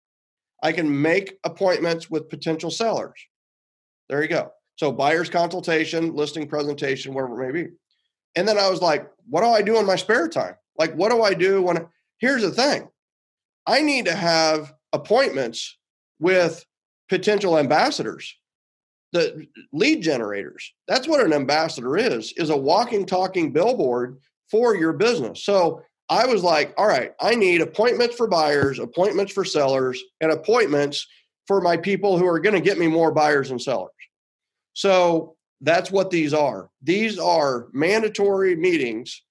I 0.62 0.72
can 0.72 1.02
make 1.02 1.38
appointments 1.44 2.10
with 2.10 2.28
potential 2.28 2.70
sellers. 2.70 3.20
There 4.08 4.22
you 4.22 4.28
go. 4.28 4.52
So 4.76 4.92
buyer's 4.92 5.28
consultation, 5.28 6.14
listing 6.14 6.48
presentation, 6.48 7.14
whatever 7.14 7.42
it 7.42 7.52
may 7.52 7.62
be. 7.62 7.70
And 8.36 8.48
then 8.48 8.58
I 8.58 8.70
was 8.70 8.80
like, 8.80 9.10
what 9.28 9.42
do 9.42 9.48
I 9.48 9.62
do 9.62 9.78
in 9.78 9.86
my 9.86 9.96
spare 9.96 10.28
time? 10.28 10.54
Like, 10.78 10.94
what 10.94 11.10
do 11.10 11.22
I 11.22 11.34
do 11.34 11.62
when? 11.62 11.86
Here's 12.18 12.42
the 12.42 12.50
thing 12.50 12.88
I 13.66 13.82
need 13.82 14.06
to 14.06 14.14
have 14.14 14.72
appointments 14.92 15.76
with 16.18 16.64
potential 17.08 17.58
ambassadors, 17.58 18.34
the 19.12 19.46
lead 19.72 20.02
generators. 20.02 20.72
That's 20.88 21.06
what 21.06 21.24
an 21.24 21.32
ambassador 21.32 21.96
is, 21.96 22.32
is 22.36 22.50
a 22.50 22.56
walking, 22.56 23.04
talking 23.04 23.52
billboard 23.52 24.18
for 24.50 24.74
your 24.74 24.92
business. 24.92 25.44
So 25.44 25.82
I 26.12 26.26
was 26.26 26.42
like, 26.42 26.74
all 26.76 26.86
right, 26.86 27.12
I 27.20 27.34
need 27.34 27.62
appointments 27.62 28.16
for 28.16 28.28
buyers, 28.28 28.78
appointments 28.78 29.32
for 29.32 29.46
sellers, 29.46 29.98
and 30.20 30.30
appointments 30.30 31.06
for 31.46 31.62
my 31.62 31.78
people 31.78 32.18
who 32.18 32.26
are 32.26 32.38
going 32.38 32.54
to 32.54 32.60
get 32.60 32.78
me 32.78 32.86
more 32.86 33.12
buyers 33.12 33.50
and 33.50 33.60
sellers. 33.60 33.90
So 34.74 35.36
that's 35.62 35.90
what 35.90 36.10
these 36.10 36.34
are. 36.34 36.68
These 36.82 37.18
are 37.18 37.68
mandatory 37.72 38.54
meetings 38.54 39.22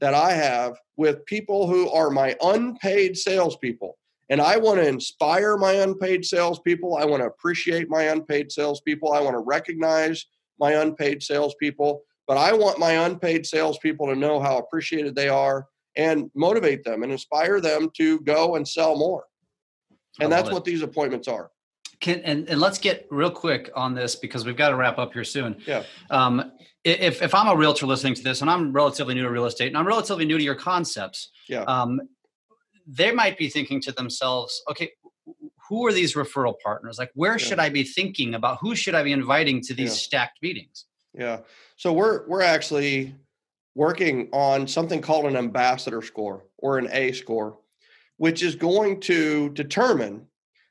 that 0.00 0.14
I 0.14 0.32
have 0.32 0.78
with 0.96 1.26
people 1.26 1.66
who 1.66 1.90
are 1.90 2.08
my 2.08 2.34
unpaid 2.42 3.18
salespeople. 3.18 3.98
And 4.30 4.40
I 4.40 4.56
want 4.56 4.80
to 4.80 4.88
inspire 4.88 5.58
my 5.58 5.72
unpaid 5.72 6.24
salespeople. 6.24 6.96
I 6.96 7.04
want 7.04 7.22
to 7.22 7.26
appreciate 7.26 7.90
my 7.90 8.04
unpaid 8.04 8.50
salespeople. 8.50 9.12
I 9.12 9.20
want 9.20 9.34
to 9.34 9.44
recognize 9.44 10.24
my 10.58 10.72
unpaid 10.72 11.22
salespeople. 11.22 12.00
But 12.26 12.38
I 12.38 12.54
want 12.54 12.78
my 12.78 12.92
unpaid 12.92 13.44
salespeople 13.44 14.06
to 14.06 14.16
know 14.16 14.40
how 14.40 14.56
appreciated 14.56 15.14
they 15.14 15.28
are 15.28 15.66
and 15.96 16.30
motivate 16.34 16.84
them 16.84 17.02
and 17.02 17.12
inspire 17.12 17.60
them 17.60 17.90
to 17.96 18.20
go 18.20 18.56
and 18.56 18.66
sell 18.66 18.96
more. 18.96 19.24
And 20.20 20.30
that's 20.30 20.48
it. 20.48 20.52
what 20.52 20.64
these 20.64 20.82
appointments 20.82 21.28
are. 21.28 21.50
Can, 22.00 22.20
and, 22.20 22.48
and 22.48 22.60
let's 22.60 22.78
get 22.78 23.06
real 23.10 23.30
quick 23.30 23.70
on 23.74 23.94
this 23.94 24.16
because 24.16 24.44
we've 24.44 24.56
got 24.56 24.70
to 24.70 24.76
wrap 24.76 24.98
up 24.98 25.12
here 25.12 25.24
soon. 25.24 25.56
Yeah. 25.66 25.84
Um, 26.10 26.52
if, 26.84 27.22
if 27.22 27.34
I'm 27.34 27.48
a 27.48 27.56
realtor 27.56 27.86
listening 27.86 28.14
to 28.14 28.22
this 28.22 28.40
and 28.40 28.50
I'm 28.50 28.72
relatively 28.72 29.14
new 29.14 29.22
to 29.22 29.30
real 29.30 29.46
estate 29.46 29.68
and 29.68 29.78
I'm 29.78 29.86
relatively 29.86 30.24
new 30.24 30.36
to 30.36 30.44
your 30.44 30.54
concepts, 30.54 31.30
yeah. 31.48 31.62
Um, 31.62 32.00
they 32.86 33.12
might 33.12 33.38
be 33.38 33.48
thinking 33.48 33.80
to 33.82 33.92
themselves, 33.92 34.62
okay, 34.70 34.90
who 35.68 35.86
are 35.86 35.92
these 35.92 36.14
referral 36.14 36.54
partners? 36.62 36.98
Like, 36.98 37.10
where 37.14 37.32
yeah. 37.32 37.38
should 37.38 37.58
I 37.58 37.70
be 37.70 37.82
thinking 37.82 38.34
about? 38.34 38.58
Who 38.60 38.74
should 38.74 38.94
I 38.94 39.02
be 39.02 39.12
inviting 39.12 39.62
to 39.62 39.74
these 39.74 39.90
yeah. 39.90 39.96
stacked 39.96 40.42
meetings? 40.42 40.84
Yeah. 41.14 41.40
So 41.76 41.92
we're 41.92 42.26
we're 42.28 42.42
actually 42.42 43.14
working 43.74 44.28
on 44.32 44.66
something 44.68 45.00
called 45.00 45.26
an 45.26 45.36
ambassador 45.36 46.02
score 46.02 46.44
or 46.58 46.78
an 46.78 46.88
A 46.92 47.12
score, 47.12 47.58
which 48.16 48.42
is 48.42 48.54
going 48.54 49.00
to 49.00 49.50
determine 49.50 50.26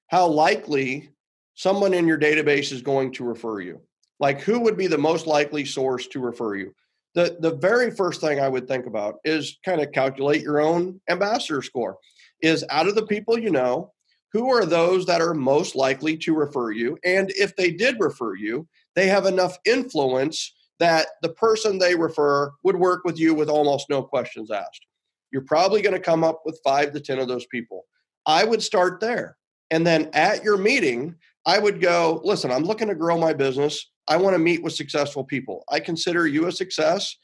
how 0.07 0.27
likely 0.27 1.09
someone 1.55 1.93
in 1.93 2.07
your 2.07 2.19
database 2.19 2.71
is 2.71 2.81
going 2.81 3.11
to 3.13 3.23
refer 3.23 3.59
you. 3.59 3.81
Like 4.19 4.41
who 4.41 4.59
would 4.61 4.77
be 4.77 4.87
the 4.87 4.97
most 4.97 5.27
likely 5.27 5.65
source 5.65 6.07
to 6.07 6.19
refer 6.19 6.55
you? 6.55 6.73
The 7.15 7.37
the 7.39 7.55
very 7.55 7.91
first 7.91 8.21
thing 8.21 8.39
I 8.39 8.47
would 8.47 8.67
think 8.67 8.85
about 8.85 9.15
is 9.23 9.59
kind 9.65 9.81
of 9.81 9.91
calculate 9.91 10.41
your 10.41 10.61
own 10.61 10.99
ambassador 11.09 11.61
score. 11.61 11.97
Is 12.41 12.65
out 12.69 12.87
of 12.87 12.95
the 12.95 13.05
people 13.05 13.37
you 13.37 13.51
know, 13.51 13.91
who 14.31 14.49
are 14.49 14.65
those 14.65 15.05
that 15.05 15.21
are 15.21 15.33
most 15.33 15.75
likely 15.75 16.17
to 16.17 16.33
refer 16.33 16.71
you? 16.71 16.97
And 17.05 17.31
if 17.31 17.55
they 17.55 17.71
did 17.71 17.97
refer 17.99 18.35
you, 18.35 18.67
they 18.95 19.07
have 19.07 19.25
enough 19.25 19.57
influence 19.65 20.53
that 20.79 21.07
the 21.21 21.29
person 21.29 21.77
they 21.77 21.95
refer 21.95 22.51
would 22.63 22.75
work 22.75 23.03
with 23.05 23.19
you 23.19 23.33
with 23.33 23.49
almost 23.49 23.89
no 23.89 24.01
questions 24.01 24.51
asked. 24.51 24.85
You're 25.31 25.43
probably 25.43 25.81
going 25.81 25.93
to 25.93 25.99
come 25.99 26.23
up 26.23 26.41
with 26.45 26.59
five 26.63 26.91
to 26.93 26.99
10 26.99 27.19
of 27.19 27.27
those 27.27 27.45
people. 27.47 27.85
I 28.25 28.43
would 28.43 28.61
start 28.61 28.99
there. 28.99 29.37
And 29.71 29.85
then 29.85 30.09
at 30.13 30.43
your 30.43 30.57
meeting, 30.57 31.15
I 31.45 31.59
would 31.59 31.81
go, 31.81 32.21
listen, 32.23 32.51
I'm 32.51 32.63
looking 32.63 32.87
to 32.87 32.95
grow 32.95 33.17
my 33.17 33.33
business. 33.33 33.91
I 34.07 34.17
want 34.17 34.35
to 34.35 34.39
meet 34.39 34.61
with 34.61 34.73
successful 34.73 35.23
people. 35.23 35.63
I 35.69 35.79
consider 35.79 36.27
you 36.27 36.47
a 36.47 36.51
success. 36.51 37.15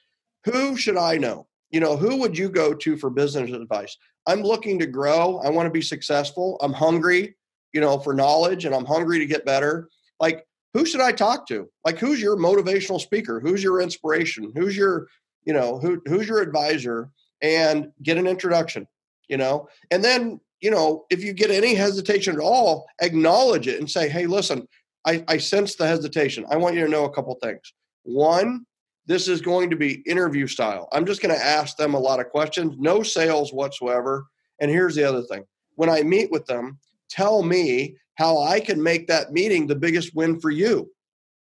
Who 0.45 0.75
should 0.75 0.97
I 0.97 1.17
know? 1.17 1.47
You 1.69 1.79
know, 1.79 1.95
who 1.95 2.17
would 2.17 2.37
you 2.37 2.49
go 2.49 2.73
to 2.73 2.97
for 2.97 3.09
business 3.09 3.51
advice? 3.51 3.95
I'm 4.27 4.41
looking 4.41 4.79
to 4.79 4.87
grow. 4.87 5.39
I 5.43 5.49
want 5.49 5.67
to 5.67 5.71
be 5.71 5.81
successful. 5.81 6.57
I'm 6.61 6.73
hungry, 6.73 7.35
you 7.73 7.81
know, 7.81 7.99
for 7.99 8.13
knowledge 8.13 8.65
and 8.65 8.73
I'm 8.73 8.85
hungry 8.85 9.19
to 9.19 9.25
get 9.25 9.45
better. 9.45 9.89
Like, 10.19 10.45
who 10.74 10.86
should 10.86 11.01
I 11.01 11.11
talk 11.11 11.47
to? 11.47 11.70
Like, 11.86 11.97
who's 11.97 12.22
your 12.22 12.38
motivational 12.38 12.99
speaker? 12.99 13.39
Who's 13.39 13.63
your 13.63 13.82
inspiration? 13.82 14.51
Who's 14.55 14.78
your, 14.78 15.07
you 15.45 15.53
know, 15.53 15.80
who 15.80 16.01
who's 16.05 16.28
your 16.28 16.41
advisor? 16.41 17.09
And 17.41 17.91
get 18.03 18.17
an 18.17 18.28
introduction, 18.28 18.86
you 19.30 19.38
know, 19.38 19.70
and 19.91 20.03
then 20.03 20.41
you 20.61 20.72
know, 20.72 21.05
if 21.09 21.24
you 21.24 21.34
get 21.34 21.51
any 21.51 21.74
hesitation 21.74 22.36
at 22.36 22.41
all, 22.41 22.86
acknowledge 23.01 23.67
it 23.67 23.80
and 23.80 23.89
say, 23.89 24.09
hey, 24.09 24.26
listen, 24.26 24.67
I, 25.05 25.24
I 25.28 25.38
sense 25.38 25.76
the 25.76 25.88
hesitation. 25.88 26.45
I 26.49 26.57
want 26.57 26.76
you 26.76 26.84
to 26.84 26.91
know 26.91 27.05
a 27.05 27.13
couple 27.13 27.34
things. 27.36 27.74
One, 28.03 28.65
this 29.05 29.28
is 29.28 29.41
going 29.41 29.70
to 29.70 29.76
be 29.76 30.03
interview 30.05 30.47
style. 30.47 30.88
I'm 30.91 31.05
just 31.05 31.22
going 31.22 31.34
to 31.34 31.43
ask 31.43 31.78
them 31.78 31.93
a 31.93 31.99
lot 31.99 32.20
of 32.20 32.30
questions, 32.30 32.76
no 32.78 33.03
sales 33.03 33.53
whatsoever. 33.53 34.28
And 34.59 34.70
here's 34.70 34.95
the 34.95 35.03
other 35.03 35.24
thing 35.24 35.45
when 35.76 35.89
I 35.89 36.03
meet 36.03 36.30
with 36.30 36.45
them, 36.45 36.78
tell 37.09 37.41
me 37.41 37.95
how 38.20 38.38
I 38.41 38.59
can 38.59 38.84
make 38.84 39.07
that 39.07 39.32
meeting 39.32 39.65
the 39.65 39.78
biggest 39.78 40.13
win 40.13 40.41
for 40.41 40.51
you. 40.51 40.91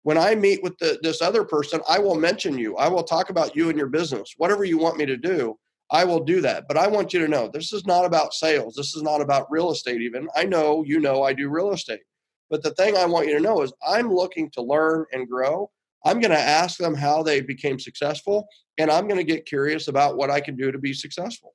When 0.03 0.17
I 0.17 0.35
meet 0.35 0.63
with 0.63 0.79
the, 0.79 0.99
this 1.03 1.21
other 1.21 1.45
person, 1.45 1.83
I 1.87 1.99
will 1.99 2.15
mention 2.15 2.57
you. 2.57 2.75
I 2.77 2.89
will 2.89 3.03
talk 3.03 3.29
about 3.29 3.55
you 3.55 3.69
and 3.69 3.77
your 3.77 3.89
business, 3.89 4.33
whatever 4.39 4.65
you 4.65 4.79
want 4.79 4.97
me 4.97 5.05
to 5.05 5.19
do. 5.19 5.59
I 5.91 6.05
will 6.05 6.25
do 6.25 6.41
that. 6.41 6.65
But 6.67 6.79
I 6.79 6.87
want 6.87 7.13
you 7.13 7.21
to 7.21 7.29
know 7.29 7.49
this 7.49 7.75
is 7.75 7.85
not 7.85 8.07
about 8.07 8.33
sales. 8.33 8.75
This 8.75 8.97
is 8.97 9.03
not 9.03 9.21
about 9.21 9.51
real 9.51 9.71
estate, 9.71 10.01
even. 10.01 10.27
I 10.35 10.45
know 10.45 10.83
you 10.87 11.01
know 11.01 11.23
I 11.23 11.35
do 11.35 11.51
real 11.51 11.71
estate. 11.71 12.01
But 12.49 12.63
the 12.63 12.71
thing 12.71 12.97
I 12.97 13.05
want 13.05 13.29
you 13.29 13.35
to 13.35 13.43
know 13.43 13.61
is 13.61 13.73
I'm 13.87 14.11
looking 14.11 14.51
to 14.53 14.63
learn 14.63 15.05
and 15.13 15.29
grow. 15.29 15.71
I'm 16.07 16.19
going 16.19 16.31
to 16.31 16.39
ask 16.39 16.79
them 16.79 16.95
how 16.95 17.23
they 17.23 17.43
became 17.43 17.79
successful, 17.79 18.47
and 18.79 18.91
I'm 18.91 19.07
going 19.07 19.21
to 19.21 19.33
get 19.33 19.45
curious 19.45 19.89
about 19.89 20.17
what 20.17 20.31
I 20.31 20.41
can 20.41 20.57
do 20.57 20.73
to 20.73 20.79
be 20.79 20.95
successful. 20.95 21.55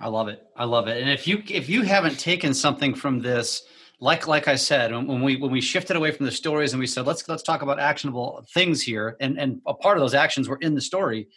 I 0.00 0.06
love 0.08 0.28
it. 0.28 0.40
I 0.56 0.64
love 0.64 0.86
it. 0.86 1.00
And 1.00 1.10
if 1.10 1.26
you 1.26 1.42
if 1.48 1.68
you 1.68 1.82
haven't 1.82 2.20
taken 2.20 2.54
something 2.54 2.94
from 2.94 3.20
this, 3.20 3.62
like 4.00 4.26
like 4.28 4.48
I 4.48 4.56
said, 4.56 4.92
when 4.92 5.22
we 5.22 5.36
when 5.36 5.50
we 5.50 5.60
shifted 5.60 5.96
away 5.96 6.10
from 6.12 6.26
the 6.26 6.32
stories 6.32 6.72
and 6.72 6.80
we 6.80 6.86
said 6.86 7.06
let's 7.06 7.28
let's 7.28 7.42
talk 7.42 7.62
about 7.62 7.80
actionable 7.80 8.44
things 8.52 8.82
here, 8.82 9.16
and 9.20 9.38
and 9.38 9.60
a 9.66 9.74
part 9.74 9.96
of 9.96 10.02
those 10.02 10.14
actions 10.14 10.48
were 10.48 10.58
in 10.60 10.74
the 10.74 10.80
story 10.80 11.28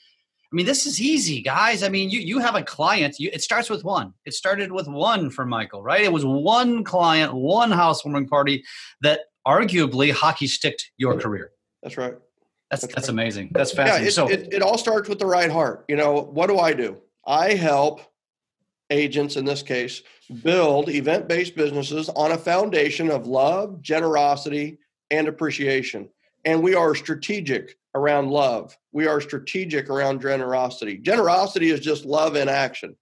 I 0.52 0.56
mean, 0.56 0.66
this 0.66 0.86
is 0.86 1.00
easy, 1.00 1.42
guys. 1.42 1.82
I 1.82 1.88
mean, 1.88 2.10
you 2.10 2.20
you 2.20 2.40
have 2.40 2.56
a 2.56 2.64
client. 2.64 3.20
You, 3.20 3.30
it 3.32 3.42
starts 3.42 3.70
with 3.70 3.86
one. 3.86 4.14
It 4.26 4.34
started 4.34 4.72
with 4.72 4.86
one 4.86 5.30
for 5.30 5.46
Michael, 5.46 5.82
right? 5.82 6.02
It 6.02 6.12
was 6.12 6.26
one 6.26 6.84
client, 6.84 7.34
one 7.34 7.72
housewarming 7.72 8.28
party 8.28 8.66
that 9.00 9.22
arguably 9.48 10.12
hockey 10.12 10.48
sticked 10.48 10.92
your 10.98 11.18
career. 11.18 11.52
That's 11.82 11.96
right. 11.96 12.16
That's 12.70 12.82
that's, 12.82 12.96
that's 12.96 13.08
right. 13.08 13.14
amazing. 13.14 13.52
That's 13.54 13.72
fascinating. 13.72 14.04
Yeah, 14.04 14.08
it, 14.10 14.12
so 14.12 14.28
it, 14.28 14.54
it 14.56 14.62
all 14.62 14.78
starts 14.78 15.08
with 15.08 15.20
the 15.20 15.26
right 15.26 15.50
heart. 15.50 15.86
You 15.88 15.96
know, 15.96 16.20
what 16.20 16.48
do 16.48 16.60
I 16.60 16.74
do? 16.74 16.98
I 17.26 17.54
help 17.54 18.02
agents 18.92 19.38
in 19.38 19.46
this 19.46 19.64
case 19.64 20.04
build 20.44 20.90
event-based 20.90 21.56
businesses 21.56 22.10
on 22.10 22.34
a 22.34 22.38
foundation 22.38 23.10
of 23.10 23.26
love, 23.26 23.82
generosity, 23.82 24.78
and 25.10 25.28
appreciation. 25.28 26.08
And 26.46 26.62
we 26.62 26.76
are 26.76 26.96
strategic 26.96 27.78
around 27.96 28.30
love. 28.30 28.78
We 28.92 29.08
are 29.08 29.20
strategic 29.22 29.90
around 29.90 30.22
generosity. 30.22 30.98
Generosity 30.98 31.72
is 31.72 31.80
just 31.80 32.06
love 32.06 32.36
in 32.36 32.48
action. 32.48 32.96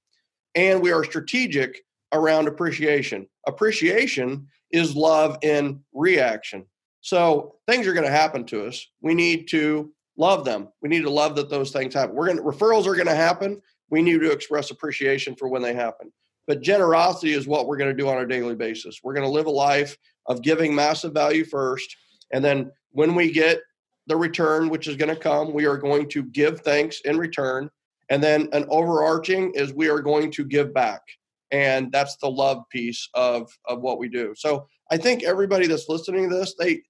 And 0.55 0.81
we 0.81 0.91
are 0.91 1.03
strategic 1.03 1.83
around 2.11 2.47
appreciation. 2.47 3.27
Appreciation 3.47 4.47
is 4.71 4.95
love 4.95 5.37
in 5.43 5.81
reaction. 5.93 6.65
So 7.01 7.55
things 7.67 7.87
are 7.87 7.93
going 7.93 8.05
to 8.05 8.11
happen 8.11 8.45
to 8.45 8.65
us. 8.65 8.87
We 9.01 9.13
need 9.13 9.47
to 9.49 9.91
love 10.17 10.43
them. 10.43 10.67
We 10.81 10.89
need 10.89 11.03
to 11.03 11.09
love 11.09 11.35
that 11.35 11.49
those 11.49 11.71
things 11.71 11.93
happen. 11.93 12.15
We're 12.15 12.25
going 12.25 12.37
to 12.37 12.43
referrals 12.43 12.85
are 12.87 12.95
going 12.95 13.07
to 13.07 13.15
happen. 13.15 13.61
We 13.89 14.01
need 14.01 14.21
to 14.21 14.31
express 14.31 14.71
appreciation 14.71 15.35
for 15.35 15.47
when 15.47 15.61
they 15.61 15.73
happen. 15.73 16.11
But 16.47 16.61
generosity 16.61 17.33
is 17.33 17.47
what 17.47 17.67
we're 17.67 17.77
going 17.77 17.95
to 17.95 18.01
do 18.01 18.09
on 18.09 18.17
a 18.17 18.27
daily 18.27 18.55
basis. 18.55 19.01
We're 19.03 19.13
going 19.13 19.25
to 19.25 19.31
live 19.31 19.45
a 19.45 19.51
life 19.51 19.97
of 20.25 20.41
giving 20.41 20.73
massive 20.73 21.13
value 21.13 21.45
first. 21.45 21.95
And 22.31 22.43
then 22.43 22.71
when 22.91 23.13
we 23.13 23.31
get 23.31 23.61
the 24.09 24.17
return 24.17 24.69
which 24.69 24.87
is 24.87 24.97
going 24.97 25.15
to 25.15 25.21
come. 25.21 25.53
We 25.53 25.65
are 25.65 25.77
going 25.77 26.09
to 26.09 26.23
give 26.23 26.61
thanks 26.61 26.99
in 27.05 27.17
return. 27.17 27.69
And 28.09 28.21
then 28.21 28.49
an 28.51 28.65
overarching 28.69 29.53
is 29.53 29.71
we 29.71 29.87
are 29.87 30.01
going 30.01 30.31
to 30.31 30.43
give 30.43 30.73
back. 30.73 31.01
And 31.51 31.91
that's 31.91 32.17
the 32.17 32.29
love 32.29 32.63
piece 32.71 33.07
of, 33.13 33.49
of 33.65 33.81
what 33.81 33.99
we 33.99 34.09
do. 34.09 34.33
So 34.35 34.67
I 34.91 34.97
think 34.97 35.23
everybody 35.23 35.67
that's 35.67 35.87
listening 35.87 36.27
to 36.29 36.35
this, 36.35 36.55
they 36.55 36.81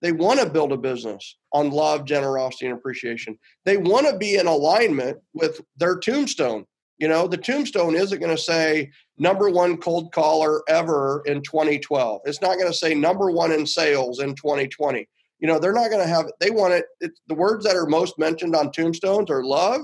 they 0.00 0.12
want 0.12 0.40
to 0.40 0.48
build 0.48 0.72
a 0.72 0.76
business 0.76 1.36
on 1.52 1.70
love, 1.70 2.04
generosity, 2.04 2.66
and 2.66 2.78
appreciation. 2.78 3.38
They 3.64 3.76
want 3.76 4.06
to 4.06 4.16
be 4.16 4.36
in 4.36 4.46
alignment 4.46 5.18
with 5.34 5.60
their 5.76 5.98
tombstone. 5.98 6.64
You 6.98 7.08
know, 7.08 7.28
the 7.28 7.36
tombstone 7.36 7.94
isn't 7.94 8.20
going 8.20 8.34
to 8.34 8.42
say 8.42 8.90
number 9.18 9.50
one 9.50 9.76
cold 9.76 10.12
caller 10.12 10.62
ever 10.68 11.22
in 11.26 11.42
2012. 11.42 12.22
It's 12.24 12.42
not 12.42 12.58
going 12.58 12.70
to 12.70 12.76
say 12.76 12.94
number 12.94 13.30
one 13.30 13.52
in 13.52 13.66
sales 13.66 14.20
in 14.20 14.34
2020 14.34 15.08
you 15.40 15.46
know 15.46 15.58
they're 15.58 15.72
not 15.72 15.88
going 15.88 16.02
to 16.02 16.12
have 16.12 16.26
they 16.40 16.50
want 16.50 16.74
it 16.74 16.86
it's, 17.00 17.20
the 17.28 17.34
words 17.34 17.64
that 17.64 17.76
are 17.76 17.86
most 17.86 18.18
mentioned 18.18 18.56
on 18.56 18.72
tombstones 18.72 19.30
are 19.30 19.44
love 19.44 19.82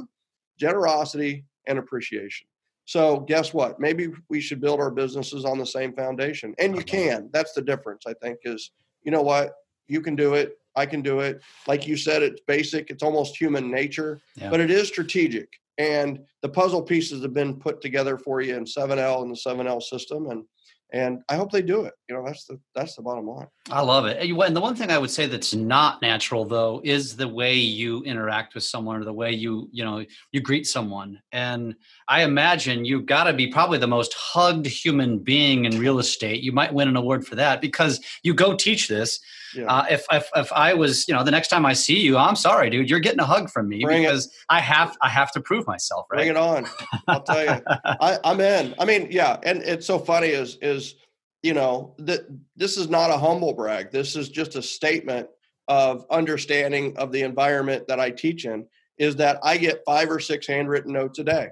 generosity 0.59 1.45
and 1.67 1.79
appreciation 1.79 2.47
So 2.87 3.21
guess 3.21 3.55
what? 3.55 3.81
Maybe 3.81 4.13
we 4.29 4.41
should 4.41 4.61
build 4.61 4.81
our 4.81 4.91
businesses 4.91 5.45
on 5.45 5.59
the 5.59 5.67
same 5.67 5.95
foundation. 5.95 6.55
And 6.59 6.75
you 6.75 6.81
uh-huh. 6.81 6.97
can. 6.97 7.31
That's 7.33 7.55
the 7.55 7.63
difference, 7.63 8.05
I 8.07 8.15
think, 8.23 8.41
is 8.45 8.73
you 9.05 9.11
know 9.11 9.23
what? 9.23 9.55
You 9.89 10.01
can 10.01 10.17
do 10.17 10.35
it. 10.35 10.59
I 10.77 10.87
can 10.87 11.03
do 11.03 11.21
it. 11.21 11.41
Like 11.69 11.87
you 11.87 11.97
said, 11.97 12.23
it's 12.23 12.41
basic, 12.47 12.91
it's 12.91 13.03
almost 13.03 13.37
human 13.41 13.71
nature, 13.71 14.21
Yeah. 14.37 14.51
but 14.51 14.61
it 14.61 14.71
is 14.71 14.89
strategic. 14.89 15.49
And 15.79 16.21
the 16.43 16.49
puzzle 16.49 16.83
pieces 16.83 17.23
have 17.23 17.35
been 17.35 17.55
put 17.57 17.81
together 17.81 18.17
for 18.19 18.41
you 18.41 18.57
in 18.57 18.65
7L 18.65 19.23
and 19.23 19.31
the 19.31 19.37
7L 19.37 19.81
system. 19.83 20.31
And 20.31 20.45
and 20.93 21.23
I 21.29 21.35
hope 21.35 21.51
they 21.51 21.63
do 21.63 21.87
it. 21.87 21.95
You 22.09 22.15
know, 22.15 22.25
that's 22.25 22.45
the 22.45 22.61
that's 22.75 22.95
the 22.95 23.03
bottom 23.03 23.27
line. 23.27 23.49
I 23.69 23.81
love 23.83 24.07
it. 24.07 24.17
And 24.21 24.41
And 24.43 24.55
the 24.55 24.61
one 24.61 24.77
thing 24.77 24.91
I 24.93 24.99
would 24.99 25.11
say 25.11 25.27
that's 25.27 25.53
not 25.53 26.01
natural 26.03 26.45
though 26.45 26.81
is 26.85 27.17
the 27.17 27.27
way 27.27 27.55
you 27.57 28.03
interact 28.05 28.55
with 28.55 28.63
someone 28.63 29.01
or 29.01 29.05
the 29.05 29.13
way 29.13 29.33
you, 29.33 29.69
you 29.73 29.85
know, 29.85 30.05
you 30.31 30.41
greet 30.41 30.69
someone. 30.69 31.21
And 31.33 31.75
I 32.07 32.23
imagine 32.23 32.85
you've 32.85 33.07
got 33.07 33.25
to 33.25 33.33
be 33.33 33.49
probably 33.49 33.79
the 33.79 33.89
most 33.89 34.15
hugged 34.15 34.67
human 34.67 35.19
being 35.19 35.65
in 35.65 35.81
real 35.81 35.99
estate. 35.99 36.43
You 36.45 36.53
might 36.53 36.73
win 36.75 36.87
an 36.89 36.97
award 36.97 37.27
for 37.27 37.35
that 37.37 37.61
because 37.61 38.01
you 38.23 38.33
go 38.35 38.55
teach 38.55 38.87
this. 38.87 39.19
Yeah. 39.55 39.67
Uh, 39.67 39.87
if, 39.91 40.07
if 40.11 40.29
if 40.37 40.53
I 40.53 40.75
was, 40.75 41.07
you 41.09 41.15
know, 41.15 41.23
the 41.23 41.31
next 41.31 41.49
time 41.49 41.65
I 41.65 41.73
see 41.73 41.99
you, 41.99 42.17
I'm 42.17 42.37
sorry, 42.37 42.71
dude, 42.71 42.91
you're 42.91 43.01
getting 43.01 43.21
a 43.21 43.25
hug 43.25 43.51
from 43.51 43.69
me 43.69 43.83
Bring 43.83 44.03
it. 44.03 44.07
because 44.07 44.33
I 44.49 44.61
have 44.61 44.97
I 45.03 45.09
have 45.09 45.33
to 45.33 45.41
prove 45.41 45.67
myself, 45.67 46.07
right? 46.11 46.19
Bring 46.19 46.29
it 46.29 46.37
on. 46.37 46.67
I'll 47.09 47.23
tell 47.23 47.45
you. 47.45 47.63
I, 47.85 48.19
I'm 48.25 48.41
in. 48.41 48.75
I 48.79 48.85
mean, 48.85 49.09
yeah, 49.11 49.39
and 49.43 49.63
it's 49.63 49.87
so 49.87 49.99
funny 49.99 50.29
is 50.29 50.59
is 50.63 50.97
you 51.43 51.55
know 51.55 51.95
that 51.99 52.23
this 52.57 52.77
is 52.77 52.89
not 52.89 53.11
a 53.11 53.19
humble 53.19 53.53
brag. 53.53 53.91
This 53.91 54.17
is 54.17 54.29
just 54.29 54.57
a 54.57 54.63
statement 54.63 55.29
of 55.69 56.07
understanding 56.11 56.97
of 56.97 57.13
the 57.13 57.23
environment 57.23 57.87
that 57.89 58.01
I 58.01 58.11
teach 58.11 58.45
in. 58.45 58.67
Is 58.99 59.17
that 59.17 59.39
I 59.43 59.57
get 59.57 59.83
five 59.85 60.11
or 60.11 60.21
six 60.21 60.47
handwritten 60.47 60.93
notes 60.93 61.19
a 61.19 61.25
day, 61.25 61.49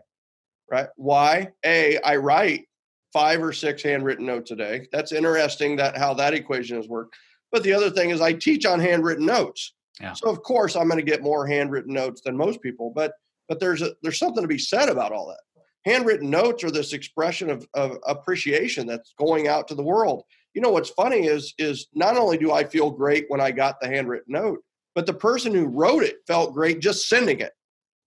right? 0.71 0.89
Why? 0.97 1.49
A, 1.65 1.99
I 1.99 2.17
write 2.17 2.67
five 3.13 3.43
or 3.43 3.53
six 3.53 3.83
handwritten 3.83 4.27
notes 4.27 4.51
a 4.51 4.57
day. 4.57 4.89
That's 4.93 5.13
interesting 5.13 5.77
that 5.77 5.97
how 5.97 6.15
that 6.15 6.35
equation 6.35 6.77
has 6.77 6.89
worked. 6.89 7.17
But 7.53 7.63
the 7.63 7.75
other 7.75 7.91
thing 7.91 8.11
is 8.11 8.21
I 8.21 8.33
teach 8.33 8.65
on 8.67 8.81
handwritten 8.81 9.27
notes. 9.27 9.75
Yeah. 10.01 10.15
So 10.15 10.31
of 10.31 10.43
course 10.43 10.75
I'm 10.75 10.89
going 10.89 11.05
to 11.05 11.11
get 11.11 11.23
more 11.23 11.47
handwritten 11.47 11.93
notes 11.93 12.23
than 12.23 12.37
most 12.37 12.61
people, 12.63 12.91
but 12.95 13.13
but 13.49 13.61
there's 13.61 13.83
a 13.83 13.93
there's 14.03 14.19
something 14.19 14.43
to 14.43 14.49
be 14.49 14.59
said 14.59 14.89
about 14.89 15.13
all 15.13 15.29
that. 15.29 15.41
Handwritten 15.85 16.31
notes 16.31 16.63
are 16.65 16.71
this 16.71 16.93
expression 16.93 17.51
of, 17.51 17.67
of 17.75 17.99
appreciation 18.07 18.87
that's 18.87 19.15
going 19.19 19.49
out 19.49 19.69
to 19.69 19.75
the 19.75 19.83
world. 19.83 20.25
You 20.55 20.63
know 20.63 20.71
what's 20.71 20.91
funny 20.91 21.27
is 21.27 21.55
is 21.59 21.89
not 21.95 22.17
only 22.17 22.39
do 22.39 22.53
i 22.53 22.65
feel 22.65 22.91
great 22.91 23.25
when 23.29 23.41
i 23.41 23.51
got 23.51 23.81
the 23.81 23.89
handwritten 23.89 24.33
note 24.33 24.61
but 24.95 25.07
the 25.07 25.15
person 25.15 25.55
who 25.55 25.67
wrote 25.67 26.03
it 26.03 26.17
felt 26.27 26.55
great 26.55 26.81
just 26.81 27.09
sending 27.09 27.41
it. 27.41 27.53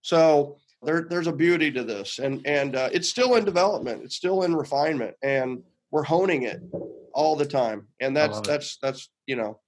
So 0.02 0.58
there, 0.82 1.06
there's 1.08 1.26
a 1.26 1.32
beauty 1.32 1.70
to 1.72 1.82
this 1.82 2.18
and 2.18 2.46
and 2.46 2.76
uh, 2.76 2.90
it's 2.92 3.08
still 3.08 3.36
in 3.36 3.44
development. 3.44 4.02
It's 4.04 4.16
still 4.16 4.42
in 4.42 4.54
refinement 4.54 5.14
and 5.22 5.62
we're 5.90 6.04
honing 6.04 6.42
it 6.42 6.60
all 7.16 7.34
the 7.34 7.46
time 7.46 7.88
and 8.00 8.14
that's 8.16 8.40
that's 8.42 8.76
that's 8.82 9.08
you 9.26 9.34
know 9.36 9.58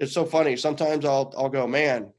it's 0.00 0.12
so 0.12 0.24
funny 0.24 0.56
sometimes 0.56 1.04
i'll 1.04 1.32
i'll 1.36 1.50
go 1.50 1.66
man 1.66 2.10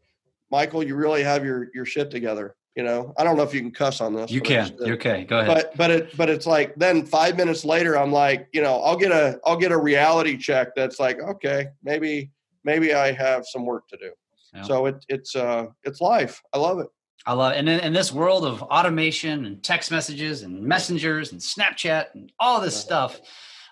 michael 0.51 0.83
you 0.83 0.95
really 0.95 1.23
have 1.23 1.43
your 1.43 1.67
your 1.73 1.83
shit 1.85 2.11
together 2.11 2.55
you 2.75 2.83
know 2.83 3.11
i 3.17 3.23
don't 3.23 3.37
know 3.37 3.43
if 3.43 3.53
you 3.55 3.59
can 3.59 3.71
cuss 3.71 3.99
on 4.01 4.13
this 4.13 4.29
You 4.29 4.39
can. 4.39 4.75
You're 4.85 4.95
okay. 4.95 5.23
Go 5.25 5.39
ahead. 5.39 5.47
but 5.55 5.77
but 5.77 5.89
it 5.91 6.15
but 6.15 6.29
it's 6.29 6.45
like 6.45 6.75
then 6.75 7.05
five 7.07 7.35
minutes 7.35 7.65
later 7.65 7.97
i'm 7.97 8.11
like 8.11 8.47
you 8.53 8.61
know 8.61 8.75
i'll 8.83 8.95
get 8.97 9.11
a 9.11 9.39
i'll 9.45 9.57
get 9.57 9.71
a 9.71 9.77
reality 9.77 10.37
check 10.37 10.67
that's 10.75 10.99
like 10.99 11.19
okay 11.19 11.67
maybe 11.83 12.29
maybe 12.63 12.93
i 12.93 13.11
have 13.11 13.45
some 13.47 13.65
work 13.65 13.87
to 13.89 13.97
do 13.97 14.11
Yeah. 14.53 14.61
so 14.61 14.85
it 14.85 15.03
it's 15.09 15.35
uh 15.35 15.65
it's 15.83 16.01
life 16.01 16.39
i 16.53 16.59
love 16.59 16.79
it 16.79 16.87
I 17.25 17.33
love 17.33 17.51
it. 17.53 17.57
And 17.59 17.67
in, 17.67 17.79
in 17.81 17.91
this 17.91 18.13
world 18.13 18.45
of 18.45 18.61
automation 18.63 19.45
and 19.45 19.61
text 19.61 19.91
messages 19.91 20.43
and 20.43 20.61
messengers 20.63 21.33
and 21.33 21.41
Snapchat 21.41 22.05
and 22.13 22.31
all 22.39 22.61
this 22.61 22.77
stuff, 22.79 23.19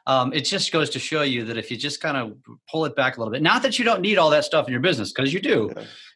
um, 0.07 0.33
it 0.33 0.41
just 0.41 0.71
goes 0.71 0.89
to 0.91 0.99
show 0.99 1.23
you 1.23 1.45
that 1.45 1.57
if 1.57 1.71
you 1.71 1.77
just 1.77 1.99
kind 2.01 2.15
of 2.17 2.37
pull 2.71 2.85
it 2.85 2.95
back 2.95 3.17
a 3.17 3.19
little 3.19 3.31
bit, 3.31 3.41
not 3.41 3.63
that 3.63 3.79
you 3.79 3.85
don't 3.85 4.01
need 4.01 4.17
all 4.17 4.29
that 4.29 4.45
stuff 4.45 4.67
in 4.67 4.71
your 4.71 4.81
business 4.81 5.11
because 5.11 5.33
you 5.33 5.39
do, 5.39 5.71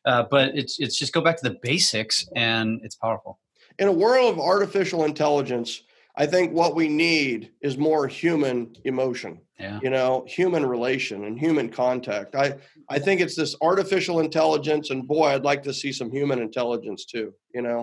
uh, 0.05 0.23
but 0.29 0.55
it's 0.55 0.79
it's 0.79 0.97
just 0.97 1.11
go 1.13 1.21
back 1.21 1.37
to 1.37 1.49
the 1.49 1.57
basics 1.61 2.27
and 2.35 2.79
it's 2.83 2.95
powerful. 2.95 3.39
in 3.79 3.87
a 3.87 3.91
world 3.91 4.31
of 4.33 4.39
artificial 4.39 5.05
intelligence 5.05 5.83
i 6.17 6.25
think 6.25 6.51
what 6.53 6.75
we 6.75 6.87
need 6.89 7.51
is 7.61 7.77
more 7.77 8.07
human 8.07 8.57
emotion 8.83 9.39
Yeah. 9.59 9.79
you 9.85 9.89
know 9.95 10.25
human 10.27 10.65
relation 10.65 11.17
and 11.25 11.39
human 11.39 11.67
contact 11.69 12.35
i 12.35 12.47
i 12.89 12.97
think 12.99 13.21
it's 13.21 13.35
this 13.35 13.55
artificial 13.69 14.19
intelligence 14.27 14.89
and 14.91 15.07
boy 15.07 15.27
i'd 15.33 15.43
like 15.51 15.63
to 15.63 15.73
see 15.81 15.91
some 15.99 16.09
human 16.11 16.39
intelligence 16.47 17.01
too 17.13 17.27
you 17.55 17.61
know 17.61 17.79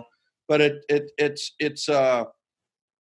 but 0.49 0.61
it 0.67 0.75
it 0.97 1.05
it's 1.27 1.45
it's 1.67 1.85
uh 1.89 2.25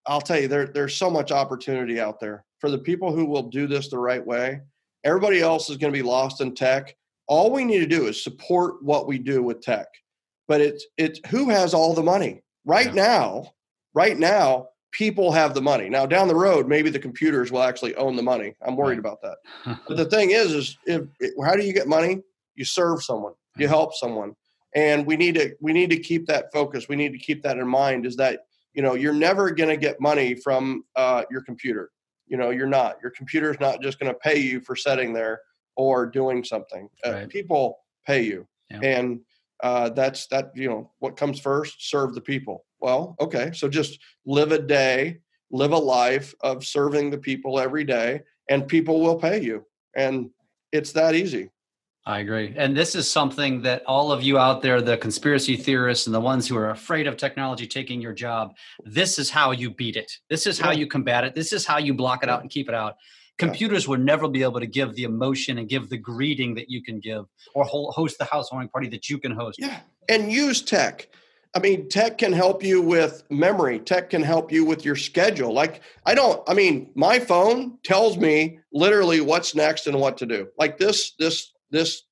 i'll 0.07 0.21
tell 0.21 0.39
you 0.39 0.47
there 0.47 0.67
there's 0.67 0.95
so 0.95 1.09
much 1.09 1.31
opportunity 1.31 1.99
out 1.99 2.19
there. 2.19 2.45
For 2.59 2.69
the 2.69 2.77
people 2.77 3.11
who 3.11 3.25
will 3.25 3.43
do 3.49 3.65
this 3.67 3.89
the 3.89 3.97
right 3.97 4.25
way 4.25 4.61
everybody 5.03 5.41
else 5.41 5.69
is 5.69 5.77
going 5.77 5.91
to 5.91 5.97
be 5.97 6.03
lost 6.07 6.41
in 6.41 6.53
tech. 6.53 6.95
All 7.27 7.49
we 7.51 7.63
need 7.63 7.79
to 7.79 7.87
do 7.87 8.05
is 8.07 8.23
support 8.23 8.83
what 8.83 9.07
we 9.07 9.17
do 9.17 9.41
with 9.41 9.61
tech. 9.61 9.87
But 10.47 10.61
it's 10.61 10.85
it's 10.97 11.19
who 11.29 11.49
has 11.49 11.73
all 11.73 11.93
the 11.95 12.03
money. 12.03 12.43
Right 12.65 12.87
Yeah. 12.93 13.03
now 13.07 13.53
right 13.93 14.17
now 14.17 14.67
people 14.91 15.31
have 15.31 15.53
the 15.53 15.61
money. 15.61 15.89
Now 15.89 16.05
down 16.05 16.27
the 16.27 16.35
road 16.35 16.67
maybe 16.67 16.89
the 16.91 16.99
computers 16.99 17.51
will 17.51 17.63
actually 17.63 17.95
own 17.95 18.15
the 18.15 18.21
money. 18.23 18.53
I'm 18.61 18.75
worried 18.75 18.99
about 18.99 19.21
that. 19.23 19.37
But 19.87 19.97
the 19.97 20.05
thing 20.05 20.31
is 20.31 20.51
is 20.53 20.77
if, 20.85 21.01
how 21.43 21.55
do 21.55 21.63
you 21.63 21.73
get 21.73 21.87
money? 21.87 22.21
You 22.55 22.65
serve 22.65 23.01
someone. 23.01 23.33
You 23.57 23.67
help 23.67 23.95
someone. 23.95 24.35
And 24.75 25.05
we 25.05 25.17
need 25.17 25.35
to 25.35 25.55
we 25.61 25.73
need 25.73 25.89
to 25.89 25.97
keep 25.99 26.27
that 26.27 26.51
focus. 26.53 26.87
We 26.87 26.95
need 26.95 27.11
to 27.13 27.17
keep 27.17 27.41
that 27.43 27.57
in 27.57 27.67
mind 27.67 28.05
is 28.05 28.15
that 28.17 28.41
you 28.73 28.81
know 28.81 28.93
you're 28.95 29.13
never 29.13 29.51
going 29.51 29.69
to 29.69 29.77
get 29.77 29.99
money 29.99 30.33
from 30.35 30.83
uh, 30.95 31.23
your 31.31 31.41
computer. 31.41 31.89
You 32.27 32.37
know 32.37 32.49
you're 32.49 32.67
not. 32.67 32.97
Your 33.01 33.11
computer's 33.11 33.59
not 33.59 33.81
just 33.81 33.99
going 33.99 34.11
to 34.11 34.19
pay 34.19 34.37
you 34.39 34.61
for 34.61 34.75
sitting 34.75 35.13
there 35.13 35.41
or 35.75 36.05
doing 36.05 36.43
something. 36.43 36.89
Uh, 37.05 37.11
Right. 37.11 37.29
people 37.29 37.79
pay 38.05 38.21
you. 38.23 38.47
Yeah. 38.69 38.79
and 38.83 39.19
uh, 39.63 39.89
that's 39.89 40.27
that 40.27 40.51
you 40.55 40.67
know 40.69 40.91
what 40.99 41.17
comes 41.17 41.39
first 41.39 41.89
serve 41.89 42.15
the 42.15 42.21
people. 42.21 42.65
Well 42.79 43.15
okay 43.19 43.51
so 43.53 43.67
just 43.69 43.99
live 44.25 44.51
a 44.51 44.59
day 44.59 45.19
live 45.51 45.73
a 45.73 45.77
life 45.77 46.33
of 46.41 46.65
serving 46.65 47.09
the 47.11 47.17
people 47.17 47.59
every 47.59 47.83
day 47.83 48.21
and 48.49 48.67
people 48.67 49.01
will 49.01 49.17
pay 49.17 49.41
you. 49.41 49.65
And 49.95 50.29
it's 50.71 50.93
that 50.93 51.13
easy 51.13 51.49
I 52.05 52.19
agree. 52.19 52.53
And 52.57 52.75
this 52.75 52.95
is 52.95 53.09
something 53.09 53.61
that 53.61 53.83
all 53.85 54.11
of 54.11 54.23
you 54.23 54.39
out 54.39 54.63
there, 54.63 54.81
the 54.81 54.97
conspiracy 54.97 55.55
theorists 55.55 56.07
and 56.07 56.15
the 56.15 56.19
ones 56.21 56.47
who 56.47 56.57
are 56.57 56.71
afraid 56.71 57.05
of 57.05 57.15
technology 57.15 57.67
taking 57.67 58.01
your 58.01 58.13
job, 58.13 58.55
this 58.83 59.19
is 59.19 59.29
how 59.29 59.51
you 59.51 59.69
beat 59.69 59.95
it. 59.95 60.11
This 60.27 60.47
is 60.47 60.59
how 60.59 60.71
you 60.71 60.87
combat 60.87 61.23
it. 61.23 61.35
This 61.35 61.53
is 61.53 61.65
how 61.65 61.77
you 61.77 61.93
block 61.93 62.23
it 62.23 62.29
out 62.29 62.41
and 62.41 62.49
keep 62.49 62.69
it 62.69 62.75
out. 62.75 62.95
Computers 63.37 63.87
will 63.87 63.97
never 63.97 64.27
be 64.27 64.43
able 64.43 64.59
to 64.59 64.67
give 64.67 64.95
the 64.95 65.03
emotion 65.03 65.57
and 65.57 65.69
give 65.69 65.89
the 65.89 65.97
greeting 65.97 66.55
that 66.55 66.69
you 66.69 66.81
can 66.83 66.99
give 66.99 67.25
or 67.53 67.65
host 67.65 68.17
the 68.17 68.25
housewarming 68.25 68.69
party 68.69 68.87
that 68.89 69.09
you 69.09 69.17
can 69.19 69.31
host. 69.31 69.57
Yeah. 69.59 69.79
And 70.09 70.31
use 70.31 70.61
tech. 70.61 71.07
I 71.53 71.59
mean, 71.59 71.89
tech 71.89 72.17
can 72.17 72.33
help 72.33 72.63
you 72.63 72.81
with 72.81 73.23
memory. 73.29 73.79
Tech 73.79 74.09
can 74.09 74.23
help 74.23 74.51
you 74.51 74.63
with 74.63 74.85
your 74.85 74.95
schedule. 74.95 75.53
Like, 75.53 75.81
I 76.05 76.15
don't, 76.15 76.41
I 76.47 76.53
mean, 76.53 76.91
my 76.95 77.19
phone 77.19 77.77
tells 77.83 78.17
me 78.17 78.59
literally 78.71 79.21
what's 79.21 79.53
next 79.53 79.87
and 79.87 79.99
what 79.99 80.17
to 80.19 80.25
do. 80.25 80.47
Like 80.57 80.77
this, 80.77 81.13
this, 81.19 81.51
this 81.71 82.03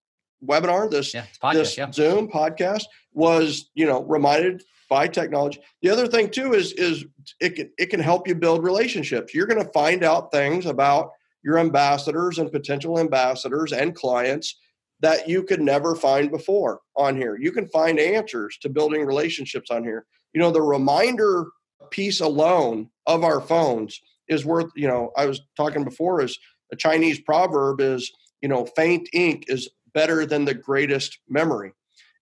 webinar, 0.46 0.90
this, 0.90 1.14
Yeah, 1.14 1.26
podcast. 1.44 1.54
this 1.54 1.78
yeah. 1.78 1.92
Zoom 1.92 2.30
podcast 2.30 2.84
was, 3.14 3.70
you 3.76 3.86
know, 3.86 4.04
reminded 4.04 4.64
by 4.90 5.08
technology. 5.08 5.60
The 5.82 5.90
other 5.90 6.08
thing 6.08 6.30
too 6.30 6.54
is, 6.54 6.74
is 6.74 7.06
it 7.40 7.56
can, 7.56 7.70
it 7.78 7.88
can 7.88 8.00
help 8.00 8.28
you 8.28 8.36
build 8.36 8.64
relationships. 8.64 9.34
You're 9.34 9.46
going 9.48 9.64
to 9.64 9.72
find 9.72 10.04
out 10.04 10.32
things 10.32 10.66
about 10.66 11.12
your 11.44 11.60
ambassadors 11.60 12.40
and 12.40 12.52
potential 12.52 13.00
ambassadors 13.00 13.72
and 13.72 13.96
clients 13.96 14.58
that 15.02 15.30
you 15.30 15.44
could 15.44 15.62
never 15.62 15.96
find 15.96 16.32
before 16.32 16.82
on 16.96 17.16
here. 17.16 17.38
You 17.40 17.52
can 17.52 17.68
find 17.68 18.00
answers 18.00 18.58
to 18.62 18.70
building 18.70 19.06
relationships 19.06 19.70
on 19.72 19.84
here. 19.84 20.06
You 20.34 20.42
know, 20.42 20.52
the 20.52 20.62
reminder 20.62 21.48
piece 21.92 22.20
alone 22.20 22.90
of 23.06 23.24
our 23.24 23.40
phones 23.40 24.00
is 24.28 24.46
worth, 24.46 24.72
you 24.76 24.88
know, 24.88 25.12
I 25.16 25.26
was 25.26 25.42
talking 25.56 25.84
before 25.84 26.22
is 26.22 26.38
a 26.72 26.76
Chinese 26.76 27.20
proverb 27.22 27.80
is, 27.82 28.12
you 28.42 28.50
know, 28.50 28.66
faint 28.66 29.10
ink 29.14 29.46
is 29.48 29.70
better 29.94 30.26
than 30.26 30.46
the 30.46 30.54
greatest 30.54 31.20
memory. 31.28 31.74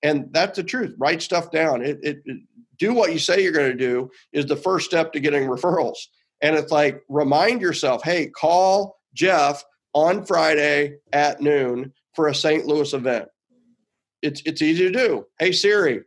And 0.04 0.28
that's 0.32 0.58
the 0.58 0.64
truth. 0.64 0.96
Write 0.98 1.22
stuff 1.22 1.52
down. 1.52 1.84
It, 1.84 2.00
it, 2.04 2.22
it 2.26 2.38
do 2.80 2.94
what 2.94 3.12
you 3.12 3.20
say 3.20 3.42
you're 3.42 3.52
going 3.52 3.72
to 3.72 3.78
do 3.78 4.10
is 4.32 4.46
the 4.46 4.56
first 4.56 4.86
step 4.86 5.12
to 5.14 5.20
getting 5.20 5.48
referrals. 5.48 5.98
And 6.42 6.56
it's 6.56 6.72
like 6.72 7.02
remind 7.10 7.62
yourself, 7.62 8.04
hey, 8.04 8.28
call 8.28 8.98
Jeff 9.14 9.64
on 9.94 10.26
Friday 10.26 10.98
at 11.12 11.42
noon 11.42 11.94
for 12.14 12.28
a 12.28 12.36
St. 12.36 12.66
Louis 12.68 12.94
event. 12.94 13.28
It's 14.22 14.42
it's 14.46 14.62
easy 14.62 14.92
to 14.92 14.92
do. 14.92 15.26
Hey 15.40 15.52
Siri, 15.52 16.02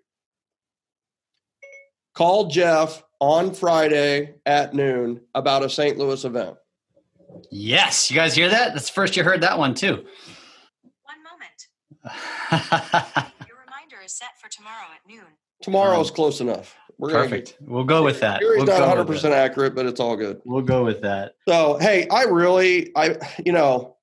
call 2.15 2.49
Jeff 2.49 3.03
on 3.21 3.55
Friday 3.55 4.35
at 4.47 4.75
noon 4.75 5.21
about 5.35 5.65
a 5.65 5.71
St. 5.71 5.97
Louis 5.99 6.25
event. 6.25 6.57
Yes. 7.51 8.11
You 8.11 8.17
guys 8.17 8.35
hear 8.35 8.49
that? 8.49 8.75
That's 8.75 8.87
the 8.87 8.93
first 8.93 9.17
you 9.17 9.25
heard 9.25 9.41
that 9.43 9.59
one, 9.59 9.75
too. 9.75 10.05
One 11.05 11.23
moment. 11.23 11.69
Your 13.49 13.59
reminder 13.65 13.97
is 14.05 14.13
set 14.13 14.39
for 14.41 14.49
tomorrow 14.49 14.87
at 14.95 15.09
noon. 15.09 15.25
Tomorrow's 15.63 16.11
Um, 16.11 16.15
close 16.17 16.41
enough. 16.41 16.77
We're 16.99 17.11
gonna 17.13 17.23
Perfect. 17.25 17.57
We'll 17.61 17.85
go 17.85 18.03
with 18.03 18.21
that. 18.21 18.41
Gary's 18.41 18.59
We'll 18.59 18.67
not 18.67 18.81
100 18.81 19.07
percent 19.07 19.33
accurate, 19.35 19.75
but 19.75 19.87
it's 19.87 20.01
all 20.01 20.17
good. 20.17 20.41
We'll 20.45 20.63
go 20.63 20.85
with 20.85 21.01
that. 21.03 21.33
So, 21.49 21.79
hey, 21.79 22.07
I 22.09 22.25
really, 22.25 22.93
I, 22.95 23.17
you 23.45 23.53
know, 23.53 23.97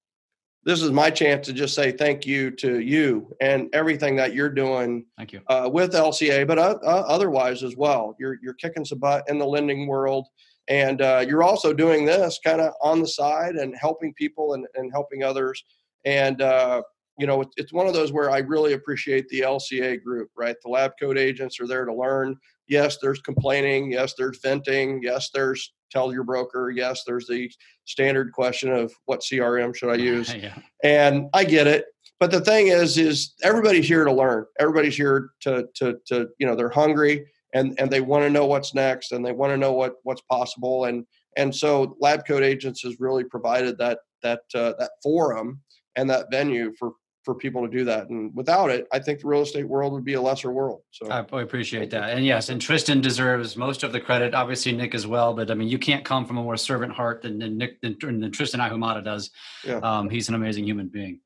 this 0.64 0.82
is 0.82 0.92
my 0.92 1.10
chance 1.12 1.46
to 1.48 1.54
just 1.54 1.76
say 1.76 1.92
thank 1.92 2.26
you 2.26 2.52
to 2.52 2.80
you 2.80 3.34
and 3.40 3.70
everything 3.74 4.16
that 4.18 4.34
you're 4.34 4.50
doing 4.50 5.06
Thank 5.18 5.32
you. 5.32 5.42
uh, 5.48 5.70
with 5.72 5.94
LCA, 5.94 6.46
but 6.48 6.58
uh, 6.60 6.78
uh, 6.84 7.06
otherwise 7.08 7.64
as 7.64 7.76
well. 7.78 8.16
You're 8.20 8.38
you're 8.42 8.56
kicking 8.56 8.84
some 8.84 9.00
butt 9.00 9.24
in 9.30 9.38
the 9.38 9.46
lending 9.46 9.88
world, 9.88 10.28
and 10.68 11.02
uh, 11.02 11.24
you're 11.28 11.44
also 11.44 11.74
doing 11.74 12.06
this 12.06 12.40
kind 12.44 12.62
of 12.62 12.74
on 12.82 13.00
the 13.02 13.08
side 13.08 13.56
and 13.56 13.76
helping 13.80 14.14
people 14.14 14.54
and, 14.54 14.66
and 14.76 14.92
helping 14.92 15.24
others. 15.24 15.64
And 16.06 16.42
uh, 16.42 16.82
you 17.18 17.26
know, 17.26 17.42
it's, 17.42 17.54
it's 17.58 17.74
one 17.74 17.88
of 17.88 17.94
those 17.94 18.12
where 18.12 18.30
I 18.30 18.40
really 18.40 18.74
appreciate 18.74 19.28
the 19.30 19.42
LCA 19.42 20.04
group. 20.04 20.30
Right, 20.38 20.56
the 20.64 20.70
Lab 20.70 20.92
Coat 21.00 21.18
Agents 21.18 21.60
are 21.60 21.68
there 21.68 21.86
to 21.86 21.94
learn. 21.94 22.36
Yes, 22.68 22.98
there's 23.02 23.22
complaining. 23.22 23.92
Yes, 23.92 24.14
there's 24.18 24.40
venting. 24.42 25.02
Yes, 25.02 25.30
there's 25.34 25.74
tell 25.90 26.12
your 26.12 26.24
broker. 26.24 26.70
Yes, 26.70 27.04
there's 27.08 27.28
the 27.28 27.50
standard 27.86 28.34
question 28.34 28.72
of 28.72 28.94
what 29.06 29.22
CRM 29.22 29.76
should 29.76 29.90
I 29.90 29.96
use 29.96 30.34
yeah. 30.36 30.58
and 30.84 31.30
I 31.34 31.46
get 31.46 31.68
it. 31.68 31.86
But 32.20 32.32
the 32.32 32.42
thing 32.42 32.68
is, 32.68 32.98
is 32.98 33.34
everybody's 33.44 33.88
here 33.88 34.04
to 34.04 34.12
learn. 34.12 34.46
Everybody's 34.60 34.98
here 34.98 35.30
to 35.42 35.68
to 35.76 35.98
to 36.08 36.28
you 36.40 36.48
know 36.48 36.56
they're 36.56 36.70
hungry 36.70 37.26
and 37.58 37.80
and 37.80 37.92
they 37.92 38.02
want 38.02 38.24
to 38.24 38.30
know 38.30 38.46
what's 38.46 38.74
next 38.74 39.12
and 39.12 39.26
they 39.26 39.32
want 39.32 39.52
to 39.52 39.58
know 39.58 39.74
what 39.74 39.96
what's 40.04 40.22
possible 40.22 40.86
and 40.86 41.06
and 41.38 41.56
so 41.56 41.96
Lab 42.00 42.26
Coat 42.26 42.44
Agents 42.44 42.82
has 42.82 43.00
really 43.00 43.24
provided 43.24 43.78
that 43.78 44.00
that 44.24 44.42
uh, 44.56 44.74
that 44.80 44.92
forum 45.04 45.62
and 45.96 46.10
that 46.10 46.28
venue 46.32 46.74
for 46.78 46.94
for 47.24 47.36
people 47.36 47.62
to 47.62 47.68
do 47.68 47.84
that. 47.84 48.10
And 48.10 48.34
without 48.34 48.70
it, 48.70 48.88
I 48.94 49.00
think 49.00 49.20
the 49.20 49.28
real 49.28 49.42
estate 49.42 49.68
world 49.68 49.92
would 49.92 50.06
be 50.06 50.14
a 50.14 50.22
lesser 50.22 50.50
world. 50.50 50.82
So 50.92 51.12
I 51.12 51.26
I 51.32 51.42
appreciate 51.42 51.90
that. 51.90 52.12
And 52.12 52.26
yes, 52.26 52.48
and 52.48 52.62
Tristan 52.62 53.02
deserves 53.02 53.58
most 53.58 53.84
of 53.84 53.92
the 53.92 54.00
credit, 54.00 54.34
obviously 54.34 54.72
Nick 54.72 54.96
as 54.96 55.06
well. 55.06 55.34
But 55.34 55.52
I 55.52 55.54
mean, 55.54 55.68
you 55.68 55.78
can't 55.78 56.06
come 56.06 56.26
from 56.26 56.38
a 56.38 56.44
more 56.44 56.56
servant 56.56 56.94
heart 56.94 57.22
than, 57.22 57.38
than 57.38 57.58
Nick 57.58 57.82
than, 57.82 57.98
than 58.00 58.32
Tristan 58.32 58.62
Ahumada 58.62 59.04
does. 59.04 59.30
Yeah. 59.66 59.80
Um, 59.80 60.10
he's 60.10 60.30
an 60.30 60.36
amazing 60.36 60.66
human 60.66 60.88
being. 60.88 61.20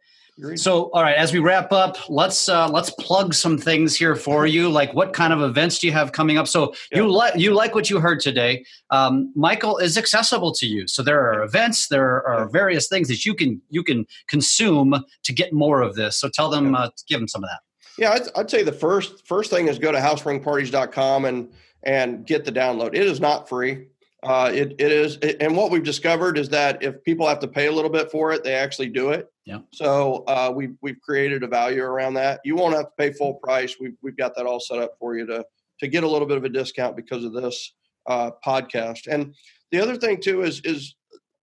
So, 0.55 0.89
all 0.91 1.03
right, 1.03 1.15
as 1.15 1.31
we 1.31 1.39
wrap 1.39 1.71
up, 1.71 2.09
let's 2.09 2.49
uh, 2.49 2.67
let's 2.67 2.89
plug 2.91 3.33
some 3.33 3.57
things 3.57 3.95
here 3.95 4.15
for 4.15 4.45
you. 4.47 4.71
Like, 4.81 4.93
what 4.95 5.13
kind 5.13 5.31
of 5.31 5.41
events 5.41 5.77
do 5.77 5.85
you 5.85 5.93
have 5.93 6.11
coming 6.11 6.37
up? 6.37 6.47
So, 6.47 6.73
you 6.91 7.11
like 7.11 7.35
you 7.35 7.53
like 7.53 7.75
what 7.75 7.89
you 7.89 7.99
heard 7.99 8.19
today. 8.19 8.65
Um, 8.89 9.31
Michael 9.35 9.77
is 9.77 9.97
accessible 9.97 10.53
to 10.53 10.65
you. 10.65 10.87
So 10.87 11.03
there 11.03 11.19
are 11.19 11.43
events, 11.43 11.89
there 11.89 12.25
are 12.25 12.49
various 12.49 12.87
things 12.87 13.07
that 13.09 13.25
you 13.25 13.35
can 13.35 13.61
you 13.69 13.83
can 13.83 14.07
consume 14.27 15.03
to 15.23 15.33
get 15.33 15.53
more 15.53 15.81
of 15.81 15.95
this. 15.95 16.17
So 16.17 16.29
tell 16.29 16.49
them, 16.49 16.73
uh, 16.73 16.89
give 17.07 17.19
them 17.19 17.27
some 17.27 17.43
of 17.43 17.49
that. 17.49 17.59
Yeah, 17.97 18.11
I'd, 18.11 18.21
I'd 18.35 18.49
say 18.49 18.63
the 18.63 18.71
first 18.71 19.27
first 19.27 19.51
thing 19.51 19.67
is 19.67 19.77
go 19.77 19.91
to 19.91 19.99
houseringparties.com 19.99 21.25
and 21.25 21.51
and 21.83 22.25
get 22.25 22.45
the 22.45 22.51
download. 22.51 22.95
It 22.95 23.05
is 23.05 23.19
not 23.19 23.47
free. 23.47 23.87
Uh, 24.23 24.51
it 24.53 24.75
it 24.79 24.91
is, 24.91 25.17
and 25.17 25.55
what 25.55 25.71
we've 25.71 25.83
discovered 25.83 26.37
is 26.37 26.49
that 26.49 26.81
if 26.81 27.03
people 27.03 27.27
have 27.27 27.39
to 27.39 27.47
pay 27.47 27.67
a 27.67 27.71
little 27.71 27.89
bit 27.89 28.09
for 28.09 28.31
it, 28.31 28.43
they 28.43 28.53
actually 28.53 28.89
do 28.89 29.09
it. 29.09 29.30
Yeah. 29.45 29.59
So 29.73 30.23
uh, 30.27 30.51
we've 30.55 30.75
we've 30.81 31.01
created 31.01 31.43
a 31.43 31.47
value 31.47 31.83
around 31.83 32.13
that. 32.15 32.41
You 32.45 32.55
won't 32.55 32.75
have 32.75 32.85
to 32.85 32.91
pay 32.97 33.11
full 33.11 33.35
price. 33.35 33.77
We've 33.79 33.95
we've 34.01 34.17
got 34.17 34.35
that 34.35 34.45
all 34.45 34.59
set 34.59 34.79
up 34.79 34.91
for 34.99 35.17
you 35.17 35.25
to 35.27 35.43
to 35.79 35.87
get 35.87 36.03
a 36.03 36.07
little 36.07 36.27
bit 36.27 36.37
of 36.37 36.43
a 36.43 36.49
discount 36.49 36.95
because 36.95 37.23
of 37.23 37.33
this 37.33 37.73
uh, 38.07 38.31
podcast. 38.45 39.07
And 39.07 39.33
the 39.71 39.79
other 39.79 39.95
thing 39.95 40.21
too 40.21 40.43
is 40.43 40.61
is 40.63 40.95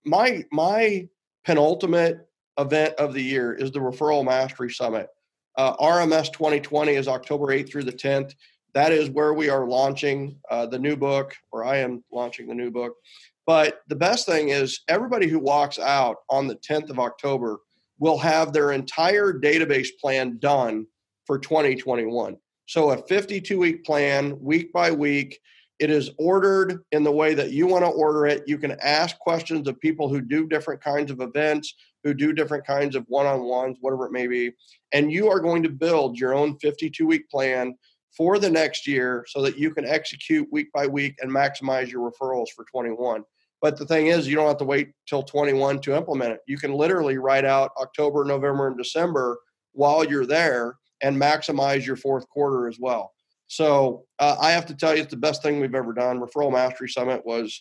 my 0.04 0.44
my 0.52 1.08
penultimate 1.44 2.28
event 2.58 2.94
of 2.98 3.14
the 3.14 3.22
year 3.22 3.52
is 3.52 3.72
the 3.72 3.80
Referral 3.80 4.24
Mastery 4.24 4.70
Summit. 4.70 5.08
Uh, 5.56 5.76
RMS 5.76 6.32
2020 6.32 6.92
is 6.92 7.08
October 7.08 7.46
8th 7.46 7.70
through 7.70 7.84
the 7.84 7.92
10th. 7.92 8.34
That 8.74 8.92
is 8.92 9.10
where 9.10 9.34
we 9.34 9.48
are 9.48 9.66
launching 9.66 10.38
uh, 10.50 10.66
the 10.66 10.78
new 10.78 10.96
book, 10.96 11.34
or 11.50 11.64
I 11.64 11.78
am 11.78 12.04
launching 12.12 12.46
the 12.46 12.54
new 12.54 12.70
book. 12.70 12.94
But 13.46 13.80
the 13.88 13.96
best 13.96 14.26
thing 14.26 14.50
is, 14.50 14.82
everybody 14.88 15.26
who 15.26 15.38
walks 15.38 15.78
out 15.78 16.18
on 16.28 16.46
the 16.46 16.56
10th 16.56 16.90
of 16.90 16.98
October 16.98 17.58
will 17.98 18.18
have 18.18 18.52
their 18.52 18.72
entire 18.72 19.32
database 19.32 19.88
plan 20.00 20.38
done 20.38 20.86
for 21.26 21.38
2021. 21.38 22.36
So, 22.66 22.90
a 22.90 23.06
52 23.06 23.58
week 23.58 23.84
plan, 23.84 24.38
week 24.40 24.72
by 24.72 24.90
week. 24.90 25.38
It 25.78 25.90
is 25.90 26.10
ordered 26.18 26.82
in 26.90 27.04
the 27.04 27.12
way 27.12 27.34
that 27.34 27.52
you 27.52 27.66
want 27.68 27.84
to 27.84 27.90
order 27.90 28.26
it. 28.26 28.42
You 28.48 28.58
can 28.58 28.72
ask 28.82 29.16
questions 29.18 29.68
of 29.68 29.78
people 29.78 30.08
who 30.08 30.20
do 30.20 30.48
different 30.48 30.82
kinds 30.82 31.12
of 31.12 31.20
events, 31.20 31.72
who 32.02 32.14
do 32.14 32.32
different 32.32 32.66
kinds 32.66 32.96
of 32.96 33.04
one 33.06 33.26
on 33.26 33.44
ones, 33.44 33.76
whatever 33.80 34.06
it 34.06 34.12
may 34.12 34.26
be. 34.26 34.52
And 34.92 35.12
you 35.12 35.28
are 35.28 35.38
going 35.38 35.62
to 35.62 35.68
build 35.68 36.18
your 36.18 36.34
own 36.34 36.58
52 36.58 37.06
week 37.06 37.30
plan 37.30 37.76
for 38.16 38.38
the 38.38 38.50
next 38.50 38.86
year 38.86 39.24
so 39.28 39.40
that 39.42 39.56
you 39.56 39.72
can 39.72 39.84
execute 39.84 40.48
week 40.50 40.72
by 40.72 40.86
week 40.86 41.14
and 41.20 41.30
maximize 41.30 41.90
your 41.90 42.10
referrals 42.10 42.48
for 42.54 42.64
21. 42.64 43.22
But 43.60 43.76
the 43.76 43.86
thing 43.86 44.06
is, 44.08 44.28
you 44.28 44.36
don't 44.36 44.46
have 44.46 44.58
to 44.58 44.64
wait 44.64 44.90
till 45.08 45.22
21 45.22 45.80
to 45.80 45.96
implement 45.96 46.32
it. 46.32 46.40
You 46.46 46.58
can 46.58 46.72
literally 46.72 47.18
write 47.18 47.44
out 47.44 47.70
October, 47.80 48.24
November, 48.24 48.68
and 48.68 48.76
December 48.78 49.38
while 49.72 50.04
you're 50.04 50.26
there 50.26 50.76
and 51.02 51.20
maximize 51.20 51.84
your 51.84 51.96
fourth 51.96 52.28
quarter 52.28 52.68
as 52.68 52.78
well. 52.80 53.12
So 53.48 54.04
uh, 54.18 54.36
I 54.40 54.50
have 54.52 54.66
to 54.66 54.74
tell 54.74 54.94
you, 54.94 55.02
it's 55.02 55.10
the 55.10 55.16
best 55.16 55.42
thing 55.42 55.58
we've 55.58 55.74
ever 55.74 55.92
done. 55.92 56.20
Referral 56.20 56.52
Mastery 56.52 56.88
Summit 56.88 57.24
was 57.24 57.60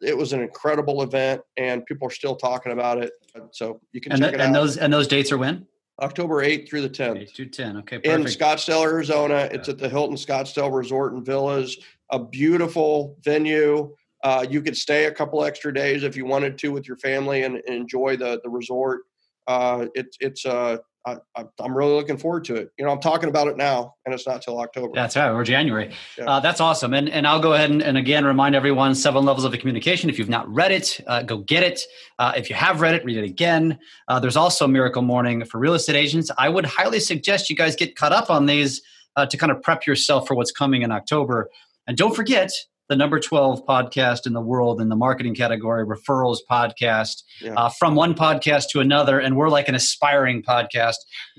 it 0.00 0.16
was 0.16 0.32
an 0.32 0.40
incredible 0.40 1.02
event, 1.02 1.40
and 1.56 1.84
people 1.86 2.06
are 2.08 2.10
still 2.12 2.36
talking 2.36 2.72
about 2.72 3.02
it. 3.02 3.12
So 3.52 3.80
you 3.92 4.00
can 4.00 4.12
And, 4.12 4.20
check 4.20 4.30
th- 4.32 4.40
it 4.40 4.44
and 4.44 4.56
out. 4.56 4.60
those 4.60 4.76
and 4.76 4.92
those 4.92 5.08
dates 5.08 5.32
are 5.32 5.38
when? 5.38 5.66
October 6.02 6.42
8th 6.42 6.68
through 6.68 6.80
the 6.82 6.90
10th 6.90 7.18
Eight 7.18 7.34
to 7.34 7.46
ten. 7.46 7.76
Okay, 7.78 8.00
in. 8.02 8.22
Scottsdale, 8.24 8.82
Arizona. 8.82 9.48
It's 9.52 9.68
at 9.68 9.78
the 9.78 9.88
Hilton 9.88 10.16
Scottsdale 10.16 10.72
Resort 10.74 11.12
and 11.12 11.24
Villas, 11.24 11.76
a 12.10 12.18
beautiful 12.18 13.16
venue. 13.22 13.94
Uh, 14.24 14.44
you 14.48 14.60
could 14.62 14.76
stay 14.76 15.04
a 15.04 15.12
couple 15.12 15.44
extra 15.44 15.72
days 15.72 16.02
if 16.02 16.16
you 16.16 16.24
wanted 16.24 16.58
to 16.58 16.72
with 16.72 16.88
your 16.88 16.96
family 16.96 17.44
and, 17.44 17.56
and 17.56 17.76
enjoy 17.76 18.16
the 18.16 18.40
the 18.42 18.50
resort. 18.50 19.02
Uh, 19.46 19.86
it's 19.94 20.16
it's 20.20 20.46
uh, 20.46 20.78
I, 21.06 21.18
I'm 21.60 21.76
really 21.76 21.92
looking 21.92 22.16
forward 22.16 22.44
to 22.46 22.54
it. 22.54 22.70
You 22.78 22.84
know, 22.84 22.90
I'm 22.90 23.00
talking 23.00 23.28
about 23.28 23.48
it 23.48 23.58
now, 23.58 23.94
and 24.06 24.14
it's 24.14 24.26
not 24.26 24.40
till 24.40 24.58
October. 24.58 24.92
That's 24.94 25.16
right. 25.16 25.30
We're 25.30 25.44
January. 25.44 25.92
Yeah. 26.16 26.24
Uh, 26.24 26.40
that's 26.40 26.60
awesome. 26.60 26.94
And 26.94 27.10
and 27.10 27.26
I'll 27.26 27.40
go 27.40 27.52
ahead 27.52 27.70
and, 27.70 27.82
and 27.82 27.98
again 27.98 28.24
remind 28.24 28.54
everyone 28.54 28.94
seven 28.94 29.24
levels 29.24 29.44
of 29.44 29.52
the 29.52 29.58
communication. 29.58 30.08
If 30.08 30.18
you've 30.18 30.30
not 30.30 30.48
read 30.48 30.72
it, 30.72 31.00
uh, 31.06 31.22
go 31.22 31.38
get 31.38 31.62
it. 31.62 31.82
Uh, 32.18 32.32
if 32.36 32.48
you 32.48 32.56
have 32.56 32.80
read 32.80 32.94
it, 32.94 33.04
read 33.04 33.18
it 33.18 33.24
again. 33.24 33.78
Uh, 34.08 34.18
there's 34.18 34.36
also 34.36 34.66
Miracle 34.66 35.02
Morning 35.02 35.44
for 35.44 35.58
real 35.58 35.74
estate 35.74 35.96
agents. 35.96 36.30
I 36.38 36.48
would 36.48 36.64
highly 36.64 37.00
suggest 37.00 37.50
you 37.50 37.56
guys 37.56 37.76
get 37.76 37.96
caught 37.96 38.12
up 38.12 38.30
on 38.30 38.46
these 38.46 38.80
uh, 39.16 39.26
to 39.26 39.36
kind 39.36 39.52
of 39.52 39.62
prep 39.62 39.86
yourself 39.86 40.26
for 40.26 40.34
what's 40.34 40.52
coming 40.52 40.82
in 40.82 40.90
October. 40.90 41.50
And 41.86 41.98
don't 41.98 42.16
forget 42.16 42.50
the 42.88 42.96
number 42.96 43.18
12 43.18 43.64
podcast 43.66 44.26
in 44.26 44.32
the 44.34 44.40
world 44.40 44.80
in 44.80 44.88
the 44.88 44.96
marketing 44.96 45.34
category, 45.34 45.86
referrals 45.86 46.38
podcast, 46.50 47.22
Yeah. 47.40 47.54
uh, 47.54 47.68
from 47.70 47.94
one 47.94 48.14
podcast 48.14 48.68
to 48.70 48.80
another. 48.80 49.18
And 49.20 49.36
we're 49.36 49.48
like 49.48 49.68
an 49.68 49.74
aspiring 49.74 50.42
podcast. 50.42 50.96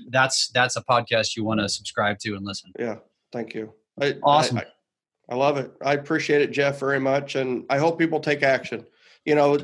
That's 0.08 0.48
that's 0.48 0.76
a 0.76 0.82
podcast 0.82 1.36
you 1.36 1.44
want 1.44 1.60
to 1.60 1.68
subscribe 1.68 2.18
to 2.20 2.34
and 2.34 2.44
listen. 2.44 2.72
Yeah, 2.78 2.96
thank 3.32 3.54
you. 3.54 3.72
I, 4.00 4.16
Awesome. 4.22 4.58
I, 4.58 4.62
I, 4.62 4.64
I 5.28 5.34
love 5.36 5.56
it. 5.58 5.70
I 5.84 5.94
appreciate 5.94 6.42
it, 6.42 6.50
Jeff, 6.52 6.78
very 6.80 7.00
much, 7.00 7.34
and 7.36 7.64
I 7.70 7.78
hope 7.78 7.98
people 7.98 8.20
take 8.20 8.42
action. 8.42 8.84
You 9.24 9.34
know, 9.34 9.56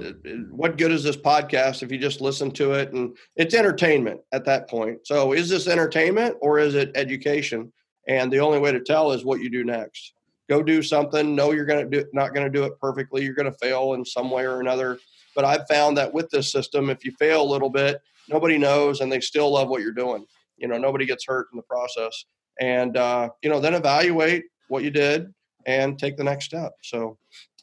what 0.50 0.76
good 0.76 0.90
is 0.90 1.04
this 1.04 1.16
podcast 1.16 1.84
if 1.84 1.92
you 1.92 1.98
just 1.98 2.20
listen 2.20 2.50
to 2.52 2.72
it 2.72 2.92
and 2.92 3.16
it's 3.36 3.54
entertainment 3.54 4.20
at 4.32 4.44
that 4.46 4.68
point? 4.68 5.06
So, 5.06 5.32
is 5.32 5.48
this 5.48 5.68
entertainment 5.68 6.36
or 6.40 6.58
is 6.58 6.74
it 6.74 6.90
education? 6.96 7.72
And 8.08 8.32
the 8.32 8.40
only 8.40 8.58
way 8.58 8.72
to 8.72 8.80
tell 8.80 9.12
is 9.12 9.24
what 9.24 9.38
you 9.38 9.48
do 9.50 9.62
next. 9.62 10.14
Go 10.48 10.62
do 10.62 10.82
something. 10.82 11.34
Know 11.34 11.52
you're 11.52 11.64
going 11.64 11.90
to 11.90 12.02
do 12.02 12.08
not 12.12 12.34
going 12.34 12.44
to 12.44 12.58
do 12.58 12.64
it 12.64 12.78
perfectly. 12.80 13.24
You're 13.24 13.34
going 13.34 13.50
to 13.50 13.58
fail 13.58 13.94
in 13.94 14.04
some 14.04 14.30
way 14.30 14.44
or 14.44 14.60
another. 14.60 14.98
But 15.34 15.44
I've 15.44 15.66
found 15.68 15.96
that 15.96 16.12
with 16.12 16.28
this 16.30 16.52
system, 16.52 16.90
if 16.90 17.04
you 17.04 17.12
fail 17.18 17.42
a 17.42 17.50
little 17.50 17.70
bit, 17.70 18.00
nobody 18.28 18.58
knows, 18.58 19.00
and 19.00 19.10
they 19.10 19.20
still 19.20 19.50
love 19.50 19.68
what 19.68 19.80
you're 19.80 19.92
doing. 19.92 20.26
You 20.58 20.68
know, 20.68 20.76
nobody 20.76 21.06
gets 21.06 21.24
hurt 21.26 21.48
in 21.52 21.56
the 21.56 21.62
process 21.62 22.24
and 22.60 22.96
uh, 22.96 23.28
you 23.42 23.50
know 23.50 23.60
then 23.60 23.74
evaluate 23.74 24.44
what 24.68 24.82
you 24.82 24.90
did 24.90 25.32
and 25.66 25.98
take 25.98 26.16
the 26.16 26.24
next 26.24 26.44
step 26.44 26.72
so 26.82 27.16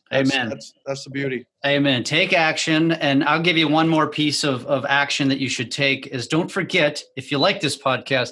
that's, 0.09 0.33
Amen. 0.33 0.49
that's 0.49 0.73
that's 0.85 1.03
the 1.03 1.09
beauty 1.09 1.45
Amen. 1.65 2.05
Take 2.05 2.31
action. 2.31 2.93
And 2.93 3.21
I'll 3.25 3.41
give 3.41 3.57
you 3.57 3.67
one 3.67 3.89
more 3.89 4.07
piece 4.07 4.45
of, 4.45 4.65
of 4.65 4.85
action 4.87 5.27
that 5.27 5.39
you 5.39 5.49
should 5.49 5.71
take 5.71 6.07
is 6.07 6.25
don't 6.25 6.49
forget, 6.49 7.03
if 7.17 7.31
you 7.31 7.37
like 7.37 7.59
this 7.59 7.77
podcast, 7.77 8.31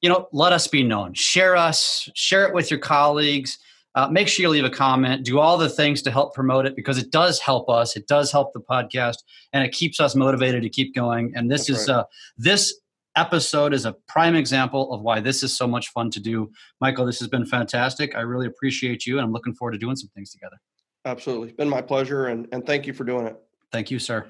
you 0.00 0.08
know, 0.08 0.28
let 0.32 0.54
us 0.54 0.66
be 0.66 0.82
known. 0.82 1.12
Share 1.12 1.56
us, 1.56 2.08
share 2.14 2.46
it 2.46 2.54
with 2.54 2.70
your 2.70 2.80
colleagues. 2.80 3.58
Uh, 3.94 4.08
make 4.08 4.26
sure 4.28 4.42
you 4.42 4.48
leave 4.48 4.64
a 4.64 4.70
comment. 4.70 5.24
Do 5.24 5.38
all 5.38 5.56
the 5.56 5.68
things 5.68 6.02
to 6.02 6.10
help 6.10 6.34
promote 6.34 6.66
it 6.66 6.74
because 6.74 6.98
it 6.98 7.10
does 7.10 7.38
help 7.40 7.68
us. 7.68 7.96
It 7.96 8.06
does 8.06 8.32
help 8.32 8.52
the 8.52 8.60
podcast, 8.60 9.18
and 9.52 9.64
it 9.64 9.72
keeps 9.72 10.00
us 10.00 10.14
motivated 10.14 10.62
to 10.62 10.68
keep 10.68 10.94
going. 10.94 11.32
And 11.36 11.50
this 11.50 11.68
That's 11.68 11.82
is 11.82 11.88
right. 11.88 11.96
uh, 11.96 12.04
this 12.36 12.80
episode 13.16 13.72
is 13.72 13.84
a 13.86 13.92
prime 14.08 14.34
example 14.34 14.92
of 14.92 15.00
why 15.02 15.20
this 15.20 15.42
is 15.44 15.56
so 15.56 15.66
much 15.68 15.90
fun 15.90 16.10
to 16.10 16.20
do. 16.20 16.50
Michael, 16.80 17.06
this 17.06 17.20
has 17.20 17.28
been 17.28 17.46
fantastic. 17.46 18.16
I 18.16 18.20
really 18.20 18.46
appreciate 18.46 19.06
you, 19.06 19.18
and 19.18 19.24
I'm 19.24 19.32
looking 19.32 19.54
forward 19.54 19.72
to 19.72 19.78
doing 19.78 19.94
some 19.96 20.08
things 20.14 20.30
together. 20.32 20.56
absolutely 21.04 21.48
it's 21.48 21.56
been 21.56 21.68
my 21.68 21.82
pleasure 21.82 22.26
and, 22.28 22.48
and 22.50 22.64
thank 22.66 22.86
you 22.86 22.92
for 22.92 23.04
doing 23.04 23.26
it 23.26 23.36
Thank 23.70 23.90
you, 23.90 23.98
sir. 23.98 24.26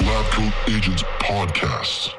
Lab 0.00 0.52
Agents 0.68 1.02
Podcast. 1.20 2.14